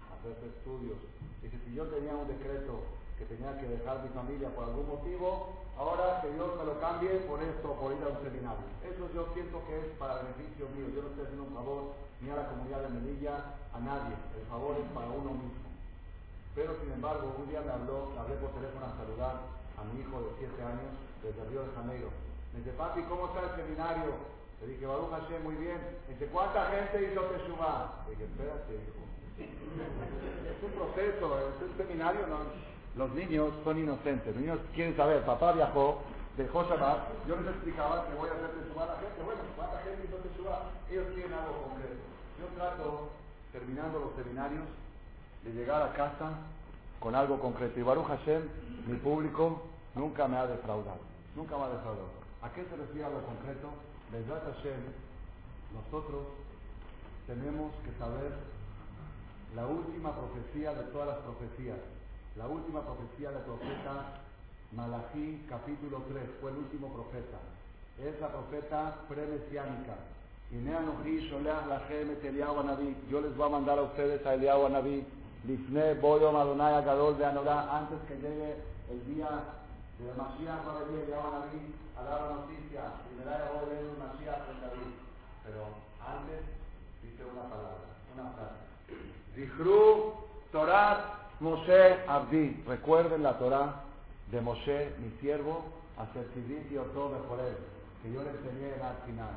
[0.05, 1.01] a hacerse estudios.
[1.41, 2.85] Dice, si yo tenía un decreto
[3.19, 7.11] que tenía que dejar mi familia por algún motivo, ahora que Dios me lo cambie
[7.31, 8.67] por esto, por ir a un seminario.
[8.83, 10.91] Eso yo siento que es para beneficio mío.
[10.91, 14.15] Yo no estoy haciendo un favor ni a la comunidad de Melilla, a nadie.
[14.35, 15.71] El favor es para uno mismo.
[16.55, 19.35] Pero sin embargo, un día me habló, le hablé por teléfono a saludar
[19.79, 20.91] a mi hijo de 7 años
[21.23, 22.11] desde Río de Janeiro.
[22.53, 24.15] Me dice, papi, ¿cómo está el seminario?
[24.63, 25.79] Le dije, Baruch Hashem, muy bien.
[26.07, 28.07] Me dice, ¿cuánta gente hizo Teshuvah?
[28.07, 29.03] Le dije, espérate, hijo.
[30.47, 32.39] Es un proceso, es un seminario, no,
[32.97, 34.35] los niños son inocentes.
[34.35, 36.03] Los niños quieren saber, papá viajó,
[36.37, 39.23] dejó Shabbat, yo les explicaba que voy a hacer Teshuvah a la gente.
[39.25, 40.71] Bueno, ¿cuánta gente hizo Teshuvah?
[40.91, 42.03] Ellos tienen algo concreto.
[42.39, 43.09] Yo trato,
[43.53, 44.63] terminando los seminarios,
[45.43, 46.39] de llegar a casa
[47.01, 47.79] con algo concreto.
[47.79, 48.43] Y Baruch Hashem,
[48.87, 49.63] mi público,
[49.95, 51.01] nunca me ha defraudado.
[51.37, 52.09] Nunca me ha defraudado.
[52.43, 53.69] ¿A qué se refiere algo concreto?
[54.13, 54.81] Baruch Hashem,
[55.75, 56.23] nosotros
[57.27, 58.33] tenemos que saber
[59.57, 61.79] la última profecía de todas las profecías
[62.37, 64.19] la última profecía del profeta
[64.73, 67.39] Malachi, capítulo 3, fue el último profeta.
[68.03, 69.95] Es la profeta premesiánica.
[73.11, 75.07] Yo les voy a mandar a ustedes a Eliyahu Naví,
[75.47, 78.57] Lifne, Boyo, Madonai, Agadol de Anorá, antes que llegue
[78.91, 79.29] el día
[79.99, 82.83] de la Mashiach, va a venir Eliyahu Naví a dar la noticia.
[83.09, 84.95] Primera a ver un Mashiach en David.
[85.45, 85.61] Pero
[86.03, 86.43] antes
[87.03, 88.59] dice una palabra, una frase.
[89.35, 90.15] Zihru
[90.51, 93.83] Torah Moshe Abdi, recuerden la Torah
[94.31, 95.65] de Moshe, mi siervo,
[96.71, 97.57] y Otó él,
[98.03, 99.35] que yo le enseñé en al final.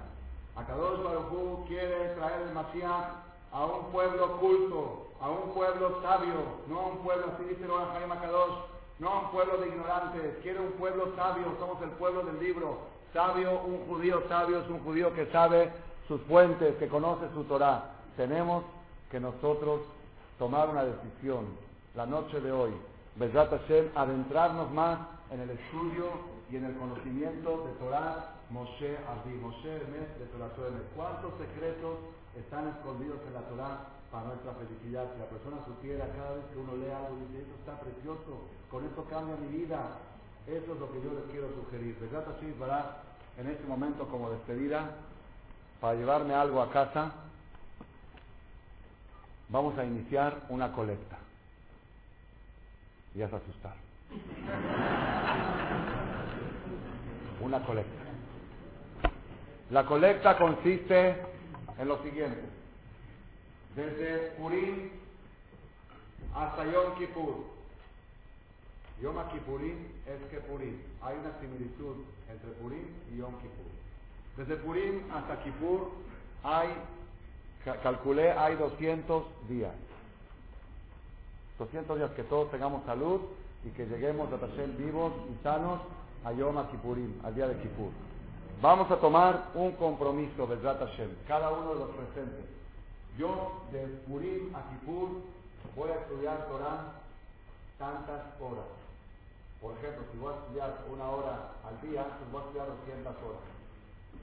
[0.56, 3.14] Akadosh Baruj quiere traer el Mashiach
[3.52, 6.34] a un pueblo culto, a un pueblo sabio,
[6.68, 8.58] no a un pueblo, así dice a Jaime Akadosh,
[9.00, 12.78] no a un pueblo de ignorantes, quiere un pueblo sabio, somos el pueblo del libro.
[13.14, 15.72] Sabio, un judío sabio es un judío que sabe
[16.08, 17.92] sus fuentes, que conoce su Torah.
[18.16, 18.64] Tenemos
[19.10, 19.82] que nosotros
[20.38, 21.67] tomar una decisión
[21.98, 22.70] la noche de hoy,
[23.16, 25.00] Besat Hashem, adentrarnos más
[25.32, 26.06] en el estudio
[26.52, 30.86] y en el conocimiento de Torah Moshe Abdi, Moshe Emes de Torah Emes.
[30.96, 31.98] ¿Cuántos secretos
[32.38, 33.78] están escondidos en la Torah
[34.12, 35.10] para nuestra felicidad?
[35.12, 38.86] Si la persona supiera cada vez que uno lee algo, dice, esto está precioso, con
[38.86, 39.98] esto cambia mi vida.
[40.46, 41.98] Eso es lo que yo les quiero sugerir.
[41.98, 43.02] Besat Hashem para
[43.42, 45.02] en este momento como despedida,
[45.82, 47.12] para llevarme algo a casa,
[49.50, 51.17] vamos a iniciar una colecta
[53.18, 53.80] ya se asustaron.
[57.42, 58.04] Una colecta.
[59.72, 61.16] La colecta consiste
[61.78, 62.42] en lo siguiente.
[63.76, 64.90] Desde Purim
[66.36, 67.46] hasta Yom Kippur.
[69.02, 70.80] Yom Kippurim es que Purim.
[71.02, 71.98] Hay una similitud
[72.30, 73.66] entre Purim y Yom Kippur.
[74.38, 75.92] Desde Purim hasta Kippur
[76.44, 76.70] hay,
[77.84, 79.74] calculé, hay 200 días.
[81.58, 83.22] 200 días que todos tengamos salud
[83.64, 85.82] y que lleguemos a Tashem vivos y sanos
[86.24, 87.90] a Yom Kippurim, al día de Kippur.
[88.62, 92.46] Vamos a tomar un compromiso, Bezrat Hashem, cada uno de los presentes.
[93.18, 95.10] Yo de Purim a Kippur
[95.76, 96.94] voy a estudiar Torah
[97.80, 98.70] tantas horas.
[99.62, 103.14] Por ejemplo, si voy a estudiar una hora al día, pues voy a estudiar 200
[103.26, 103.44] horas.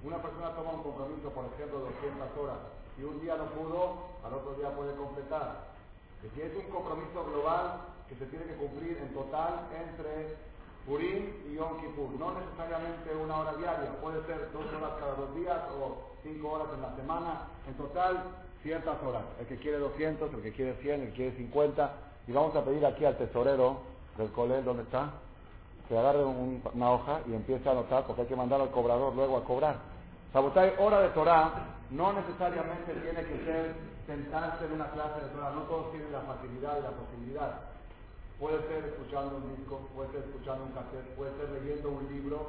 [0.05, 2.59] Una persona toma un compromiso, por ejemplo, de 200 horas,
[2.99, 5.74] y un día no pudo, al otro día puede completar
[6.31, 10.37] que es un compromiso global que se tiene que cumplir en total entre
[10.87, 12.11] Purim y Yom Kippur.
[12.19, 16.69] No necesariamente una hora diaria, puede ser dos horas cada dos días o cinco horas
[16.75, 17.49] en la semana.
[17.67, 18.23] En total,
[18.63, 19.23] ciertas horas.
[19.41, 21.93] El que quiere 200, el que quiere 100, el que quiere 50.
[22.27, 23.79] Y vamos a pedir aquí al tesorero
[24.17, 25.11] del cole, ¿dónde está?
[25.89, 29.37] Que agarre una hoja y empiece a anotar, porque hay que mandar al cobrador luego
[29.37, 29.77] a cobrar.
[30.33, 31.53] Sabotai, hora de Torah,
[31.91, 35.51] no necesariamente tiene que ser sentarse en una clase de Torah.
[35.51, 37.61] No todos tienen la facilidad y la posibilidad.
[38.39, 42.49] Puede ser escuchando un disco, puede ser escuchando un cassette, puede ser leyendo un libro.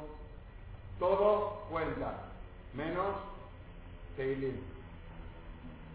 [0.98, 2.14] Todo cuenta,
[2.74, 3.14] menos
[4.16, 4.56] Teilim.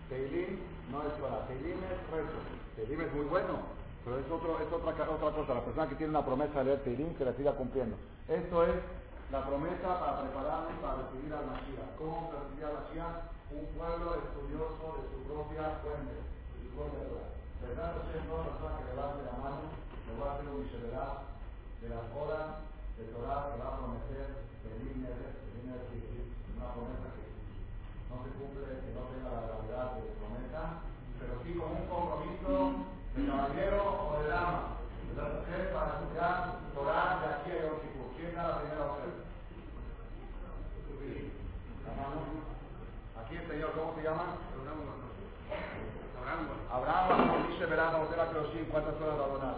[0.10, 0.60] Teilim
[0.92, 2.40] no es Torah, Teilim es rezo.
[2.76, 3.60] Teilim es muy bueno,
[4.06, 5.54] pero es, otro, es otra, otra cosa.
[5.56, 7.98] La persona que tiene una promesa de leer Teilim, que la siga cumpliendo.
[8.28, 8.76] Esto es
[9.32, 11.98] la promesa para prepararnos para recibir al Mashiach.
[11.98, 13.41] ¿Cómo recibir al Mashiach?
[13.52, 17.32] Un pueblo estudioso de su propia fuente, de su propia Torah.
[17.62, 18.00] ¿Verdad?
[18.00, 22.62] Entonces, toda persona que levante la mano, le voy a hacer un de las horas,
[22.96, 25.18] de de Torah que va a prometer el líder,
[25.66, 27.26] una promesa que
[28.08, 30.86] no se cumple, que no tenga la gravedad de promesa,
[31.18, 32.86] pero sí con un compromiso
[33.18, 34.78] de caballero o de dama,
[35.10, 37.82] de la mujer para estudiar Torah de aquí a Yom.
[38.16, 38.86] ¿Quién da la primera
[42.02, 42.51] mano.
[43.32, 44.36] El señor, ¿cómo se llama?
[46.72, 49.56] Abraham, usted la Crossing, ¿cuántas horas va a donar?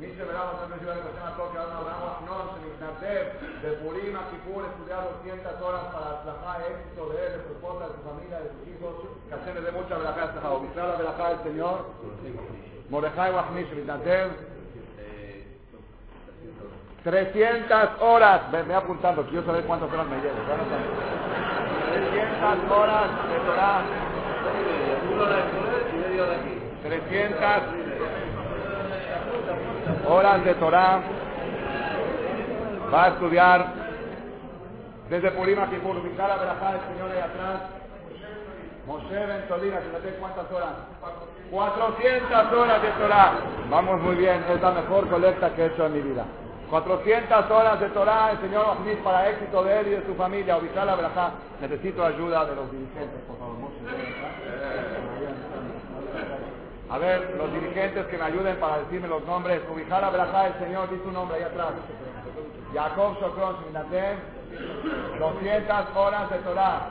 [0.00, 6.22] A toque, ahora Abraham, no, se Nacer, de Purim a Kipur, estudiar 200 horas para
[6.22, 8.94] trabajar éxito de él, de su esposa, de su familia, de sus hijos,
[9.28, 11.86] que hacerle de mucha verajá a la verajá del Señor,
[12.88, 13.32] Mordejai
[17.04, 20.36] 300 horas, me, me apuntando, quiero saber cuántas horas me llevo.
[22.00, 23.82] 300 horas de Torah.
[26.82, 27.40] 300
[30.08, 31.00] horas de Torah.
[32.92, 33.66] Va a estudiar
[35.10, 37.60] desde Purim a Kipur, ubicar a Berajá, el Señor ahí atrás.
[38.86, 40.70] Moshe Bentolina, fíjate cuántas horas.
[41.50, 43.32] 400 horas de Torah.
[43.70, 46.24] Vamos muy bien, es la mejor colecta que he hecho en mi vida.
[46.70, 50.56] 400 horas de Torah, el Señor Ahmid para éxito de él y de su familia.
[50.56, 51.32] Ubicar la.
[51.60, 53.56] Necesito ayuda de los dirigentes, por favor.
[56.90, 59.60] A ver, los dirigentes que me ayuden para decirme los nombres.
[59.72, 61.72] Ubicar la Berajá, el Señor, dice un nombre ahí atrás.
[62.72, 63.56] Jacob Sokron,
[65.18, 66.88] 200 horas de Torah.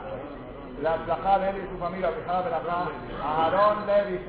[0.82, 2.10] La Berajá de él y su familia.
[2.10, 2.84] Ubicar la Berajá.
[3.24, 4.20] Aarón Levi,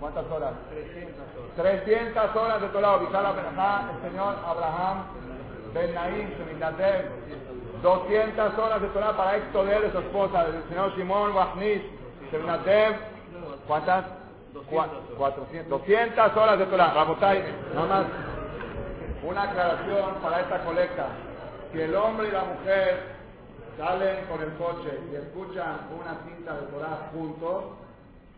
[0.00, 0.52] ¿Cuántas horas?
[1.56, 5.04] 300 horas de Torah, Ubicar la Berajá, el señor Abraham
[5.72, 7.10] Ben Naim, Sheminatev.
[7.82, 9.38] 200 horas de Torah para de
[9.76, 11.82] él y su esposa, el señor Simón Wahnish,
[12.30, 12.96] Sheminatev.
[13.66, 14.04] ¿Cuántas?
[14.70, 15.68] 400.
[15.68, 16.92] 200 horas de Torah.
[16.94, 17.44] Rabotay,
[17.74, 18.06] nada más
[19.22, 21.08] una aclaración para esta colecta.
[21.72, 23.16] Si el hombre y la mujer
[23.76, 27.64] salen con el coche y escuchan una cinta de Torah juntos,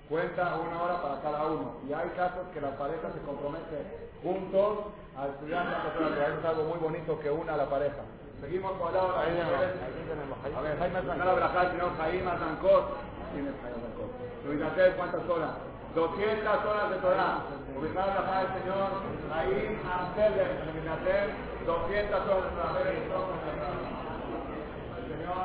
[0.08, 1.76] cuenta una hora para cada uno.
[1.88, 4.78] Y hay casos que la pareja se compromete juntos
[5.16, 6.38] a estudiar la Torah.
[6.38, 8.02] Es algo muy bonito que una a la pareja.
[8.40, 9.20] Seguimos con la hora.
[9.20, 12.96] A ver, Jaime Zancara Brajal, señor Jaime Azancot.
[13.32, 14.10] ¿Quién es Jaime Azancot?
[14.46, 14.60] Luis
[14.96, 15.50] ¿cuántas horas?
[15.94, 17.42] 200 horas de Torah.
[17.76, 18.88] Ubicar la del señor
[19.30, 20.86] Jaime Amsteller, Luis
[21.66, 23.28] 200 horas de Torah.
[24.96, 25.38] El señor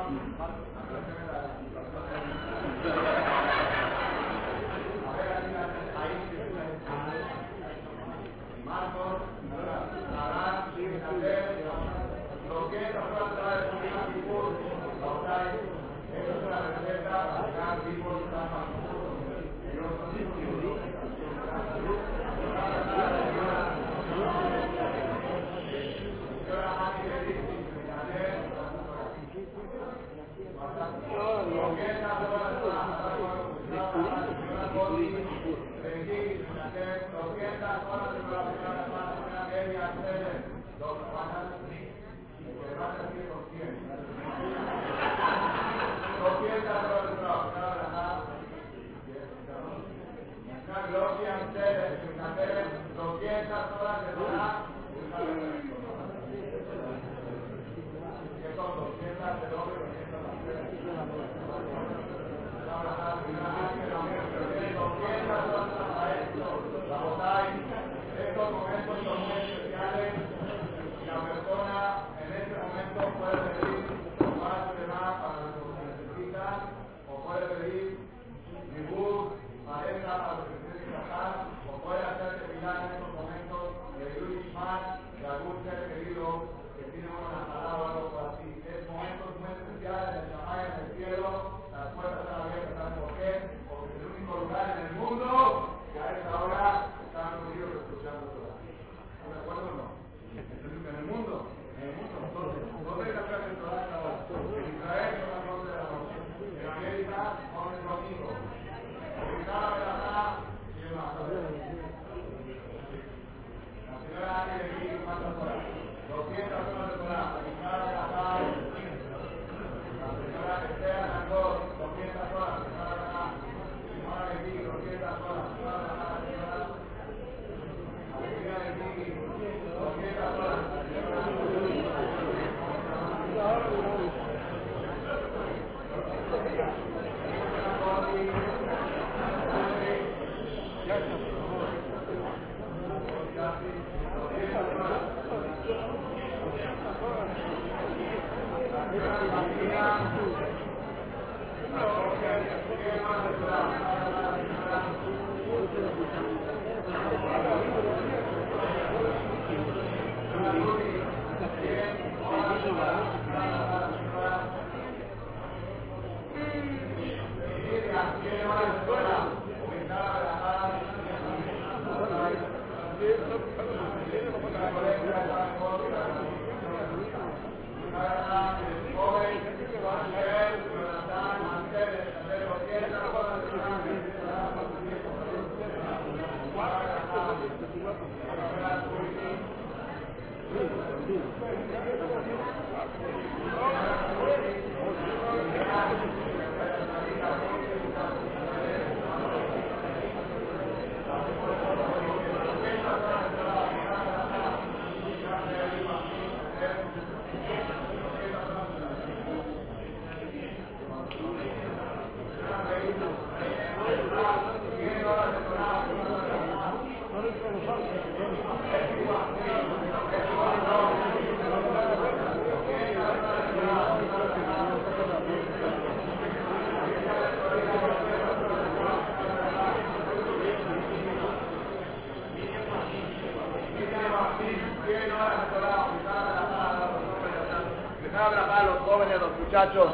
[238.94, 239.88] jóvenes, los muchachos.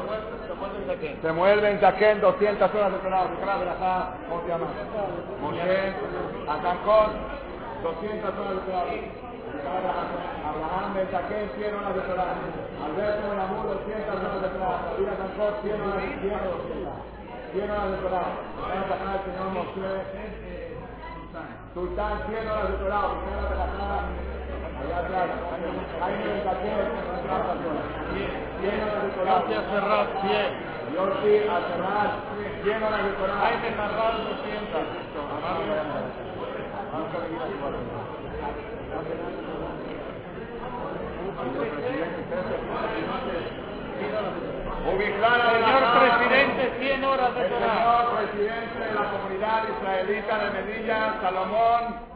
[1.21, 3.25] Se mueven, saquen 200 horas de Torah.
[4.29, 4.67] ¿Cómo se llama?
[5.41, 5.93] Moshe,
[6.47, 7.09] Atancón,
[7.81, 8.85] 200 horas de Torah.
[9.61, 12.35] Abraham, Benzaquén, 100 horas de Torah.
[12.85, 14.79] Alberto, Benamur, 200 horas de Torah.
[14.91, 16.97] David Atancón, 100 horas de Torah.
[17.53, 18.29] 100 horas de Torah.
[18.61, 19.91] Vamos a sacar señor Moshe.
[21.73, 24.30] Sultán, 100 horas de Torah.
[29.23, 30.71] Gracias, Ferraz, 100.
[30.93, 32.11] Yorki, a Serrat,
[32.63, 33.39] 100 horas de Torah.
[33.39, 34.81] Jaime Marral, 200.
[44.93, 47.73] Ubicada de la Señor presidente, 100 horas de Torah.
[47.73, 52.10] señor presidente de la comunidad israelita de Medilla, Salomón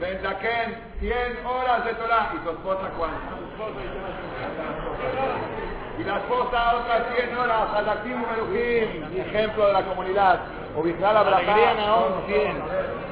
[0.00, 2.32] Benzaquén, 100 horas de Torah.
[2.34, 3.38] ¿Y tu esposa cuántas?
[5.98, 7.68] Y la esposa otras 100 horas,
[8.26, 10.40] Merujín, ejemplo de la comunidad.
[10.76, 11.22] Ubicada
[11.74, 13.05] Naón, 100.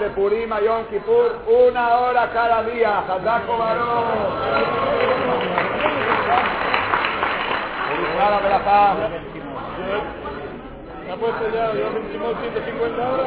[0.00, 3.00] De Purim a Yom Kippur una hora cada día.
[3.00, 4.04] Hazako Barón.
[8.16, 8.96] Clara Belajá.
[11.04, 13.26] ¿Se ha puesto ya Joel Benchimol 150 horas?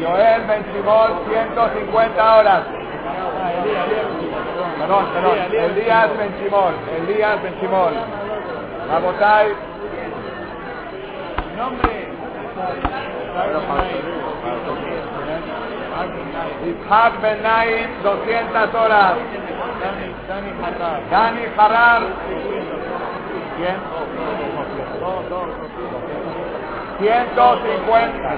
[0.00, 2.62] Joel Benchimol 150 horas.
[4.78, 5.38] Perdón, perdón.
[5.52, 6.74] Elías Benchimol.
[6.98, 7.94] Elías Benchimol.
[8.88, 9.54] Rabotai.
[11.56, 12.06] Nombre.
[15.96, 19.14] Ishaq Ben Naim, 200 horas.
[21.10, 22.02] Dani Harar.
[23.56, 23.76] ¿Quién?
[26.98, 28.36] 150.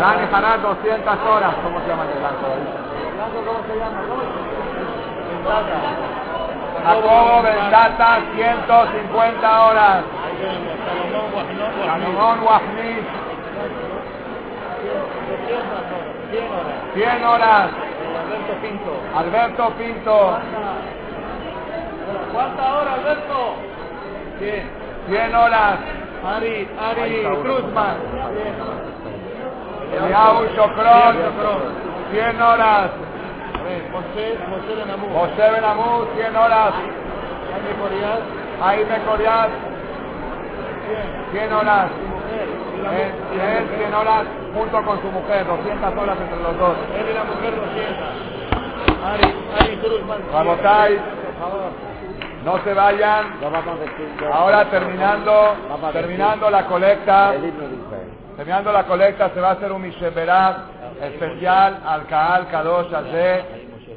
[0.00, 1.54] Dani Harar, 200 horas.
[1.62, 2.46] ¿Cómo se llama el blanco?
[3.16, 4.00] ¿Blanco cómo se llama?
[6.84, 10.04] Jacobo Benzata, 150 horas.
[11.86, 12.92] Salomón Wahni,
[16.94, 17.70] 100 horas.
[18.20, 18.92] Alberto Pinto.
[19.16, 20.38] Alberto Pinto,
[22.32, 23.54] ¿Cuántas horas, Alberto?
[24.38, 24.70] 100.
[25.08, 25.78] 100 horas.
[26.24, 27.96] Ari, Ari Cruzman.
[29.92, 31.16] Eliahu Shokron,
[32.12, 32.90] 100 horas.
[33.92, 35.10] José, José de Namur.
[35.12, 36.72] José Benamú, 100 horas.
[37.52, 38.20] Jaime Corias.
[38.60, 39.50] Jaime Coriat,
[41.32, 41.90] 100 horas.
[42.80, 43.64] Él mujer.
[43.78, 44.24] 100 horas
[44.54, 46.76] junto con su mujer, 200 horas entre los dos.
[46.96, 48.40] Él y la mujer 200.
[49.04, 50.20] Ari, Ari Cruzman.
[50.32, 50.98] Rabotai,
[52.44, 53.34] no se vayan.
[54.32, 55.56] Ahora terminando,
[55.92, 57.34] terminando la colecta,
[58.36, 60.56] terminando la colecta se va a hacer un Misheberach
[61.02, 63.44] especial al Kaal Kadosh Hazeh.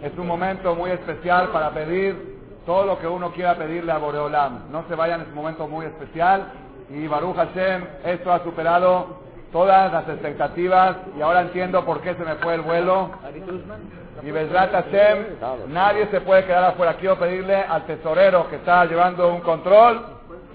[0.03, 2.33] Es un momento muy especial para pedir
[2.65, 4.71] todo lo que uno quiera pedirle a Boreolam.
[4.71, 6.45] No se vayan, es un momento muy especial.
[6.89, 12.23] Y Baruch Hashem, esto ha superado todas las expectativas y ahora entiendo por qué se
[12.25, 13.11] me fue el vuelo.
[14.23, 15.25] Y Bezrat Hashem,
[15.69, 16.95] nadie se puede quedar afuera.
[16.95, 20.05] Quiero pedirle al tesorero que está llevando un control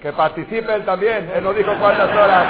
[0.01, 1.31] que participe él también.
[1.33, 2.45] Él no dijo cuántas horas.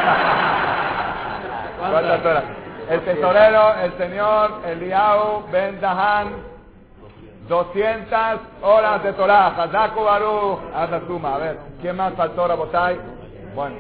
[1.91, 2.43] ¿Cuántas horas?
[2.89, 6.29] El tesorero, el señor Eliau Ben Dahan,
[7.47, 9.47] 200 horas de Torah.
[9.55, 11.35] Hazaku Baruch, haz la suma.
[11.35, 13.18] A ver, ¿quién más faltó, Rabotay?
[13.55, 13.75] Bueno.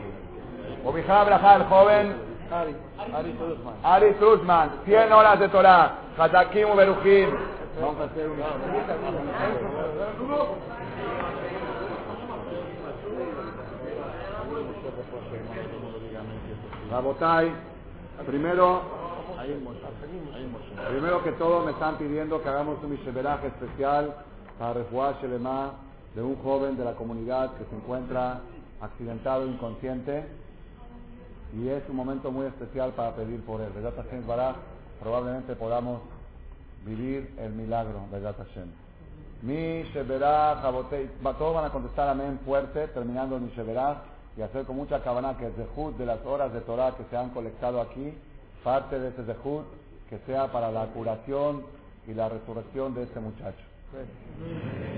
[0.85, 2.29] Obijá Abraha, el joven
[3.83, 5.95] Ari, Truzman, 100 horas de Torah.
[6.17, 7.29] Hazakim Uberuchim.
[7.79, 8.45] Vamos a hacer una.
[18.25, 18.81] Primero,
[20.89, 24.15] primero que todo me están pidiendo que hagamos un Misheberaje especial
[24.57, 25.73] para Refuah Shelema
[26.15, 28.41] de un joven de la comunidad que se encuentra
[28.81, 30.25] accidentado, inconsciente,
[31.53, 33.71] y es un momento muy especial para pedir por él.
[33.75, 34.55] Vedat Hashem Baraj,
[34.99, 36.01] probablemente podamos
[36.85, 38.69] vivir el milagro, Vedat Hashem.
[39.41, 39.83] Mi
[41.25, 43.97] va- todos van a contestar amén fuerte, terminando Mi Sheberach,
[44.37, 47.17] y hacer con mucha cabana que el Zehut de las horas de Torah que se
[47.17, 48.13] han colectado aquí,
[48.63, 49.65] parte de ese Zehut,
[50.09, 51.63] que sea para la curación
[52.07, 53.68] y la resurrección de este muchacho.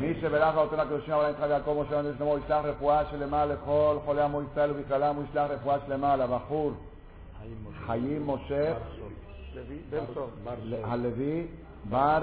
[0.01, 4.21] מי שברך אותנו הקדושים אבל נתחל יעקב משה רבנו שלמה ישלח רפואה שלמה לכל חולי
[4.21, 6.71] עמו ישראל ובכללם הוא ישלח רפואה שלמה לבחור.
[7.85, 8.73] חיים משה
[10.83, 11.47] הלוי
[11.89, 12.19] בר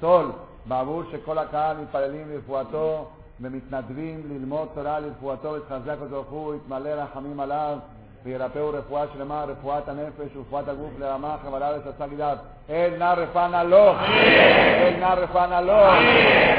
[0.00, 0.32] סול.
[0.66, 3.08] בעבור שכל הקהל מתפללים לרפואתו
[3.40, 7.78] ומתנדבים ללמוד תורה לרפואתו ויתחזק אותו ברוך הוא יתמלא רחמים עליו
[8.23, 12.37] וירפאו רפואה שלמה, רפואת הנפש ורפואת הגוף לרמה חבל הארץ עשה גידיו.
[12.69, 15.73] אל נא רפאנה לו, אל נא רפאנה לו,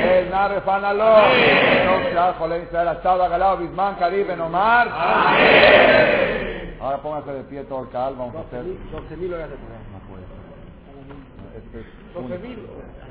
[0.05, 1.15] אל נא רפאנה לו.
[1.87, 4.87] טוב שאר חולי ישראל עשה ועגלה ובזמן קריב ונאמר.
[6.81, 8.65] Ahora póngase de pie todo el cal, vamos a hacer.
[8.65, 9.83] 12.000 horas de Torah.
[9.93, 10.41] No puede ser.
[11.59, 11.87] Este es
[12.17, 12.59] un- 12.000.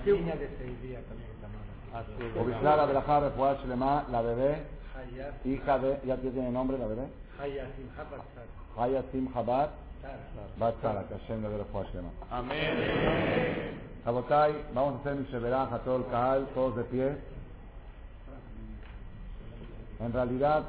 [0.01, 2.41] Así niña de 6 días también esta mano.
[2.41, 4.72] Obislar Abelajá Refuá Shlema, la bebé, Hayat,
[5.44, 7.06] hija de, ya tiene nombre la bebé,
[7.40, 8.44] Hayat, Simchat, Batzar.
[8.78, 9.70] Haya Sim Chabad,
[10.02, 10.18] Sara.
[10.58, 12.08] Bat Sara, que Hashem le dé Shlema.
[12.30, 13.80] Amén.
[14.04, 17.16] Rabotai, vamos a hacer mi Sheberaj a todo el Kaal, todos de pie.
[20.00, 20.64] En realidad,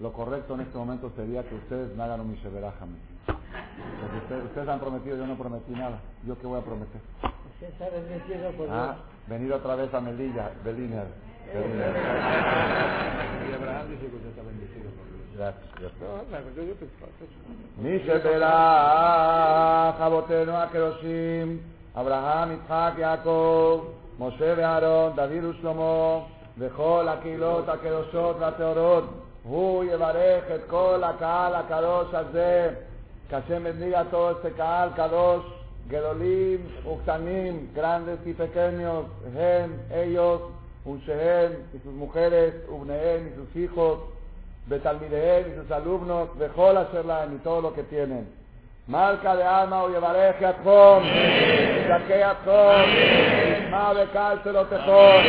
[0.00, 2.96] lo correcto en este momento sería que ustedes me hagan un Misheberaj a mí.
[3.26, 5.98] Porque ustedes, ustedes han prometido, yo no prometí nada.
[6.26, 7.00] ¿Yo qué voy a prometer?
[7.54, 11.06] Usted sabe que empieza por Ah, venir otra vez a Melilla, Beliner.
[17.82, 18.40] מי שברך
[20.00, 21.58] אבותינו הקדושים,
[21.96, 23.84] אברהם, יצחק, יעקב,
[24.18, 26.18] משה ואהרון, דוד ושלמה,
[26.58, 29.04] וכל הקהילות הקדושות והטהורות,
[29.42, 32.70] הוא יברך את כל הקהל הקדוש הזה,
[33.28, 35.44] כשם bendiga a todo este קהל קדוש,
[35.88, 37.66] גדולים וקטנים,
[38.26, 39.06] y pequeños,
[39.36, 40.40] הם, ellos,
[40.84, 44.00] Unshehem y sus mujeres, Ubnehem y sus hijos,
[44.66, 48.28] Betalmidehem y sus alumnos, Bejol Asherlahem y todo lo que tienen.
[48.86, 51.04] Marca de alma o llevaré Jatjón,
[51.88, 52.84] Saque Jatjón,
[53.64, 55.24] Isma de Cárcelo Tejón,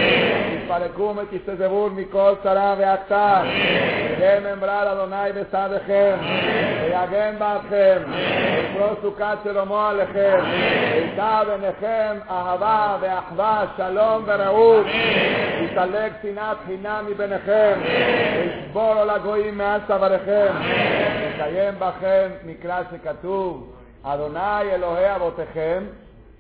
[0.62, 9.91] Isparecum et Istezebur Mikol Sará Beactá, Dejen membrar de Besadejem, ויגן בעדכם, ויפרוס סוכת שלמה
[9.91, 10.39] עליכם,
[10.95, 14.87] ויטע ביניכם אהבה ואחווה, שלום ורעות,
[15.61, 20.53] יסלק שנאת חינם מביניכם, וישבור על הגויים מעל צוואריכם,
[21.35, 25.91] יקיים בכם מקרא שכתוב, Adonai Elohe Abotechem,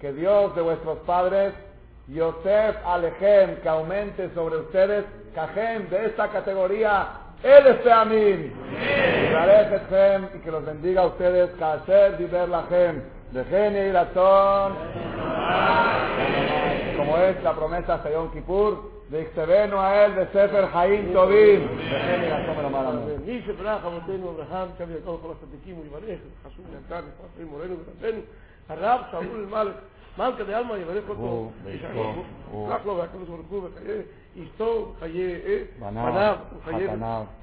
[0.01, 1.53] que Dios de vuestros padres,
[2.09, 5.05] Yosef Alechem, que aumente sobre ustedes,
[5.35, 7.07] Kajem, de esta categoría,
[7.43, 8.53] Él es Amin.
[9.35, 13.03] y que los bendiga a ustedes, Kasher Diber Lachem,
[13.33, 14.75] de Geni y Razón,
[16.97, 21.61] como es la promesa de Yom Kippur, de Ixtebenu a él de Sefer Haim Tovim,
[21.77, 22.71] de Geni y Razón, me lo
[23.27, 28.21] מי שברך אבותינו אברהם, קו ידו כל הצדיקים ויברך, חשוב יקר, נפרסים מורנו ורבנו,
[28.69, 29.75] הרב שאול למלך,
[30.19, 32.15] מלכה דעלמא יברך אותו, הוא, ואשתו,
[32.51, 32.67] הוא.
[32.69, 34.03] ישלח לו והקדוש ברוך הוא וחיי
[34.44, 36.36] אשתו, חיי אה, בניו,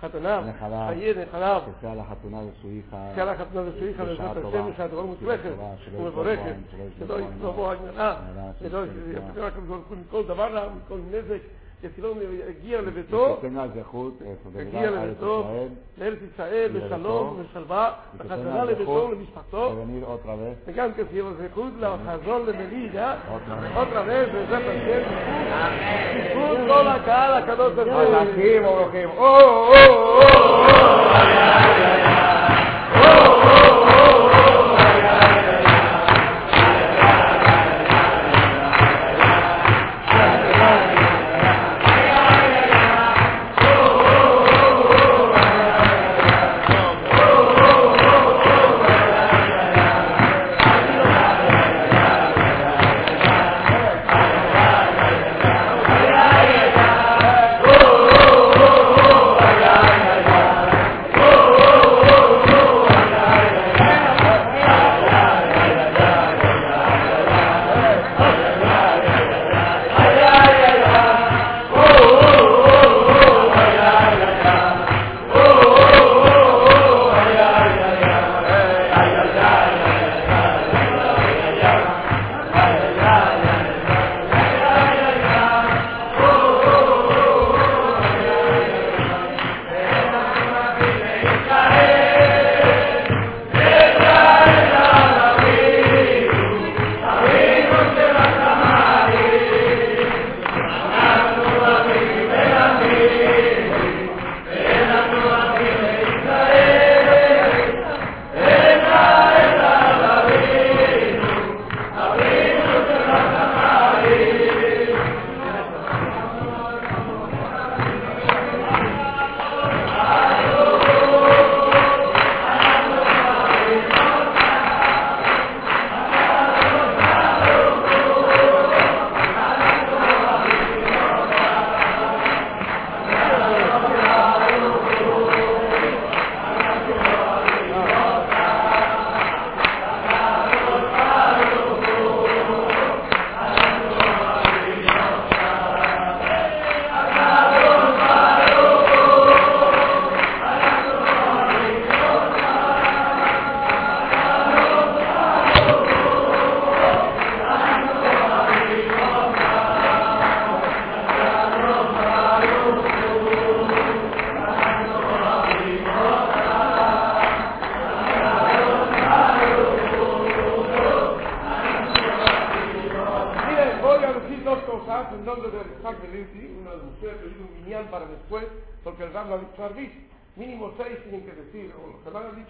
[0.00, 0.44] חתניו,
[0.88, 1.62] חיי נחליו.
[1.78, 2.96] תצא לחתונה ושואיך.
[3.12, 5.50] תצא לחתונה ושואיך, בעזרת השם, שהדבר מוצלחת
[5.96, 6.54] ומבורכת.
[6.98, 8.16] שלא יסתובבו הגננה,
[8.60, 9.78] שלא יפתח לא
[10.08, 11.40] מכל דבר, מכל נזק.
[11.82, 12.18] כשפילון
[12.48, 13.36] הגיע לביתו,
[14.58, 15.46] הגיע לביתו,
[15.98, 19.72] לארץ ישראל, בשלום, בשלווה, בחזרה לביתו ולמשפחתו,
[20.66, 23.14] וגם כפיר הזכות לחזור למליגה,
[23.74, 25.02] עוד רבש, בעזרת השם,
[26.18, 28.20] בזכות כל הקהל הקדוש ברוך הוא.
[28.20, 29.08] חזקים וברוכים.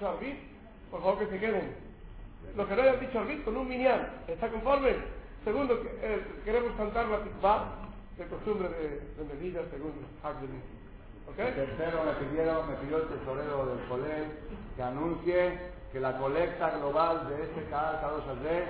[0.02, 0.36] Dicho Arbit,
[0.90, 1.76] por favor que se queden.
[2.56, 4.96] Los que no hayan dicho Arbit con un minián, ¿está conforme?
[5.44, 7.64] Segundo, eh, queremos cantar la tikvah,
[8.18, 9.92] de costumbre de, de medida según
[10.22, 10.50] Hagrid.
[11.28, 11.36] ¿Ok?
[11.36, 14.24] Tercero, me pidieron, me pidió el tesorero del colegio
[14.76, 15.58] que anuncie
[15.92, 18.64] que la colecta global de este canal Carlos Andrés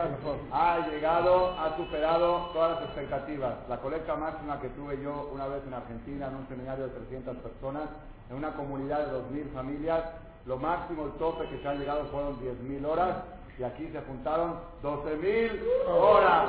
[0.52, 3.54] ha llegado, ha superado todas las expectativas.
[3.68, 7.36] La colecta máxima que tuve yo una vez en Argentina, en un seminario de 300
[7.38, 7.88] personas,
[8.30, 10.04] en una comunidad de 2.000 familias,
[10.47, 13.16] lo máximo, el tope que se ha llegado fueron 10.000 horas
[13.59, 16.48] y aquí se juntaron 12.000 horas.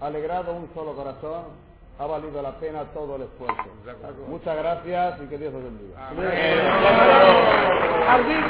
[0.00, 1.44] alegrado un solo corazón,
[1.98, 3.64] ha valido la pena todo el esfuerzo.
[4.28, 6.10] Muchas gracias y que Dios os bendiga.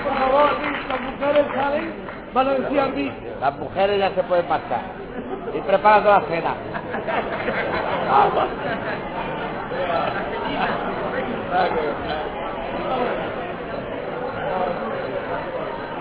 [0.02, 0.50] por favor,
[0.88, 1.94] las mujeres salen,
[2.34, 4.82] van a decir Las mujeres ya se pueden marchar
[5.54, 6.54] y preparando la cena.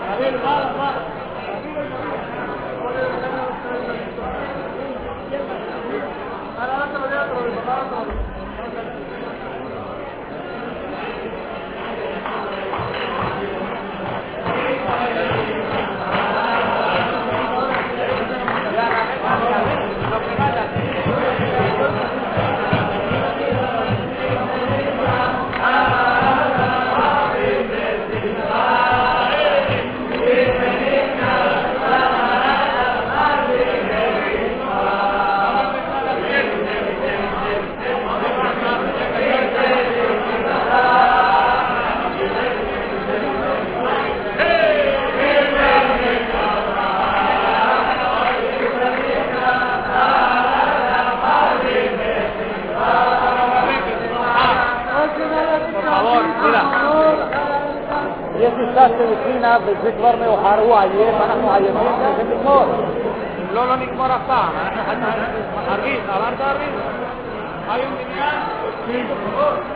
[0.08, 1.16] A ver, va, va.
[60.52, 61.34] Arguaye, eh, para
[61.72, 62.16] ¿no?
[62.16, 62.66] ¿Qué es mejor?
[63.52, 63.66] Lo
[63.96, 64.50] por acá.
[65.72, 66.54] Arriba, abarca.
[67.68, 69.75] Hay un dinero.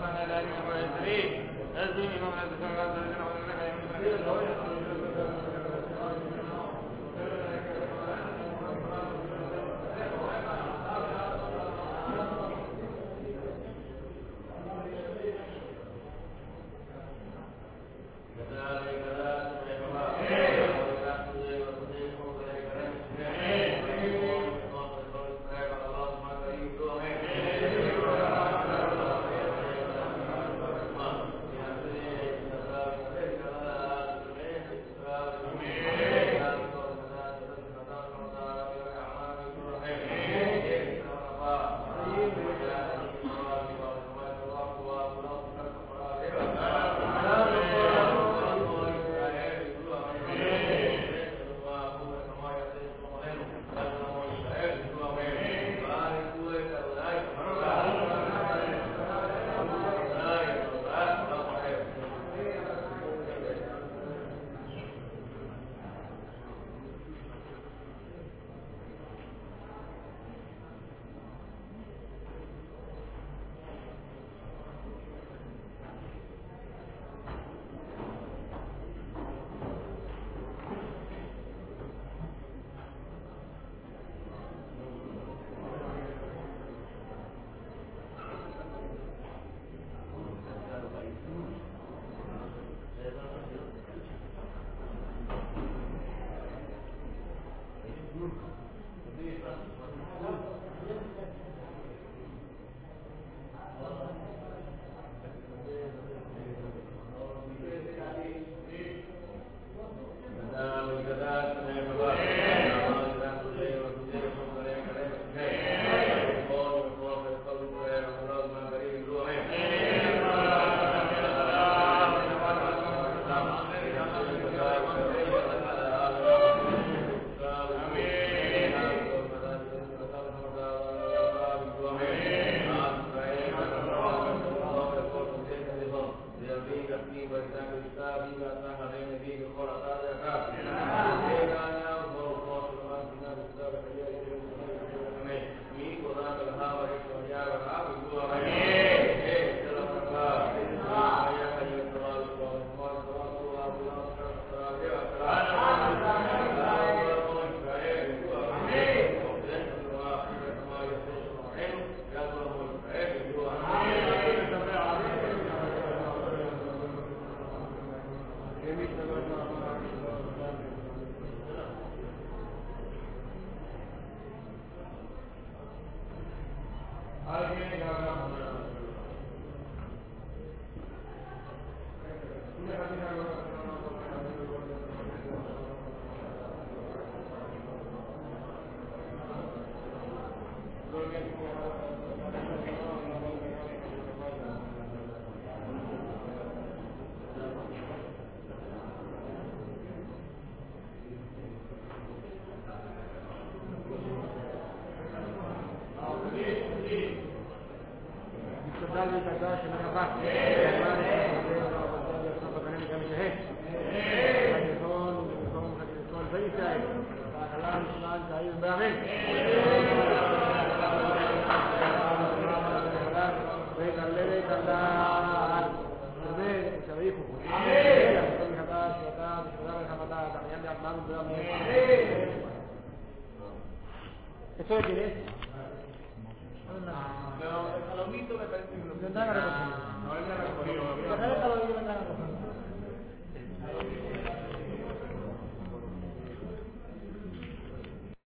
[0.00, 1.20] سنة لا يمكن أن يسري
[1.76, 3.20] أزمي من أزمي من أزمي من